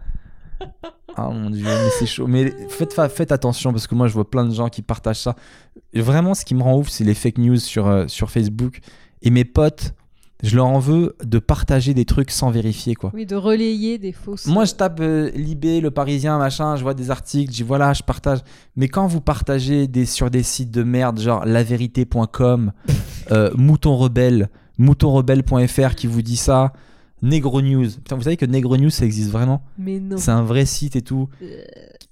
[1.17, 2.27] Ah mon dieu, mais c'est chaud.
[2.29, 5.21] Mais faites, fa- faites attention parce que moi je vois plein de gens qui partagent
[5.23, 5.35] ça.
[5.93, 8.79] Et vraiment, ce qui me rend ouf, c'est les fake news sur, euh, sur Facebook.
[9.23, 9.95] Et mes potes,
[10.43, 13.11] je leur en veux de partager des trucs sans vérifier quoi.
[13.15, 14.47] Oui, de relayer des fausses.
[14.47, 17.93] Moi, je tape euh, Libé, Le Parisien, machin, je vois des articles, je dis voilà,
[17.93, 18.41] je partage.
[18.77, 22.73] Mais quand vous partagez des, sur des sites de merde, genre lavérité.com,
[23.33, 26.73] euh, Mouton Rebelle, moutonrebelle.fr qui vous dit ça,
[27.21, 27.91] Negro News.
[27.91, 29.63] Putain, vous savez que Negro News, ça existe vraiment?
[29.77, 30.19] Mais non.
[30.19, 31.29] C'est un vrai site et tout.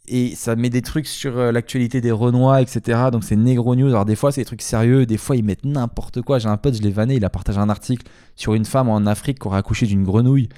[0.09, 3.09] Et ça met des trucs sur euh, l'actualité des Renois, etc.
[3.11, 3.89] Donc c'est Negro News.
[3.89, 5.05] Alors des fois, c'est des trucs sérieux.
[5.07, 6.39] Des fois, ils mettent n'importe quoi.
[6.39, 9.05] J'ai un pote, je l'ai vanné, il a partagé un article sur une femme en
[9.07, 10.49] Afrique qui aurait accouché d'une grenouille.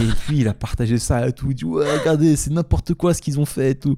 [0.00, 1.50] Et puis, il a partagé ça et tout.
[1.50, 3.96] Il dit Ouais, regardez, c'est n'importe quoi ce qu'ils ont fait et tout.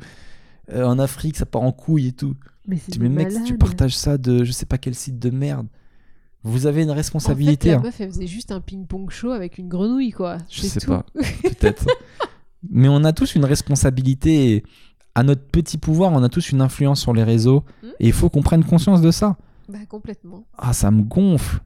[0.72, 2.34] Euh, en Afrique, ça part en couille et tout.
[2.66, 5.18] Mais c'est dis, mais mec, si tu partages ça de je sais pas quel site
[5.18, 5.66] de merde,
[6.42, 7.70] vous avez une En fait, responsabilité.
[7.70, 7.80] la hein.
[7.82, 10.38] meuf, elle faisait juste un ping-pong show avec une grenouille, quoi.
[10.48, 10.86] Je sais tout.
[10.86, 11.04] pas.
[11.42, 11.86] Peut-être.
[12.68, 14.54] Mais on a tous une responsabilité.
[14.54, 14.64] et
[15.14, 17.64] à notre petit pouvoir, on a tous une influence sur les réseaux.
[17.82, 17.88] Hmm.
[18.00, 19.36] Et il faut qu'on prenne conscience de ça.
[19.68, 20.44] Bah, complètement.
[20.56, 21.60] Ah, ça me gonfle.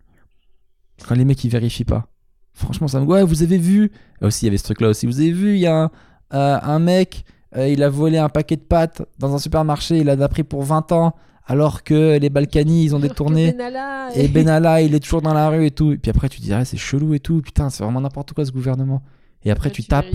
[1.07, 2.07] Quand les mecs, ils vérifient pas.
[2.53, 3.07] Franchement, ça me...
[3.07, 3.90] Ouais, vous avez vu...
[4.20, 5.07] Aussi, il y avait ce truc-là aussi.
[5.07, 5.90] Vous avez vu, il y a un,
[6.32, 7.24] euh, un mec,
[7.57, 9.99] euh, il a volé un paquet de pâtes dans un supermarché.
[9.99, 11.14] Il l'a pris pour 20 ans.
[11.47, 13.53] Alors que les Balkany, ils ont détourné.
[13.53, 15.92] Benalla Et Benalla, il est toujours dans la rue et tout.
[15.92, 17.42] Et puis après, tu te dis, ah, c'est chelou et tout.
[17.42, 19.03] Putain, c'est vraiment n'importe quoi ce gouvernement.
[19.45, 20.07] Et après, tu tapes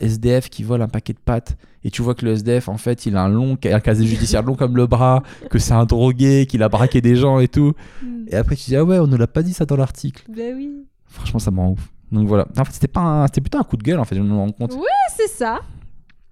[0.00, 1.56] SDF qui vole un paquet de pâtes.
[1.84, 4.42] Et tu vois que le SDF, en fait, il a un long, un casier judiciaire
[4.42, 7.72] long comme le bras, que c'est un drogué, qu'il a braqué des gens et tout.
[8.02, 8.24] Hmm.
[8.28, 10.24] Et après, tu dis, ah ouais, on ne l'a pas dit ça dans l'article.
[10.28, 10.70] Bah oui.
[11.06, 11.88] Franchement, ça me rend ouf.
[12.10, 12.46] Donc voilà.
[12.58, 14.34] En fait, c'était pas un- c'était plutôt un coup de gueule, en fait, je me
[14.34, 14.74] rends compte.
[14.74, 14.80] Ouais.
[15.16, 15.60] C'est ça.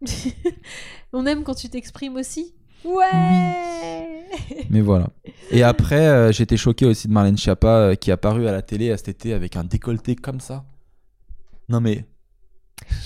[1.13, 2.53] On aime quand tu t'exprimes aussi.
[2.85, 4.27] Ouais.
[4.71, 5.09] Mais voilà.
[5.51, 8.63] Et après, euh, j'étais choqué aussi de Marlène Schiappa euh, qui est apparue à la
[8.63, 10.65] télé euh, cet été avec un décolleté comme ça.
[11.69, 12.05] Non mais.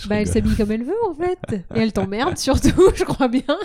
[0.02, 1.38] Je Bah, elle s'habille comme elle veut en fait.
[1.74, 3.42] Et elle t'emmerde surtout, je crois bien.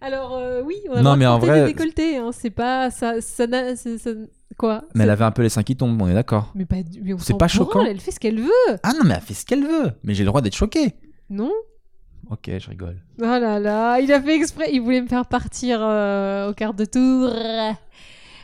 [0.00, 1.72] Alors euh, oui, on a Non, mais en vrai-.
[2.16, 2.30] Hein.
[2.32, 3.46] C'est pas ça, ça,
[4.58, 4.82] quoi?
[4.94, 6.50] Mais elle avait un peu les seins qui tombent, on est d'accord.
[6.54, 9.14] Mais pas, mais C'est pas branle, choquant Elle fait ce qu'elle veut, Ah non, mais
[9.14, 9.92] elle fait ce qu'elle veut.
[10.02, 10.94] Mais j'ai le droit d'être choqué.
[11.30, 11.52] non
[12.30, 12.96] Ok, je rigole.
[13.20, 14.70] Oh là là, il a fait exprès.
[14.72, 17.28] Il voulait me faire partir euh, au quart de tour.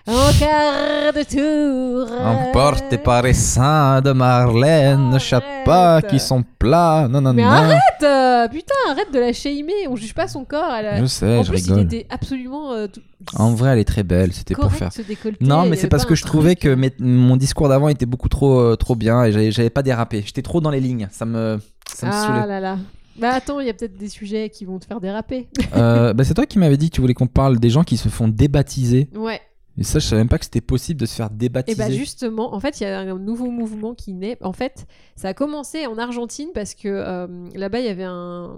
[0.09, 2.19] En quart de tour.
[2.25, 6.07] Emporté par les seins de Marlène, Oh, chapas arrête.
[6.09, 7.09] qui sont plats.
[7.11, 7.49] Non, non, Mais non.
[7.51, 9.87] arrête euh, Putain, arrête de la shamer.
[9.91, 10.73] On juge pas son corps.
[10.79, 11.79] Elle a- Je sais, en je plus, rigole.
[11.81, 13.03] il était absolument euh, tout-
[13.37, 14.33] En vrai, elle est très belle.
[14.33, 14.93] C'était pour correct, faire.
[14.93, 15.45] ce décolleté.
[15.45, 17.37] Non, il y mais c'est avait parce pas que un je trouvais que mes- mon
[17.37, 20.23] discours d'avant était beaucoup trop, euh, trop bien et j'avais j'avais pas dérapé.
[20.25, 21.09] J'étais trop dans les lignes.
[21.11, 21.59] Ça me,
[21.93, 22.47] ça me Ah saoulait.
[22.47, 22.79] là là.
[23.21, 25.49] Bah attends, il y a peut-être des sujets qui vont te faire déraper.
[25.77, 27.97] Euh, bah, c'est toi qui m'avais dit que tu voulais qu'on parle des gens qui
[27.97, 29.09] se font débaptiser.
[29.17, 29.41] ouais.
[29.79, 31.79] Et ça, je savais même pas que c'était possible de se faire Et débaptiser.
[31.79, 34.37] bah justement, en fait, il y a un nouveau mouvement qui naît.
[34.43, 38.57] En fait, ça a commencé en Argentine parce que euh, là-bas, il y avait un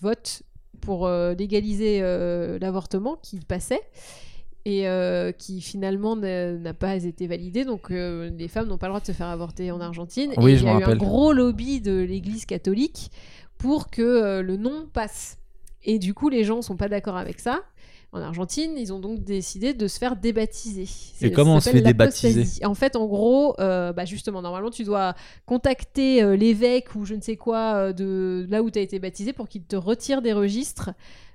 [0.00, 0.42] vote
[0.80, 3.80] pour euh, légaliser euh, l'avortement qui passait
[4.64, 7.64] et euh, qui finalement n'a pas été validé.
[7.64, 10.32] Donc euh, les femmes n'ont pas le droit de se faire avorter en Argentine.
[10.36, 13.10] Oui, et je il y a eu un gros lobby de l'Église catholique
[13.58, 15.38] pour que euh, le non passe.
[15.84, 17.62] Et du coup, les gens sont pas d'accord avec ça.
[18.14, 20.84] En Argentine, ils ont donc décidé de se faire débaptiser.
[20.84, 22.62] C'est- comment on se fait débaptiser.
[22.66, 25.14] En fait, en gros, euh, bah justement, normalement, tu dois
[25.46, 28.98] contacter euh, l'évêque ou je ne sais quoi euh, de là où tu as été
[28.98, 30.90] baptisé pour qu'il te retire des registres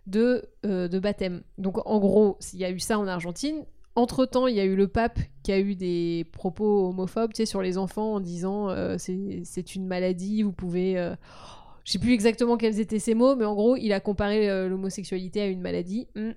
[0.06, 1.42] de, euh, de baptême.
[1.58, 3.66] Donc, en gros, il y a eu ça en Argentine.
[3.96, 7.46] Entre-temps, il y a eu le pape qui a eu des propos homophobes tu sais,
[7.48, 8.70] sur les enfants en disant
[9.00, 10.94] c'est une maladie, vous pouvez...
[11.84, 15.42] Je sais plus exactement quels étaient ces mots, mais en gros, il a comparé l'homosexualité
[15.42, 16.08] à une maladie.
[16.16, 16.34] Hmm.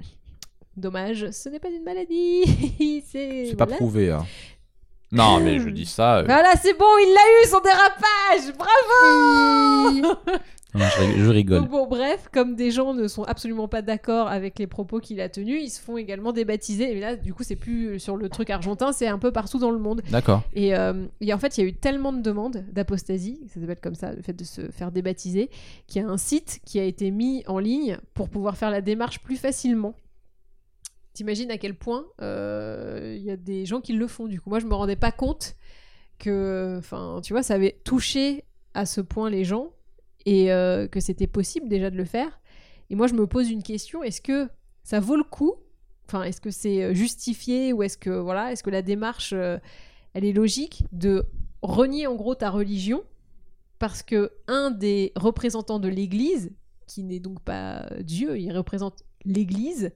[0.76, 3.02] Dommage, ce n'est pas une maladie.
[3.10, 4.10] c'est pas prouvé.
[4.10, 4.24] hein.
[5.12, 6.18] Non, mais je dis ça.
[6.18, 8.54] euh, Voilà, c'est bon, il l'a eu son dérapage.
[8.56, 10.16] Bravo.
[10.74, 11.58] non, je, rig- je rigole.
[11.62, 15.20] Donc bon, bref, comme des gens ne sont absolument pas d'accord avec les propos qu'il
[15.20, 16.96] a tenus, ils se font également débaptiser.
[16.96, 19.72] Et là, du coup, c'est plus sur le truc argentin, c'est un peu partout dans
[19.72, 20.02] le monde.
[20.10, 20.42] D'accord.
[20.54, 23.80] Et, euh, et en fait, il y a eu tellement de demandes d'apostasie, ça s'appelle
[23.82, 25.50] comme ça, le fait de se faire débaptiser,
[25.88, 28.80] qu'il y a un site qui a été mis en ligne pour pouvoir faire la
[28.80, 29.94] démarche plus facilement.
[31.12, 34.26] T'imagines à quel point euh, il y a des gens qui le font.
[34.26, 35.56] Du coup, moi, je me rendais pas compte
[36.18, 38.44] que, enfin, tu vois, ça avait touché
[38.74, 39.72] à ce point les gens
[40.24, 42.40] et euh, que c'était possible déjà de le faire.
[42.90, 44.48] Et moi, je me pose une question est-ce que
[44.84, 45.54] ça vaut le coup?
[46.06, 50.24] Enfin, est-ce que c'est euh, justifié ou est-ce que voilà, est-ce que la démarche elle
[50.24, 51.24] est logique de
[51.62, 53.02] renier en gros ta religion?
[53.80, 56.52] Parce que un des représentants de l'Église,
[56.86, 59.92] qui n'est donc pas Dieu, il représente l'Église,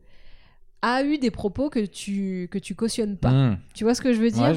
[0.86, 3.30] a eu des propos que tu que tu cautionnes pas.
[3.30, 3.58] Hmm.
[3.74, 4.50] Tu vois ce que je veux dire Ouais,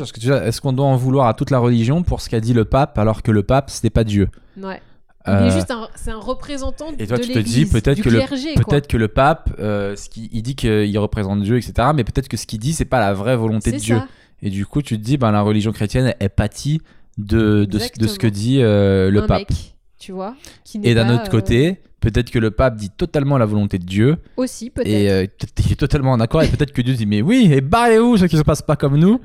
[0.48, 2.98] est-ce qu'on doit en vouloir à toute la religion pour ce qu'a dit le pape
[2.98, 4.30] alors que le pape c'était pas Dieu
[4.62, 4.82] Ouais.
[5.30, 5.50] Il Euh,
[5.96, 8.22] c'est un représentant Et toi, de tu te dis peut-être que le-.
[8.56, 11.90] Peut-être que le pape, euh, ce qui, il dit qu'il représente Dieu, etc.
[11.94, 14.00] Mais peut-être que ce qu'il dit, c'est pas la vraie volonté de Dieu.
[14.42, 16.80] Et du coup, tu te dis, ben, la religion chrétienne est pâtie
[17.18, 19.50] de, de, ce- de ce que dit euh, le un pape.
[19.50, 20.34] mec, tu vois.
[20.64, 23.86] qui Et d'un autre euh, côté, peut-être que le pape dit totalement la volonté de
[23.86, 24.18] Dieu.
[24.38, 24.88] aussi peut-être.
[24.88, 26.44] Et euh, peut-être qu'il est totalement en accord.
[26.44, 28.98] Et peut-être que Dieu dit, mais oui, et barrez-vous ceux qui se passent pas comme
[28.98, 29.20] nous?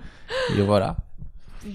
[0.57, 0.97] Et voilà.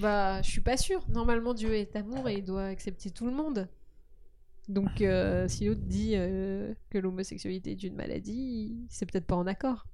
[0.00, 1.00] Bah, je suis pas sûre.
[1.08, 3.68] Normalement, Dieu est amour et il doit accepter tout le monde.
[4.68, 9.46] Donc, euh, si l'autre dit euh, que l'homosexualité est une maladie, c'est peut-être pas en
[9.46, 9.86] accord.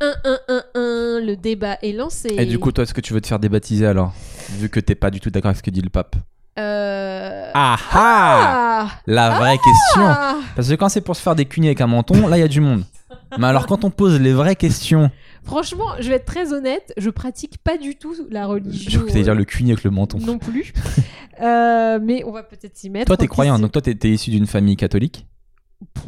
[0.00, 2.28] 1, 1, 1, 1, le débat est lancé.
[2.38, 4.14] Et du coup, toi, est-ce que tu veux te faire débaptiser alors?
[4.52, 6.16] Vu que t'es pas du tout d'accord avec ce que dit le pape.
[6.58, 7.50] Euh...
[7.54, 11.44] Ah ah Ah La vraie question Ah Parce que quand c'est pour se faire des
[11.44, 12.84] cugnets avec un menton, là il y a du monde.
[13.38, 15.10] Mais alors quand on pose les vraies questions,
[15.44, 19.00] Franchement, je vais être très honnête, je pratique pas du tout la religion.
[19.00, 20.18] je t'allais dire euh, le cugnet avec le menton.
[20.18, 20.72] Non plus.
[21.40, 23.06] Euh, mais on va peut-être s'y mettre.
[23.06, 25.24] Toi t'es croyant, donc toi t'es issu d'une famille catholique?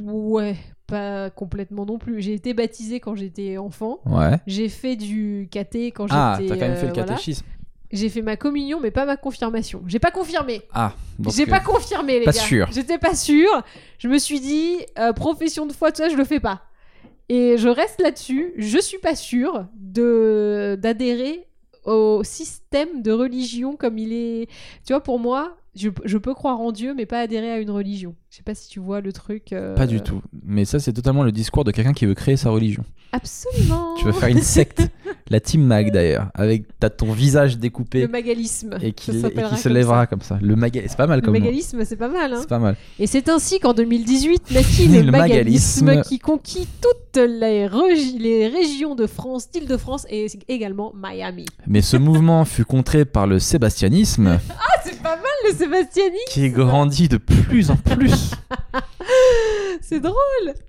[0.02, 0.56] Ouais,
[0.88, 2.20] pas complètement non plus.
[2.20, 4.00] J'ai été baptisée quand j'étais enfant.
[4.06, 4.40] Ouais.
[4.48, 6.48] J'ai fait du caté quand Ah, j'étais.
[6.48, 7.16] t'as quand même fait euh, le voilà.
[7.92, 9.82] J'ai fait ma communion, mais pas ma confirmation.
[9.86, 10.62] J'ai pas confirmé.
[10.72, 12.40] Ah, donc J'ai euh, pas confirmé, les pas gars.
[12.40, 12.68] sûr.
[12.72, 13.62] J'étais pas sûre.
[13.98, 16.62] Je me suis dit, euh, profession de foi, tout ça, je le fais pas.
[17.28, 18.52] Et je reste là-dessus.
[18.56, 21.46] Je suis pas sûre de d'adhérer
[21.84, 24.46] au système de religion comme il est.
[24.86, 27.70] Tu vois, pour moi, je, je peux croire en Dieu, mais pas adhérer à une
[27.70, 28.14] religion.
[28.30, 29.52] Je sais pas si tu vois le truc.
[29.52, 30.22] euh, Pas du tout.
[30.46, 32.84] Mais ça c'est totalement le discours de quelqu'un qui veut créer sa religion.
[33.10, 33.96] Absolument.
[33.98, 34.86] Tu veux faire une secte,
[35.30, 38.74] la team Mag d'ailleurs, avec t'as ton visage le découpé magalisme.
[38.80, 39.20] et qui, et qui
[39.56, 40.38] se comme lèvera comme ça.
[40.40, 40.80] Le maga...
[40.86, 41.40] C'est pas mal Le comme nom.
[41.40, 42.32] magalisme, c'est pas mal.
[42.32, 42.76] Hein C'est pas mal.
[43.00, 46.08] Et c'est ainsi qu'en 2018 naquit le, Le magalisme, magalisme.
[46.08, 51.46] qui conquit toutes les, régions de France, d'Île-de-France et également Miami.
[51.66, 56.48] Mais ce mouvement fut contré par le sébastianisme Ah, c'est pas mal le Sébastiani qui
[56.50, 58.12] grandit de plus en plus.
[59.82, 60.14] C'est drôle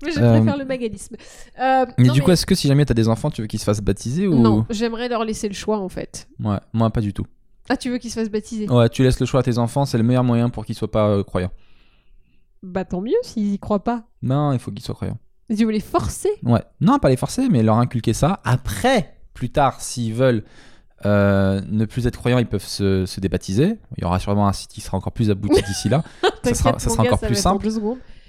[0.03, 1.15] Mais je Euh, préfère le magalisme.
[1.59, 3.59] Euh, Mais non, du coup, est-ce que si jamais t'as des enfants, tu veux qu'ils
[3.59, 6.27] se fassent baptiser ou Non, j'aimerais leur laisser le choix en fait.
[6.39, 7.25] Ouais, moi pas du tout.
[7.69, 8.67] Ah, tu veux qu'ils se fassent baptiser?
[8.69, 10.91] Ouais, tu laisses le choix à tes enfants, c'est le meilleur moyen pour qu'ils soient
[10.91, 11.51] pas euh, croyants.
[12.63, 14.03] Bah tant mieux s'ils y croient pas.
[14.21, 15.17] Non, il faut qu'ils soient croyants.
[15.49, 16.29] Tu veux les forcer?
[16.43, 18.39] Ouais, non, pas les forcer, mais leur inculquer ça.
[18.43, 20.43] Après, plus tard, s'ils veulent
[21.05, 23.79] euh, ne plus être croyants, ils peuvent se, se débaptiser.
[23.97, 26.03] Il y aura sûrement un site qui sera encore plus abouti d'ici là.
[26.43, 27.67] ça sera, ça sera encore plus simple.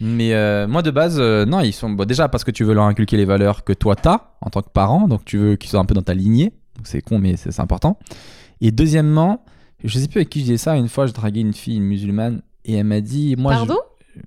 [0.01, 2.75] Mais euh, moi, de base, euh, non, ils sont bon, déjà parce que tu veux
[2.75, 5.71] leur inculquer les valeurs que toi t'as en tant que parent, donc tu veux qu'ils
[5.71, 6.53] soient un peu dans ta lignée.
[6.85, 7.99] C'est con, mais c'est important.
[8.61, 9.45] Et deuxièmement,
[9.85, 10.77] je sais plus avec qui je disais ça.
[10.77, 13.79] Une fois, je draguais une fille une musulmane et elle m'a dit, moi, Pardon?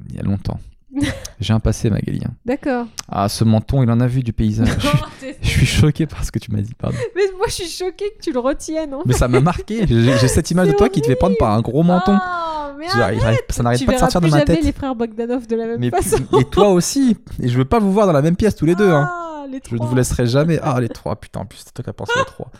[0.09, 0.59] Il y a longtemps.
[1.39, 2.21] J'ai un passé, Magali.
[2.25, 2.31] hein.
[2.45, 2.85] D'accord.
[3.09, 4.67] Ah, ce menton, il en a vu du paysage.
[4.79, 6.97] je, suis, T'es- je suis choqué par ce que tu m'as dit, pardon.
[7.15, 8.95] Mais moi, je suis choquée que tu le retiennes.
[9.05, 9.85] Mais ça m'a marqué.
[9.87, 12.17] J'ai cette image de toi qui te fait prendre par un gros menton.
[12.21, 14.63] Ah, mais j'arrive- ça n'arrête pas de sortir de ma tête.
[14.63, 16.17] les frères Bogdanov de la même Mais façon.
[16.39, 17.17] et toi aussi.
[17.41, 18.89] Et je veux pas vous voir dans la même pièce tous les deux.
[18.91, 19.09] Hein.
[19.11, 20.59] Ah, les Je ne vous laisserai jamais.
[20.63, 22.51] Ah, les trois, putain, en plus, c'est toi qui as pensé aux trois.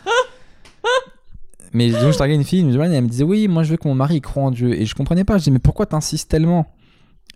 [1.72, 3.70] Mais donc, je draguais une fille, une musulmane, et elle me disait Oui, moi je
[3.72, 4.72] veux que mon mari croie en Dieu.
[4.80, 5.36] Et je comprenais pas.
[5.38, 6.72] Je dis Mais pourquoi t'insistes tellement?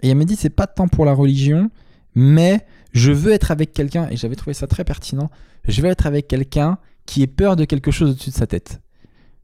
[0.02, 1.70] Et elle me dit C'est pas tant pour la religion,
[2.14, 5.30] mais je veux être avec quelqu'un, et j'avais trouvé ça très pertinent.
[5.66, 8.80] Je veux être avec quelqu'un qui ait peur de quelque chose au-dessus de sa tête.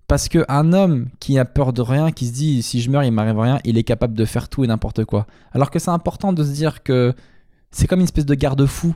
[0.09, 3.11] Parce qu'un homme qui a peur de rien, qui se dit si je meurs, il
[3.11, 5.27] m'arrive rien, il est capable de faire tout et n'importe quoi.
[5.53, 7.13] Alors que c'est important de se dire que
[7.73, 8.95] c'est comme une espèce de garde-fou.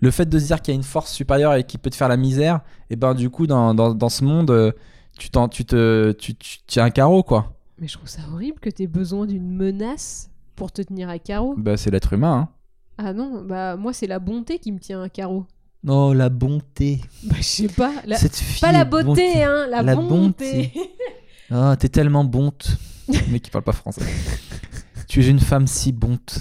[0.00, 1.96] Le fait de se dire qu'il y a une force supérieure et qui peut te
[1.96, 2.60] faire la misère,
[2.90, 4.72] et ben du coup, dans, dans, dans ce monde, euh,
[5.16, 7.54] tu, tu te tu, tu tiens un carreau, quoi.
[7.78, 11.18] Mais je trouve ça horrible que tu aies besoin d'une menace pour te tenir à
[11.18, 11.54] carreau.
[11.56, 12.48] Bah, c'est l'être humain, hein.
[12.98, 15.46] Ah non, bah moi, c'est la bonté qui me tient à carreau.
[15.86, 17.00] Oh, la bonté.
[17.24, 17.92] Bah, je sais pas.
[18.06, 18.16] La...
[18.16, 19.42] Cette fille Pas la beauté, bonté.
[19.42, 20.72] hein, la, La bonté.
[21.54, 22.78] Ah, t'es tellement bonte.
[23.30, 24.00] Mais qui parle pas français.
[25.08, 26.38] tu es une femme si bonte.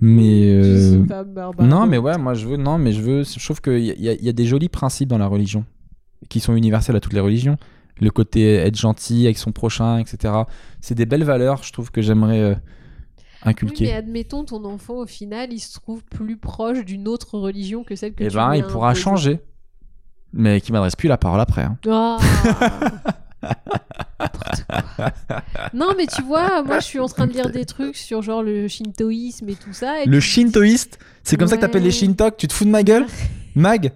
[0.00, 0.62] Mais.
[0.62, 1.66] Je euh, suis pas barbare.
[1.66, 2.56] Non, mais ouais, moi je veux.
[2.56, 3.22] Non, mais je veux.
[3.22, 5.64] Je trouve qu'il y, y a des jolis principes dans la religion
[6.28, 7.56] qui sont universels à toutes les religions.
[8.00, 10.32] Le côté être gentil avec son prochain, etc.
[10.80, 12.60] C'est des belles valeurs, je trouve, que j'aimerais euh, Oui,
[13.44, 13.84] inculquer.
[13.86, 17.96] mais admettons, ton enfant, au final, il se trouve plus proche d'une autre religion que
[17.96, 19.40] celle que Et tu ben, il pourra changer.
[20.32, 21.62] Mais qui m'adresse plus la parole après.
[21.62, 21.78] hein.
[21.88, 22.18] Ah.
[25.74, 28.42] Non, mais tu vois, moi, je suis en train de lire des trucs sur genre
[28.42, 30.02] le shintoïsme et tout ça.
[30.02, 32.36] et Le shintoïste, c'est comme ça que t'appelles les shintok.
[32.36, 33.06] Tu te fous de ma gueule?
[33.54, 33.92] Mag?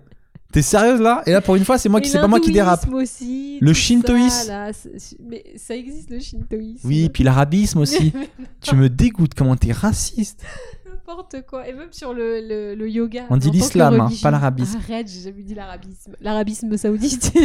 [0.53, 1.23] T'es sérieuse là?
[1.27, 2.89] Et là, pour une fois, c'est moi qui, c'est pas moi qui dérape.
[2.93, 3.59] aussi.
[3.61, 4.53] Le ça, shintoïsme.
[4.73, 6.87] c'est- Mais ça existe, le shintoïsme.
[6.89, 8.13] Oui, puis l'arabisme aussi.
[8.61, 10.43] tu me dégoûtes, comment t'es raciste.
[10.87, 11.69] N'importe quoi.
[11.69, 13.27] Et même sur le, le, le yoga.
[13.31, 14.79] On dit l'islam, hein, pas l'arabisme.
[14.79, 16.17] Arrête, j'ai jamais dit l'arabisme.
[16.21, 17.33] L'arabisme saoudite.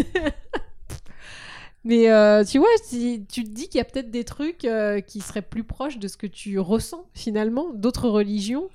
[1.87, 5.21] Mais euh, tu vois, tu te dis qu'il y a peut-être des trucs euh, qui
[5.21, 8.69] seraient plus proches de ce que tu ressens finalement, d'autres religions,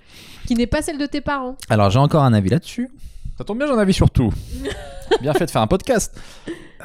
[0.46, 1.56] qui n'est pas celle de tes parents.
[1.68, 2.88] Alors, j'ai encore un avis là-dessus.
[3.40, 4.30] Ça tombe bien, j'ai un avis sur tout.
[5.22, 6.20] bien fait de faire un podcast.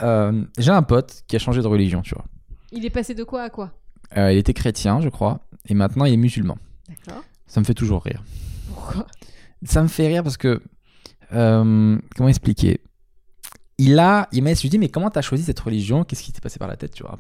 [0.01, 2.23] Euh, j'ai un pote qui a changé de religion, tu vois.
[2.71, 3.73] Il est passé de quoi à quoi?
[4.15, 6.57] Euh, il était chrétien, je crois, et maintenant il est musulman.
[6.87, 7.21] D'accord.
[7.45, 8.23] Ça me fait toujours rire.
[8.69, 9.05] Pourquoi?
[9.65, 10.61] Ça me fait rire parce que.
[11.33, 12.79] euh, comment expliquer?
[13.77, 14.29] Il a.
[14.31, 16.05] Il m'a dis, mais comment t'as choisi cette religion?
[16.05, 17.19] Qu'est-ce qui t'est passé par la tête, tu vois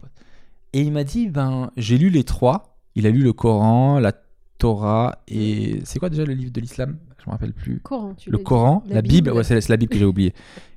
[0.71, 2.77] Et il m'a dit, ben, j'ai lu les trois.
[2.95, 4.13] Il a lu le Coran, la
[4.59, 5.81] Torah et.
[5.83, 6.99] C'est quoi déjà le livre de l'islam?
[7.25, 7.79] Je me rappelle plus.
[7.81, 8.43] Coran, tu Le dit.
[8.43, 9.31] Coran, la, La Bible, Bible.
[9.31, 10.33] ouais, c'est la Bible que j'ai oublié.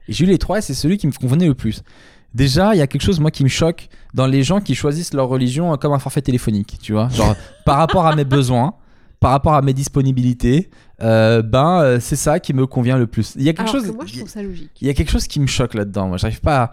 [0.09, 1.83] Et j'ai lu les trois et c'est celui qui me convenait le plus.
[2.35, 5.15] Déjà, il y a quelque chose, moi, qui me choque dans les gens qui choisissent
[5.15, 7.09] leur religion euh, comme un forfait téléphonique, tu vois.
[7.11, 7.35] Genre,
[7.65, 8.75] par rapport à mes besoins,
[9.21, 10.71] par rapport à mes disponibilités,
[11.03, 13.35] euh, ben, euh, c'est ça qui me convient le plus.
[13.37, 13.91] Il y a quelque Alors chose.
[13.91, 14.71] que moi, je trouve ça logique.
[14.81, 16.09] Il y a quelque chose qui me choque là-dedans.
[16.09, 16.71] Moi, j'arrive pas à.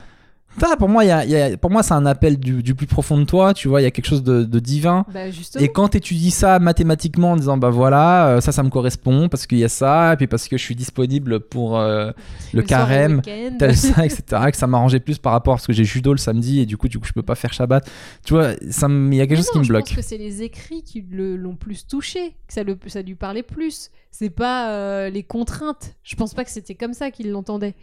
[0.80, 2.76] Pour moi, il y a- il y a- pour moi, c'est un appel du, du
[2.76, 3.54] plus profond de toi.
[3.54, 5.06] Tu vois, il y a quelque chose de, de divin.
[5.14, 5.22] Bah.
[5.60, 9.30] Et quand tu étudies ça mathématiquement en disant bah voilà euh, ça ça me correspond
[9.30, 12.12] parce qu'il y a ça et puis parce que je suis disponible pour euh,
[12.54, 13.22] le carême
[13.60, 16.18] tel ça etc que ça m'arrangeait plus par rapport à ce que j'ai judo le
[16.18, 17.90] samedi et du coup du coup je peux pas faire Shabbat
[18.26, 20.02] tu vois il y a quelque Mais chose non, qui me je bloque pense que
[20.02, 23.90] c'est les écrits qui l'ont plus touché, que ça, le, ça lui parlait plus.
[24.12, 25.96] C'est pas euh, les contraintes.
[26.04, 27.76] Je pense pas que c'était comme ça qu'il l'entendait.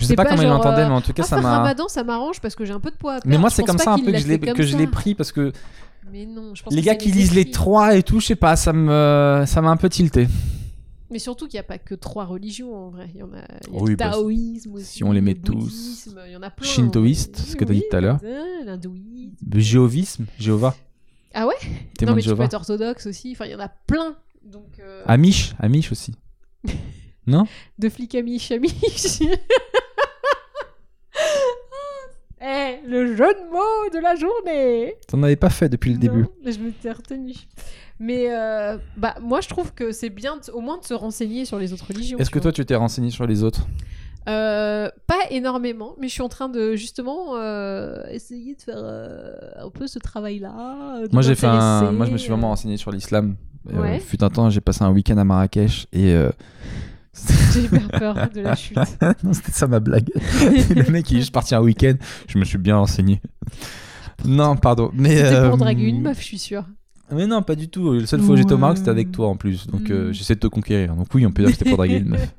[0.00, 1.36] Je sais pas, pas comment il genre, l'entendait euh, mais en tout cas Ah, ça
[1.36, 3.50] faire m'a Ramadan, ça m'arrange parce que j'ai un peu de poids à mais moi
[3.50, 5.52] c'est comme ça un peu que je l'ai que je pris parce que
[6.10, 8.36] Mais non, je pense les que gars qui lisent les trois et tout je sais
[8.36, 10.26] pas ça me ça m'a un peu tilté
[11.10, 13.10] Mais surtout qu'il n'y a pas que trois religions en vrai.
[13.14, 14.84] Il y en a, il y a Oui, le taoïsme aussi.
[14.86, 16.08] si on les met le tous.
[16.26, 16.66] Il y en a plein.
[16.66, 18.18] Shintoïste, ce que t'as dit Oui, tout à l'heure.
[18.64, 19.34] L'hindouisme.
[19.54, 20.74] Jéhovisme Jéhovah
[21.34, 21.54] Ah ouais?
[21.98, 23.32] Témoin Non, mais tu peux être orthodoxe aussi.
[23.32, 24.16] Enfin, il y en a plein.
[24.44, 26.14] Donc, euh, Amish Amish aussi
[27.78, 28.74] de flic amiche amiche.
[32.42, 36.26] Eh, le jeu de mots de la journée t'en avais pas fait depuis le début
[36.44, 37.34] mais je m'étais retenue.
[38.02, 41.44] Mais euh, bah, moi, je trouve que c'est bien de- au moins de se renseigner
[41.44, 42.16] sur les autres religions.
[42.16, 42.44] est-ce que vois.
[42.44, 43.66] toi tu t'es renseigné sur les autres?
[44.26, 49.68] Euh, Pas énormément, mais je suis en train de justement euh, essayer de faire un
[49.70, 51.02] peu ce travail-là.
[51.12, 51.92] Moi, j'ai fait un...
[51.92, 53.36] Moi, je me suis vraiment renseigné sur l'islam.
[53.70, 53.98] Ouais.
[54.00, 56.14] fut un temps, j'ai passé un week-end à Marrakech et
[57.52, 58.76] J'ai hyper peur de la chute.
[59.24, 60.08] non, c'était ça ma blague.
[60.14, 61.94] le mec il est juste parti un week-end.
[62.28, 63.20] Je me suis bien renseigné.
[64.24, 64.90] Non, pardon.
[64.94, 66.64] Mais C'était pour euh, draguer une meuf, je suis sûre.
[67.12, 67.94] Mais non, pas du tout.
[67.94, 69.12] La seule fois où j'étais au Maroc, c'était avec Ouais.
[69.12, 69.66] toi en plus.
[69.66, 70.12] Donc euh, Mm.
[70.12, 70.94] j'essaie de te conquérir.
[70.94, 72.34] Donc oui, on peut dire que c'était pour draguer une meuf.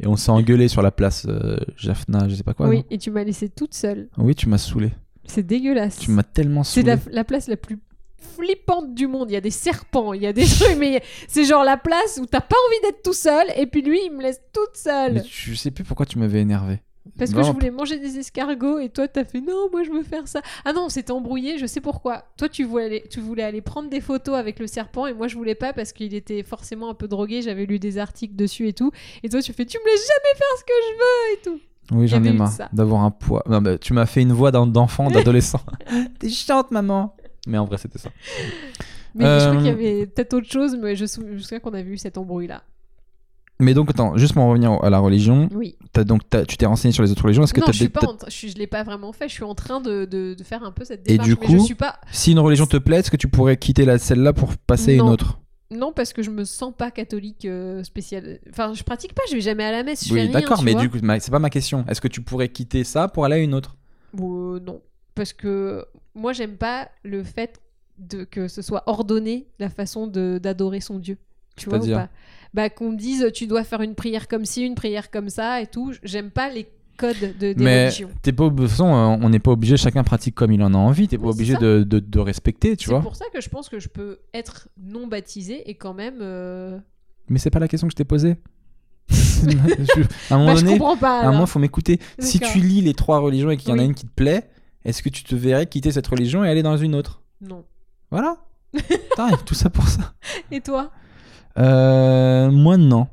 [0.00, 2.68] Et on s'est engueulé sur la place euh, Jaffna, je sais pas quoi.
[2.68, 4.08] oui, et tu m'as laissée toute seule.
[4.18, 4.90] oui, tu m'as saoulé.
[5.24, 5.98] C'est dégueulasse.
[5.98, 6.96] Tu m'as tellement C'est saoulé.
[7.06, 7.78] la, la place la plus
[8.22, 9.30] flippante du monde.
[9.30, 12.18] Il y a des serpents, il y a des trucs, mais c'est genre la place
[12.20, 15.14] où t'as pas envie d'être tout seul, et puis lui, il me laisse toute seule.
[15.14, 16.80] Mais je sais plus pourquoi tu m'avais énervé.
[17.18, 20.04] Parce que je voulais manger des escargots, et toi, t'as fait non, moi je veux
[20.04, 20.40] faire ça.
[20.64, 22.24] Ah non, on s'était embrouillé, je sais pourquoi.
[22.36, 25.26] Toi, tu voulais, aller, tu voulais aller prendre des photos avec le serpent, et moi,
[25.26, 27.42] je voulais pas parce qu'il était forcément un peu drogué.
[27.42, 28.92] J'avais lu des articles dessus et tout.
[29.24, 31.64] Et toi, tu fais, tu me laisses jamais faire ce que je veux et tout.
[31.90, 32.68] Oui, j'en ai marre ça.
[32.72, 33.42] d'avoir un poids.
[33.48, 35.60] Non, mais tu m'as fait une voix d'enfant, d'adolescent.
[36.20, 37.16] T'es chiante, maman.
[37.46, 38.10] Mais en vrai, c'était ça.
[39.14, 41.60] Mais je crois Euh, qu'il y avait peut-être autre chose, mais je, sou- je souviens
[41.60, 42.62] qu'on avait eu cet embrouille-là.
[43.60, 45.76] Mais donc, attends, juste pour en revenir à la religion, Oui.
[45.92, 47.44] t'as donc, t'as- tu t'es renseigné sur les autres religions.
[47.44, 49.28] Est-ce que non, je suis des- pas je, je l'ai pas vraiment fait.
[49.28, 51.28] Je suis en train de, de- de faire un peu cette Et démarche.
[51.28, 52.00] du mais je coup, suis pas.
[52.10, 54.94] Si une religion te plaît, est-ce que tu pourrais quitter la, celle-là pour passer à
[54.94, 55.38] une autre?
[55.70, 58.40] Non, parce que je me sens pas catholique euh, spécial.
[58.50, 59.22] Enfin, je pratique pas.
[59.30, 60.06] Je vais jamais à la messe.
[60.08, 60.80] Je Oui, d'accord, mais vois.
[60.82, 61.84] du coup, c'est pas ma question.
[61.88, 63.76] Est-ce que tu pourrais quitter ça pour aller à une autre?
[64.20, 64.82] Euh, non,
[65.14, 67.60] parce que moi, j'aime pas le fait
[67.98, 71.18] de que ce soit ordonné la façon d'adorer son Dieu.
[71.56, 72.08] Tu vois ou pas?
[72.54, 75.66] Bah qu'on dise tu dois faire une prière comme ci, une prière comme ça et
[75.66, 75.92] tout.
[76.02, 76.66] J'aime pas les
[76.96, 78.10] codes de, des Mais religions.
[78.22, 81.08] t'es pas, euh, on n'est pas obligé, chacun pratique comme il en a envie.
[81.08, 83.00] T'es pas Oui, c'est obligé de, de, de respecter, tu C'est vois.
[83.02, 86.18] pour ça que je pense que je peux être non baptisé et quand même.
[86.20, 86.78] euh,
[87.28, 88.36] Mais c'est pas la question que je t'ai posée.
[89.10, 91.16] Je- à un moment Bah, je donné, comprends pas.
[91.16, 91.32] à un alors.
[91.34, 91.98] moment, faut m'écouter.
[92.18, 94.48] Si tu lis les trois religions et qu'il y en a une qui te plaît,
[94.84, 97.22] est-ce que tu te verrais quitter cette religion et aller dans une autre?
[97.40, 97.64] Non.
[98.10, 98.36] Voilà.
[98.74, 100.14] Putain, tout ça pour ça.
[100.50, 100.90] Et toi?
[101.58, 103.06] Euh, moi, non.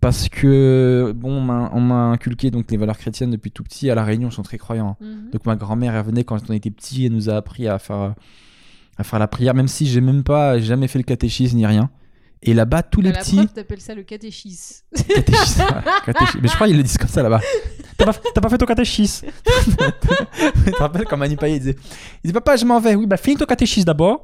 [0.00, 3.90] Parce que, bon, on m'a- inculqué donc, les valeurs chrétiennes depuis tout petit.
[3.90, 4.96] À La Réunion, ils sont très croyants.
[5.00, 5.30] Mhm.
[5.32, 8.14] Donc, ma grand-mère, elle venait quand on était petit, elle nous a appris à faire,
[8.98, 11.88] à faire la prière, même si j'ai même pas jamais fait le catéchisme ni rien.
[12.46, 13.36] Et là-bas, tous les Bah, petits.
[13.36, 14.84] La prof t'appelle ça le catéchisme.
[14.96, 16.40] Catéchisme.
[16.42, 17.40] Mais je crois qu'ils le disent comme ça là-bas.
[17.96, 19.26] T'as pas, t'as pas fait ton catéchisme.
[20.64, 21.76] tu te rappelles quand Manu Payet disait,
[22.22, 22.94] il dit Papa, je m'en vais.
[22.96, 24.22] Oui, bah finis ton catéchisme d'abord.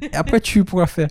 [0.00, 1.08] Et après, tu pourras faire.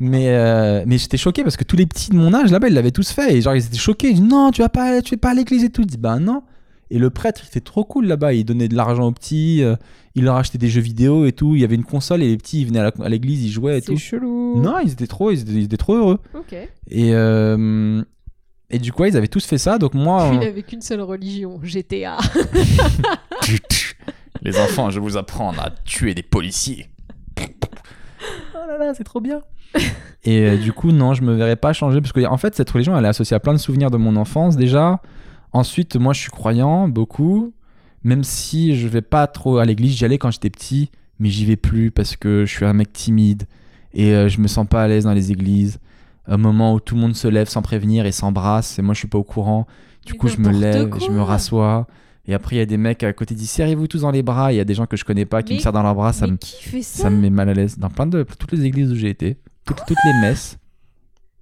[0.00, 2.74] Mais, euh, mais j'étais choqué parce que tous les petits de mon âge là-bas, ils
[2.74, 3.36] l'avaient tous fait.
[3.36, 4.08] Et genre, ils étaient choqués.
[4.08, 5.82] Ils disaient Non, tu vas pas, tu vas pas à l'église et tout.
[5.82, 6.42] Je dis Bah non.
[6.90, 8.32] Et le prêtre, il était trop cool là-bas.
[8.32, 9.62] Il donnait de l'argent aux petits.
[9.62, 9.76] euh,
[10.16, 11.54] il leur achetait des jeux vidéo et tout.
[11.54, 13.80] Il y avait une console et les petits, ils venaient à l'église, ils jouaient et
[13.80, 13.96] C'est tout.
[13.98, 14.60] chelou.
[14.60, 16.18] Non, ils étaient trop, ils étaient, ils étaient trop heureux.
[16.34, 16.52] Ok.
[16.52, 18.02] Et, euh,
[18.70, 19.78] et du coup, ils avaient tous fait ça.
[19.78, 22.16] Donc moi, Puis il euh, avait qu'une seule religion, GTA.
[24.42, 26.86] les enfants, je vais vous apprendre à tuer des policiers.
[27.40, 29.40] oh là là, c'est trop bien.
[30.24, 32.70] et euh, du coup, non, je me verrais pas changer parce que en fait, cette
[32.70, 35.00] religion, elle est associée à plein de souvenirs de mon enfance déjà.
[35.52, 37.52] Ensuite, moi, je suis croyant beaucoup,
[38.04, 39.96] même si je vais pas trop à l'église.
[39.96, 42.92] J'y allais quand j'étais petit, mais j'y vais plus parce que je suis un mec
[42.92, 43.44] timide
[43.92, 45.78] et euh, je me sens pas à l'aise dans les églises.
[46.26, 49.00] Un moment où tout le monde se lève sans prévenir et s'embrasse, et moi, je
[49.00, 49.66] suis pas au courant.
[50.06, 51.86] Du Mais coup, je me lève, je me rassois.
[52.26, 54.22] Et après, il y a des mecs à côté qui disent serrez-vous tous dans les
[54.22, 54.52] bras.
[54.52, 55.94] Il y a des gens que je connais pas qui Mais- me serrent dans leurs
[55.96, 56.12] bras.
[56.12, 57.76] Ça me, ça, ça me met mal à l'aise.
[57.78, 60.56] Dans plein de toutes les églises où j'ai été, toutes, toutes les messes.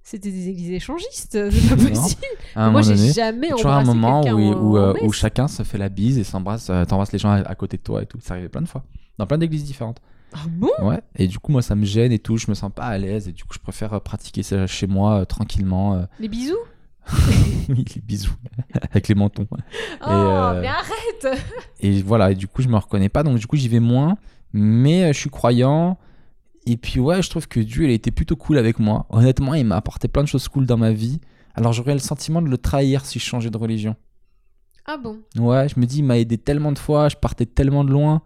[0.09, 2.21] C'était des églises échangistes, c'est pas possible.
[2.55, 5.61] Moi, j'ai jamais toujours un embrassé moment où, en- où, en euh, où chacun se
[5.61, 8.07] fait la bise et s'embrasse, euh, t'embrasses les gens à, à côté de toi et
[8.07, 8.17] tout.
[8.19, 8.83] Ça arrivait plein de fois.
[9.19, 9.99] Dans plein d'églises différentes.
[10.33, 10.71] Ah bon?
[10.81, 10.99] Ouais.
[11.15, 12.37] Et du coup, moi, ça me gêne et tout.
[12.37, 13.27] Je me sens pas à l'aise.
[13.27, 15.93] Et du coup, je préfère euh, pratiquer ça chez moi euh, tranquillement.
[15.95, 16.03] euh.
[16.19, 16.57] Les bisous?
[17.69, 18.33] Oui, les bisous.
[18.91, 19.45] Avec les mentons.
[19.51, 19.55] Oh,
[20.09, 21.39] euh, mais arrête
[21.81, 24.17] Et voilà, et du coup, je me reconnais pas, donc du coup, j'y vais moins.
[24.53, 25.99] Mais euh, je suis croyant.
[26.65, 29.05] Et puis, ouais, je trouve que Dieu, il a été plutôt cool avec moi.
[29.09, 31.19] Honnêtement, il m'a apporté plein de choses cool dans ma vie.
[31.55, 33.95] Alors, j'aurais le sentiment de le trahir si je changeais de religion.
[34.85, 35.21] Ah bon?
[35.37, 38.21] Ouais, je me dis, il m'a aidé tellement de fois, je partais tellement de loin.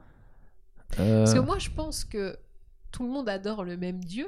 [1.00, 2.38] Euh, Parce que moi, je pense que
[2.92, 4.28] tout le monde adore le même Dieu,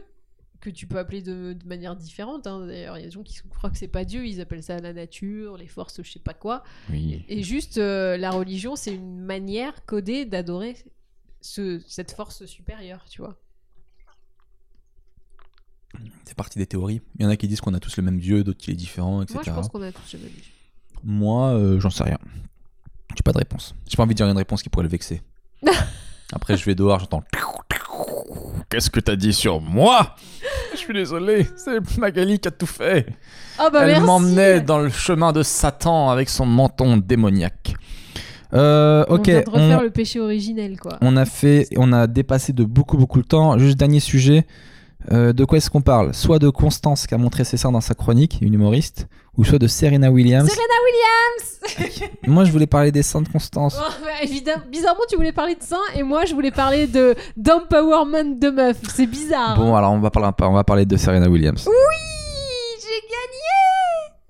[0.62, 2.48] que tu peux appeler de, de manière différente.
[2.48, 2.66] hein.
[2.66, 4.80] D'ailleurs, il y a des gens qui croient que c'est pas Dieu, ils appellent ça
[4.80, 6.64] la nature, les forces, je sais pas quoi.
[6.90, 7.24] oui.
[7.30, 10.76] Et juste, euh, la religion, c'est une manière codée d'adorer
[11.42, 13.38] ce, cette force supérieure, tu vois.
[16.26, 17.02] C'est parti des théories.
[17.18, 18.76] Il y en a qui disent qu'on a tous le même Dieu, d'autres qui est
[18.76, 19.36] différent, etc.
[19.36, 20.52] Moi, je pense qu'on a tous le même Dieu.
[21.04, 22.18] Moi, euh, j'en sais rien.
[23.16, 23.76] J'ai pas de réponse.
[23.88, 25.22] J'ai pas envie de dire une réponse qui pourrait le vexer.
[26.34, 27.24] Après, je vais dehors, j'entends.
[28.70, 30.16] Qu'est-ce que t'as dit sur moi?
[30.74, 33.08] Je suis désolé, c'est Magali qui a tout fait.
[33.58, 37.76] Bah Elle m'emmenait dans le chemin de Satan avec son menton démoniaque.
[38.54, 40.98] Euh, On ok, vient de refaire on, le péché originel, quoi.
[41.02, 43.58] on a fait, on a dépassé de beaucoup beaucoup le temps.
[43.58, 44.46] Juste dernier sujet.
[45.12, 46.14] Euh, de quoi est-ce qu'on parle?
[46.14, 49.08] Soit de Constance qui a montré ses seins dans sa chronique, une humoriste,
[49.38, 50.50] ou soit de Serena Williams.
[50.50, 53.78] Serena Williams Moi, je voulais parler des seins de Constance.
[53.80, 57.16] Oh, bah, évidemment, bizarrement, tu voulais parler de ça et moi, je voulais parler de
[57.38, 58.78] d'empowerment de meuf.
[58.94, 59.58] C'est bizarre.
[59.58, 61.66] Bon, alors on va parler, on va parler de Serena Williams.
[61.68, 62.05] Oui.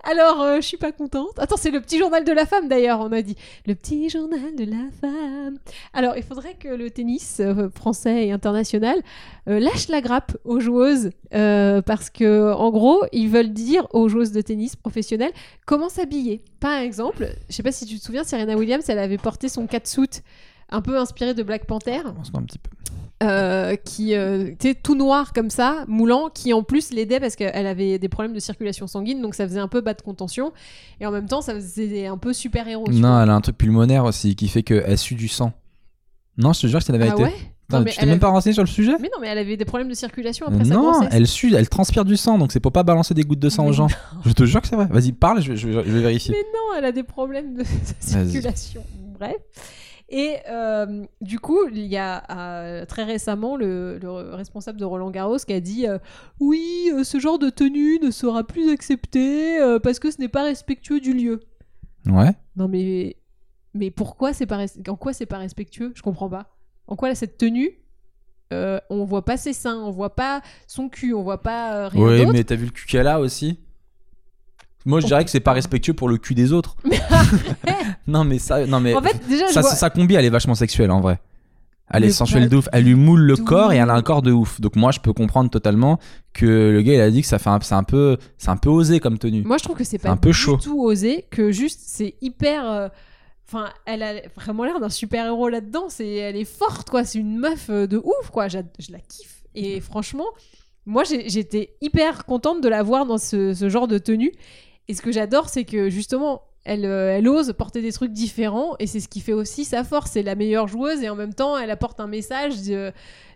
[0.08, 1.36] Alors, euh, je suis pas contente.
[1.38, 3.34] Attends, c'est le petit journal de la femme d'ailleurs, on a dit.
[3.66, 5.58] Le petit journal de la femme.
[5.92, 9.02] Alors, il faudrait que le tennis euh, français et international
[9.48, 14.32] euh, lâche la grappe aux joueuses parce que, en gros, ils veulent dire aux joueuses
[14.32, 15.32] de tennis professionnelles
[15.66, 16.40] comment s'habiller.
[16.60, 19.66] Par exemple, je sais pas si tu te souviens, Serena Williams, elle avait porté son
[19.66, 20.22] catsuit
[20.70, 22.70] un peu inspiré de Black Panther Commence-moi un petit peu.
[23.22, 27.34] Euh, qui euh, tu sais, tout noir comme ça, moulant, qui en plus l'aidait parce
[27.36, 30.52] qu'elle avait des problèmes de circulation sanguine, donc ça faisait un peu bas de contention,
[31.00, 32.86] et en même temps ça faisait un peu super héros.
[32.90, 35.52] Non, elle a un truc pulmonaire aussi qui fait qu'elle sue du sang.
[36.36, 37.22] Non, je te jure que c'est la ah vérité.
[37.22, 37.32] ouais?
[37.68, 38.92] Attends, Non, mais tu t'es même avait- pas renseigné sur le sujet?
[39.00, 41.68] Mais non, mais elle avait des problèmes de circulation après sa Non, elle sue, elle
[41.68, 43.88] transpire du sang, donc c'est pour pas balancer des gouttes de sang Mais aux gens.
[44.24, 44.86] Je te jure que c'est vrai.
[44.90, 46.32] Vas-y, parle, je vais, je vais- je vais vérifier.
[46.32, 47.64] Mais non, elle a des problèmes de,
[48.00, 48.84] circulation.
[49.18, 49.36] Bref.
[50.08, 55.10] Et euh, du coup, il y a euh, très récemment le, le responsable de Roland
[55.10, 55.98] Garros qui a dit euh,
[56.38, 61.00] Oui, ce genre de tenue ne sera plus accepté parce que ce n'est pas respectueux
[61.00, 61.40] du lieu.
[62.06, 62.32] Ouais.
[62.54, 63.16] Non, mais,
[63.74, 65.92] mais pourquoi c'est pas En quoi c'est pas respectueux?
[65.96, 66.56] Je comprends pas.
[66.86, 67.70] En quoi là, cette tenue
[68.52, 72.32] on voit pas ses seins, on voit pas son cul, on voit pas rien d'autre?
[72.32, 73.58] mais t'as vu le cul qu'elle a aussi?
[74.86, 76.76] Moi, je dirais que c'est pas respectueux pour le cul des autres.
[78.06, 80.54] non, mais ça, non mais En fait, déjà, ça, vois- sa combi, elle est vachement
[80.54, 81.18] sexuelle en vrai.
[81.92, 82.68] Elle est sensuelle de ouf.
[82.72, 84.60] Elle lui moule le corps et elle a un corps de ouf.
[84.60, 86.00] Donc moi, je peux comprendre totalement
[86.32, 88.56] que le gars, il a dit que ça fait un, c'est un peu, c'est un
[88.56, 89.42] peu osé comme tenue.
[89.42, 90.56] Moi, je trouve que c'est pas un peu du chaud.
[90.56, 92.68] tout osé, que juste c'est hyper.
[92.68, 92.88] euh,
[93.48, 95.84] Enfin, elle a vraiment l'air d'un super héros là-dedans.
[95.88, 97.04] C'est, elle est forte, quoi.
[97.04, 98.48] C'est une meuf euh, de ouf, quoi.
[98.48, 98.58] Je
[98.90, 99.44] la kiffe.
[99.54, 100.26] Et franchement,
[100.84, 104.32] moi, j'étais hyper contente de la voir dans ce, ce genre de tenue.
[104.88, 108.74] Et ce que j'adore, c'est que justement, elle, euh, elle ose porter des trucs différents.
[108.78, 110.12] Et c'est ce qui fait aussi sa force.
[110.12, 111.02] C'est la meilleure joueuse.
[111.02, 112.92] Et en même temps, elle apporte un message de,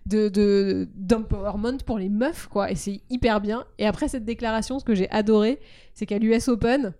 [0.06, 2.70] de, de- d'empowerment pour les meufs, quoi.
[2.70, 3.64] Et c'est hyper bien.
[3.78, 5.59] Et après cette déclaration, ce que j'ai adoré,
[5.94, 6.93] c'est qu'à l'US Open,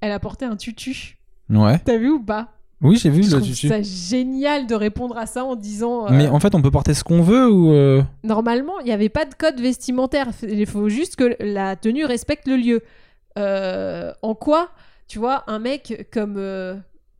[0.00, 1.18] elle a porté un tutu.
[1.50, 1.78] Ouais.
[1.84, 2.48] T'as vu ou pas?
[2.82, 3.68] Oui, j'ai vu Je le tutu.
[3.68, 6.06] ça génial de répondre à ça en disant.
[6.06, 8.92] euh, Mais en fait, on peut porter ce qu'on veut ou euh, Normalement, il n'y
[8.92, 10.28] avait pas de code vestimentaire.
[10.42, 12.82] Il faut juste que la tenue respecte le lieu.
[13.38, 14.70] Euh, en quoi,
[15.08, 16.76] tu vois, un mec comme euh,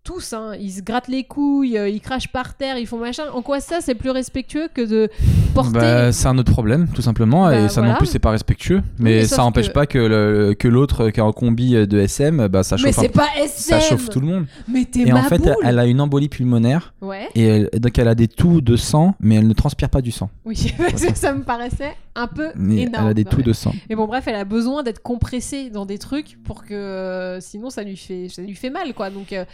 [0.06, 3.24] tous, hein, ils se grattent les couilles, euh, ils crachent par terre, ils font machin.
[3.34, 5.10] En quoi ça, c'est plus respectueux que de
[5.52, 5.72] porter.
[5.80, 7.46] bah, c'est un autre problème, tout simplement.
[7.46, 7.98] Bah, et ça non voilà.
[7.98, 8.82] plus, c'est pas respectueux.
[8.98, 11.98] Mais mais ça n'empêche que- pas que, le- que l'autre qui est en combi de
[11.98, 14.46] SM, bah, ça chauffe, c'est ça chauffe tout le monde.
[14.68, 16.94] Mais t'es Et ma en fait, elle a une embolie pulmonaire.
[17.00, 20.00] Ouais, Et elle- donc elle a des toux de sang, mais elle ne transpire pas
[20.02, 20.30] du sang.
[20.44, 23.04] oui, parce que ça me paraissait un peu Mais énorme.
[23.06, 23.74] elle a des toux de sang.
[23.90, 27.70] Mais bon, bref, elle a besoin d'être compressée dans des trucs pour que euh, sinon
[27.70, 29.10] ça lui fait, ça lui fait mal, quoi.
[29.10, 29.44] Donc, euh,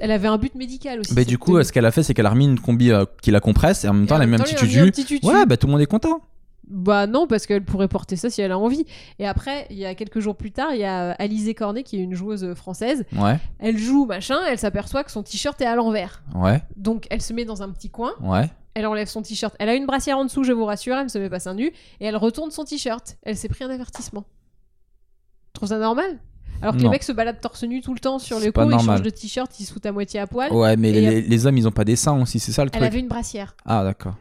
[0.00, 1.14] elle avait un but médical aussi.
[1.14, 3.30] Bah, du coup, ce qu'elle a fait, c'est qu'elle a remis une combi euh, qui
[3.30, 5.26] la compresse et en même temps, elle a mis un même petit tutu.
[5.26, 6.20] Ouais, bah tout le monde est content.
[6.68, 8.86] Bah non, parce qu'elle pourrait porter ça si elle a envie.
[9.18, 11.96] Et après, il y a quelques jours plus tard, il y a Alizé Cornet, qui
[11.98, 13.04] est une joueuse française.
[13.16, 16.22] Ouais, Elle joue, machin, elle s'aperçoit que son t-shirt est à l'envers.
[16.36, 18.48] ouais, Donc, elle se met dans un petit coin, ouais.
[18.74, 19.52] elle enlève son t-shirt.
[19.58, 21.54] Elle a une brassière en dessous, je vous rassure, elle ne se met pas seins
[21.54, 21.72] nus.
[21.98, 23.16] Et elle retourne son t-shirt.
[23.24, 24.22] Elle s'est pris un avertissement.
[24.22, 26.18] Tu trouves ça normal?
[26.62, 26.90] Alors que les Non.
[26.90, 28.96] mecs se baladent torse nu tout le temps sur C'est le pas coup, ils normal.
[28.98, 30.52] changent de t-shirt, ils se foutent à moitié à poil.
[30.52, 32.70] Ouais, mais Et les, les hommes, ils ont pas des seins aussi, c'est ça le
[32.72, 32.90] Elle truc.
[32.92, 33.54] avait une brassière.
[33.64, 34.14] Ah, d'accord.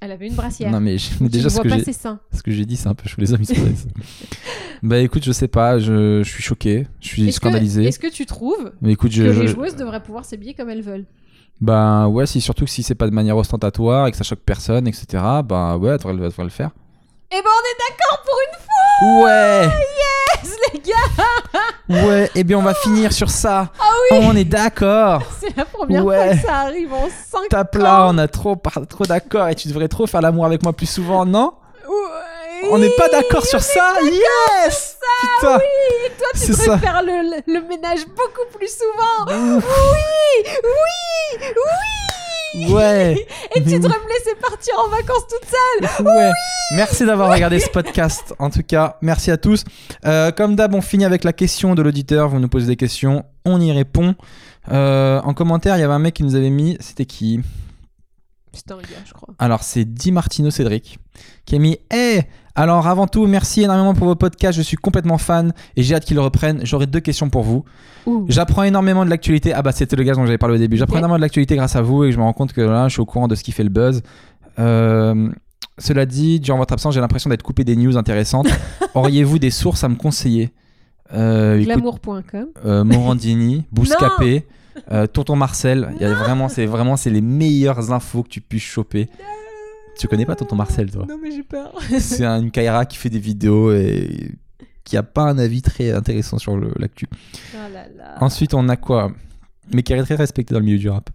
[0.00, 0.70] Elle avait une brassière.
[0.70, 2.20] Non, mais j'ai- déjà, ce que, pas j'ai, ses seins.
[2.32, 3.16] ce que j'ai dit, c'est un peu chaud.
[3.20, 3.88] Les hommes, ils sont pas des seins.
[4.82, 7.84] Bah écoute, je sais pas, je, je suis choqué, je suis Est-ce que, scandalisé.
[7.84, 9.24] est-ce que tu trouves Mais écoute, je.
[9.24, 11.06] que je- les joueuses devraient pouvoir s'habiller comme elles veulent?
[11.60, 14.38] Bah ouais, si, surtout que si c'est pas de manière ostentatoire et que ça choque
[14.46, 15.06] personne, etc.,
[15.44, 16.70] bah ouais, elle devrait, elle devrait le faire.
[17.32, 18.67] Eh ben on est d'accord pour une fois
[19.02, 19.68] Ouais.
[20.42, 22.04] Yes, les gars.
[22.06, 23.68] Ouais, et bien on va finir sur ça.
[23.78, 24.18] Ah oui.
[24.22, 25.22] On est d'accord.
[25.40, 26.26] C'est la première Ouais.
[26.26, 28.56] fois que ça arrive en 5 Tape là, on a trop,
[28.88, 31.54] trop d'accord et tu devrais trop faire l'amour avec moi plus souvent, non?
[32.70, 33.94] On n'est pas d'accord sur ça?
[34.02, 34.96] Yes!
[35.22, 35.58] Putain.
[35.58, 36.76] Et toi, tu ça.
[36.78, 37.12] faire le,
[37.46, 39.32] le- le ménage beaucoup plus souvent.
[39.32, 41.48] Oui Oui Oui
[42.54, 46.30] Ouais Et tu devrais me laisser partir en vacances toute seule Ouais.
[46.76, 48.34] Merci d'avoir regardé ce podcast.
[48.38, 49.64] En tout cas, merci à tous.
[50.04, 52.28] Euh, comme d'hab, on finit avec la question de l'auditeur.
[52.28, 54.14] Vous nous posez des questions, on y répond.
[54.70, 56.76] Euh, en commentaire, il y avait un mec qui nous avait mis.
[56.80, 57.40] C'était qui?
[58.70, 59.34] Un gars, je crois.
[59.38, 60.98] Alors, c'est Di Martino Cédric
[61.48, 62.22] qui a mis Hey
[62.54, 64.56] Alors, avant tout, merci énormément pour vos podcasts.
[64.58, 66.60] Je suis complètement fan et j'ai hâte qu'ils reprennent.
[66.64, 67.64] J'aurais deux questions pour vous.
[68.28, 69.52] J'apprends énormément de l'actualité.
[69.54, 70.76] Ah, bah, c'était le gars dont j'avais parlé au début.
[70.76, 72.92] J'apprends énormément de l'actualité grâce à vous et je me rends compte que là, je
[72.94, 74.02] suis au courant de ce qui fait le buzz.
[74.58, 75.28] Euh,
[75.78, 78.48] Cela dit, durant votre absence, j'ai l'impression d'être coupé des news intéressantes.
[78.94, 80.50] Auriez-vous des sources à me conseiller
[81.14, 82.48] euh, Glamour.com.
[82.66, 84.46] euh, Morandini, Bouscapé,
[84.90, 85.90] euh, Tonton Marcel.
[85.96, 89.08] Il y a vraiment, c'est vraiment, c'est les meilleures infos que tu puisses choper.
[89.98, 91.72] Tu connais pas Tonton Marcel, toi Non, mais j'ai peur.
[91.98, 94.30] C'est un- une Kaira qui fait des vidéos et
[94.84, 97.06] qui a pas un avis très intéressant sur l'actu.
[97.54, 98.14] Oh là là.
[98.20, 99.12] Ensuite, on a quoi?
[99.74, 101.10] Mais qui est très respecté dans le milieu du rap.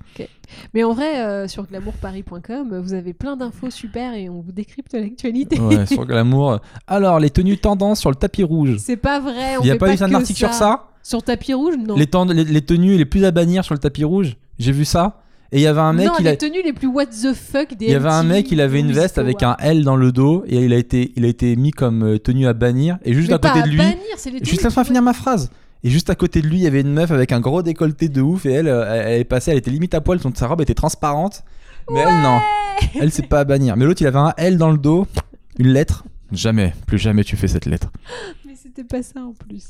[0.75, 4.93] Mais en vrai, euh, sur glamourparis.com, vous avez plein d'infos super et on vous décrypte
[4.93, 5.59] l'actualité.
[5.59, 6.59] Ouais, sur Glamour.
[6.85, 8.75] Alors, les tenues tendance sur le tapis rouge.
[8.77, 9.55] C'est pas vrai.
[9.61, 10.89] Il n'y a pas eu un article sur ça?
[11.01, 11.95] Sur tapis rouge, non.
[11.95, 14.37] les, tend- les, les tenues les plus à bannir sur le tapis rouge.
[14.59, 15.22] J'ai vu ça?
[15.53, 17.31] Et il y avait un mec, non, il, les a- tenues les plus what the
[17.33, 19.95] fuck des il y avait un mec, il avait une veste avec un L dans
[19.95, 22.97] le dos et il a été, il a été mis comme euh, tenue à bannir.
[23.05, 25.51] Et juste à côté de lui, bannir, c'est les juste laisse-moi qui- finir ma phrase.
[25.83, 28.09] Et juste à côté de lui, il y avait une meuf avec un gros décolleté
[28.09, 30.47] de ouf et elle, euh, elle, est passée, elle était limite à poil, son sa
[30.47, 31.43] robe était transparente.
[31.91, 32.39] Mais elle non,
[32.99, 33.75] elle c'est pas à bannir.
[33.77, 35.05] Mais l'autre, il avait un L dans le dos,
[35.59, 36.03] une lettre.
[36.31, 37.91] Jamais, plus jamais tu fais cette lettre.
[38.47, 39.65] Mais c'était pas ça en plus.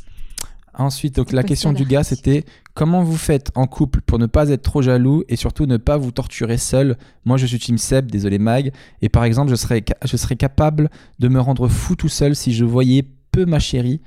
[0.75, 4.49] Ensuite, donc la question du gars, c'était comment vous faites en couple pour ne pas
[4.49, 6.97] être trop jaloux et surtout ne pas vous torturer seul?
[7.25, 8.71] Moi, je suis Team Seb, désolé Mag,
[9.01, 10.89] et par exemple, je serais, ca- je serais capable
[11.19, 14.01] de me rendre fou tout seul si je voyais peu ma chérie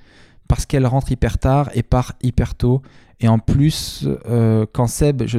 [0.48, 2.82] parce qu'elle rentre hyper tard et part hyper tôt.
[3.20, 5.38] Et en plus, euh, quand Seb, je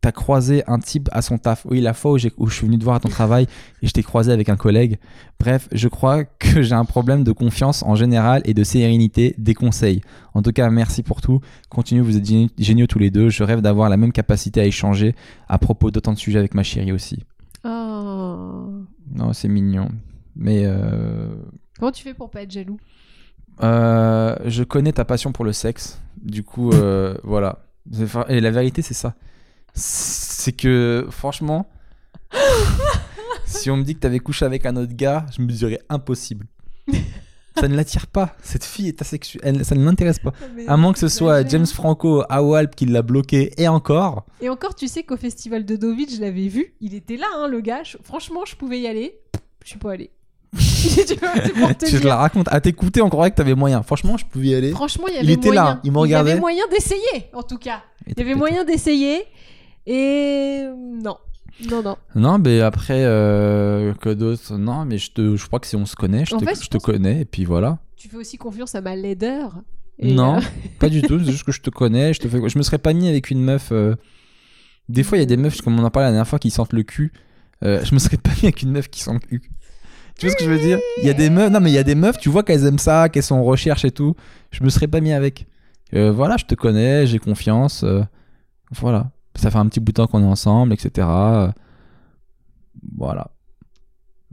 [0.00, 1.66] t'as croisé un type à son taf.
[1.68, 3.46] Oui, la fois où, je suis venu te voir à ton travail
[3.82, 4.98] et je t'ai croisé avec un collègue.
[5.40, 9.54] Bref, je crois que j'ai un problème de confiance en général et de sérénité des
[9.54, 10.00] conseils.
[10.34, 11.40] En tout cas, merci pour tout.
[11.68, 13.28] Continuez, vous êtes géni- géniaux tous les deux.
[13.28, 15.14] Je rêve d'avoir la même capacité à échanger
[15.48, 17.24] à propos d'autant de sujets avec ma chérie aussi.
[17.64, 18.68] Oh.
[19.14, 19.88] Non, c'est mignon.
[20.36, 21.34] Mais euh,
[21.78, 22.78] Comment tu fais pour pas être jaloux?
[23.62, 26.00] euh, je connais ta passion pour le sexe.
[26.22, 27.64] Du coup, euh, voilà.
[28.28, 29.14] Et la vérité, c'est ça.
[29.74, 31.68] C'est que, franchement,
[33.46, 36.46] si on me dit que t'avais couché avec un autre gars, je me dirais impossible.
[37.58, 38.34] ça ne l'attire pas.
[38.42, 39.64] Cette fille est asexuelle.
[39.64, 40.32] Ça ne l'intéresse pas.
[40.66, 44.24] À moins que ce soit James Franco à Walp qui l'a bloqué et encore.
[44.40, 46.74] Et encore, tu sais qu'au festival de Deauville, je l'avais vu.
[46.80, 47.82] Il était là, hein, le gars.
[48.04, 49.18] Franchement, je pouvais y aller.
[49.64, 50.10] Je suis pas allée.
[51.86, 52.48] Tu la racontes.
[52.50, 53.82] À t'écouter, on croirait que t'avais moyen.
[53.82, 54.70] Franchement, je pouvais y aller.
[54.70, 56.30] Franchement, il y Il avait était là, il me y regardait.
[56.32, 57.82] avait moyen d'essayer, en tout cas.
[58.06, 59.24] Il y avait moyen d'essayer.
[59.90, 60.64] Et
[61.02, 61.16] non.
[61.70, 61.96] Non, non.
[62.14, 64.56] Non, mais après, euh, que d'autre?
[64.58, 66.54] Non, mais je, te, je crois que si on se connaît, je En te, fait,
[66.56, 67.78] je je te connais, et puis voilà.
[67.96, 69.62] Tu fais aussi confiance à ma laideur.
[69.98, 70.40] Et, non, euh,
[70.78, 72.38] pas du tout, c'est juste que je te connais, je te fais...
[72.48, 73.70] Je me serais pas mis avec une meuf...
[73.72, 73.96] euh,
[74.90, 76.50] Des fois, il y a des meufs, comme on en parlait la dernière fois, qui
[76.50, 77.12] sentent le cul.
[77.62, 79.50] Je me serais pas mis avec une meuf qui sent le cul.
[80.18, 80.78] Tu vois ce que je veux dire?
[80.98, 82.66] Il y a des meufs, non mais il y a des meufs, tu vois qu'elles
[82.66, 84.14] aiment ça, qu'elles sont en recherche et tout.
[84.52, 85.46] Je me serais pas mis avec.
[85.92, 87.84] Voilà, je te connais, j'ai confiance.
[88.70, 91.08] voilà, ça fait un petit bout de temps qu'on est ensemble, etc.
[92.96, 93.30] Voilà.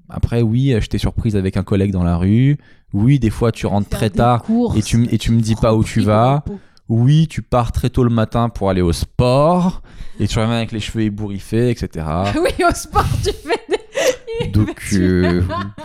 [0.10, 2.58] Après, oui, je t'ai surprise avec un collègue dans la rue.
[2.94, 5.74] Oui, des fois, tu rentres très tard courses, et tu, et tu me dis pas
[5.74, 6.44] où tu vas.
[6.88, 9.82] Oui, tu pars très tôt le matin pour aller au sport
[10.20, 12.06] et tu reviens avec les cheveux ébouriffés, etc.
[12.36, 14.48] oui, au sport, tu fais des...
[14.52, 15.42] Donc, euh,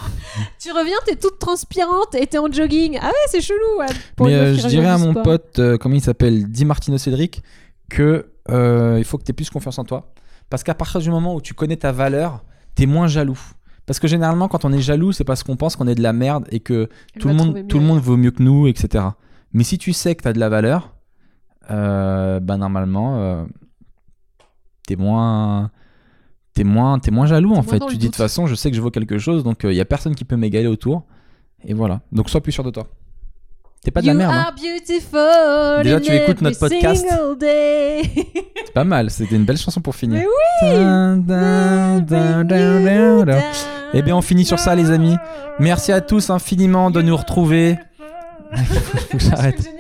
[0.59, 2.99] Tu reviens, t'es toute transpirante et t'es en jogging.
[3.01, 3.79] Ah ouais, c'est chelou.
[3.79, 3.87] ouais,
[4.17, 5.23] pour mais euh, je dirais à mon sport.
[5.23, 7.43] pote, euh, comment il s'appelle, Di Martino Cédric,
[7.91, 10.15] que euh, il faut que tu aies plus confiance en toi.
[10.49, 12.43] Parce qu'à partir du moment où tu connais ta valeur,
[12.75, 13.39] t'es moins jaloux.
[13.85, 16.13] Parce que généralement, quand on est jaloux, c'est parce qu'on pense qu'on est de la
[16.13, 19.05] merde et que Elle tout le, monde, tout le monde vaut mieux que nous, etc.
[19.53, 20.95] Mais si tu sais que tu as de la valeur,
[21.71, 23.45] euh, bah normalement, euh,
[24.87, 25.71] t'es moins,
[26.55, 27.81] t'es moins, t'es moins jaloux en moins fait.
[27.81, 29.81] Tu dis de toute façon, je sais que je vaux quelque chose, donc il y
[29.81, 31.05] a personne qui peut m'égaler autour.
[31.65, 32.01] Et voilà.
[32.13, 32.89] Donc sois plus sûr de toi.
[33.83, 34.33] T'es pas de la merde.
[34.35, 34.45] hein.
[35.83, 37.07] Déjà, tu écoutes notre podcast.
[38.67, 39.11] C'est pas mal.
[39.11, 40.21] C'était une belle chanson pour finir.
[40.21, 40.79] Mais oui.
[43.95, 45.17] Eh bien, on finit sur ça, les amis.
[45.59, 47.79] Merci à tous infiniment de nous retrouver.
[49.11, 49.71] Faut que j'arrête.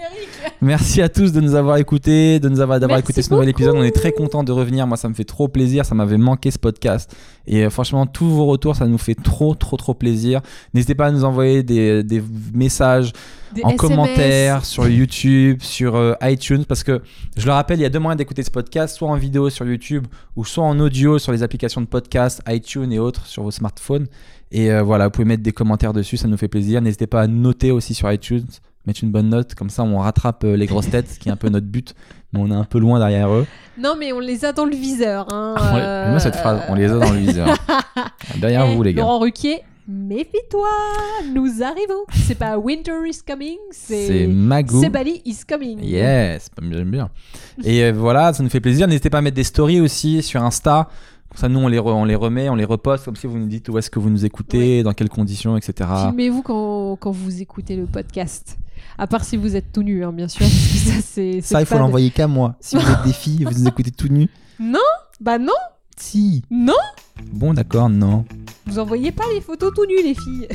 [0.62, 3.62] Merci à tous de nous avoir écoutés, de nous avoir d'avoir écouté ce nouvel beaucoup.
[3.62, 3.76] épisode.
[3.76, 4.86] On est très content de revenir.
[4.86, 5.86] Moi, ça me fait trop plaisir.
[5.86, 7.14] Ça m'avait manqué ce podcast.
[7.46, 10.42] Et euh, franchement, tous vos retours, ça nous fait trop, trop, trop plaisir.
[10.74, 12.22] N'hésitez pas à nous envoyer des, des
[12.52, 13.12] messages
[13.54, 13.80] Des en SMS.
[13.80, 17.00] commentaire sur YouTube, sur euh, iTunes, parce que
[17.38, 19.66] je le rappelle, il y a deux moyens d'écouter ce podcast, soit en vidéo sur
[19.66, 20.06] YouTube
[20.36, 24.08] ou soit en audio sur les applications de podcast, iTunes et autres sur vos smartphones.
[24.52, 26.82] Et euh, voilà, vous pouvez mettre des commentaires dessus, ça nous fait plaisir.
[26.82, 28.46] N'hésitez pas à noter aussi sur iTunes,
[28.86, 31.32] mettre une bonne note, comme ça on rattrape euh, les grosses têtes, ce qui est
[31.32, 31.94] un peu notre but,
[32.32, 33.46] mais on est un peu loin derrière eux.
[33.78, 35.26] Non, mais on les a dans le viseur.
[35.32, 37.48] Hein, On les- euh, bien cette phrase, on les a dans le viseur.
[38.40, 39.02] derrière eh, vous les gars.
[39.02, 40.68] Laurent Ruquier, méfie-toi,
[41.34, 42.04] nous arrivons.
[42.12, 44.80] C'est pas Winter is coming, C'est Magou.
[44.80, 45.78] c'est Bali is coming.
[45.82, 47.10] Yes, j'aime bien.
[47.64, 48.86] Et euh, voilà, ça nous fait plaisir.
[48.88, 50.88] N'hésitez pas à mettre des stories aussi sur Insta
[51.34, 53.68] Ça, nous, on les, on les remet, on les reposte, comme si vous nous dites
[53.68, 55.88] où est-ce que vous nous écoutez, dans quelles conditions, etc.
[56.08, 58.58] Filmez-vous quand, quand, vous écoutez le podcast.
[59.00, 60.44] À part si vous êtes tout nu, hein, bien sûr.
[60.44, 62.54] ça, c'est, ça il faut l'envoyer qu'à moi.
[62.60, 64.28] Si vous êtes des filles, vous nous écoutez tout nu.
[64.60, 64.78] Non
[65.22, 65.54] Bah non
[65.96, 66.42] Si.
[66.50, 66.74] Non
[67.32, 68.26] Bon, d'accord, non.
[68.66, 70.48] Vous envoyez pas les photos tout nus, les filles.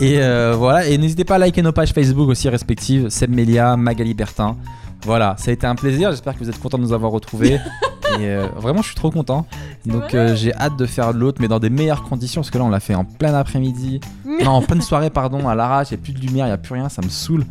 [0.00, 3.76] et euh, voilà, et n'hésitez pas à liker nos pages Facebook aussi respectives, Seb Melia,
[3.76, 4.56] Magali Bertin.
[5.04, 6.10] Voilà, ça a été un plaisir.
[6.10, 7.54] J'espère que vous êtes contents de nous avoir retrouvés.
[8.18, 9.46] et euh, vraiment, je suis trop content.
[9.86, 12.40] Donc, euh, j'ai hâte de faire l'autre, mais dans des meilleures conditions.
[12.40, 14.00] Parce que là, on l'a fait en plein après-midi.
[14.26, 15.88] non, en pleine soirée, pardon, à l'arrache.
[15.90, 16.88] Il n'y a plus de lumière, il n'y a plus rien.
[16.88, 17.44] Ça me saoule.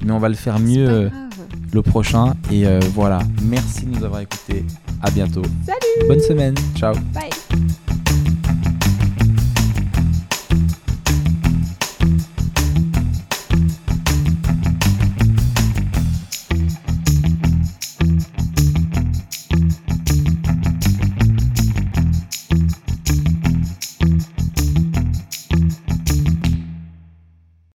[0.00, 1.08] Mais on va le faire mieux euh,
[1.72, 2.34] le prochain.
[2.50, 2.64] Et
[2.94, 4.64] voilà, merci de nous avoir écoutés.
[5.02, 5.42] À bientôt.
[5.64, 6.54] Salut Bonne semaine.
[6.76, 6.94] Ciao.
[7.12, 7.43] Bye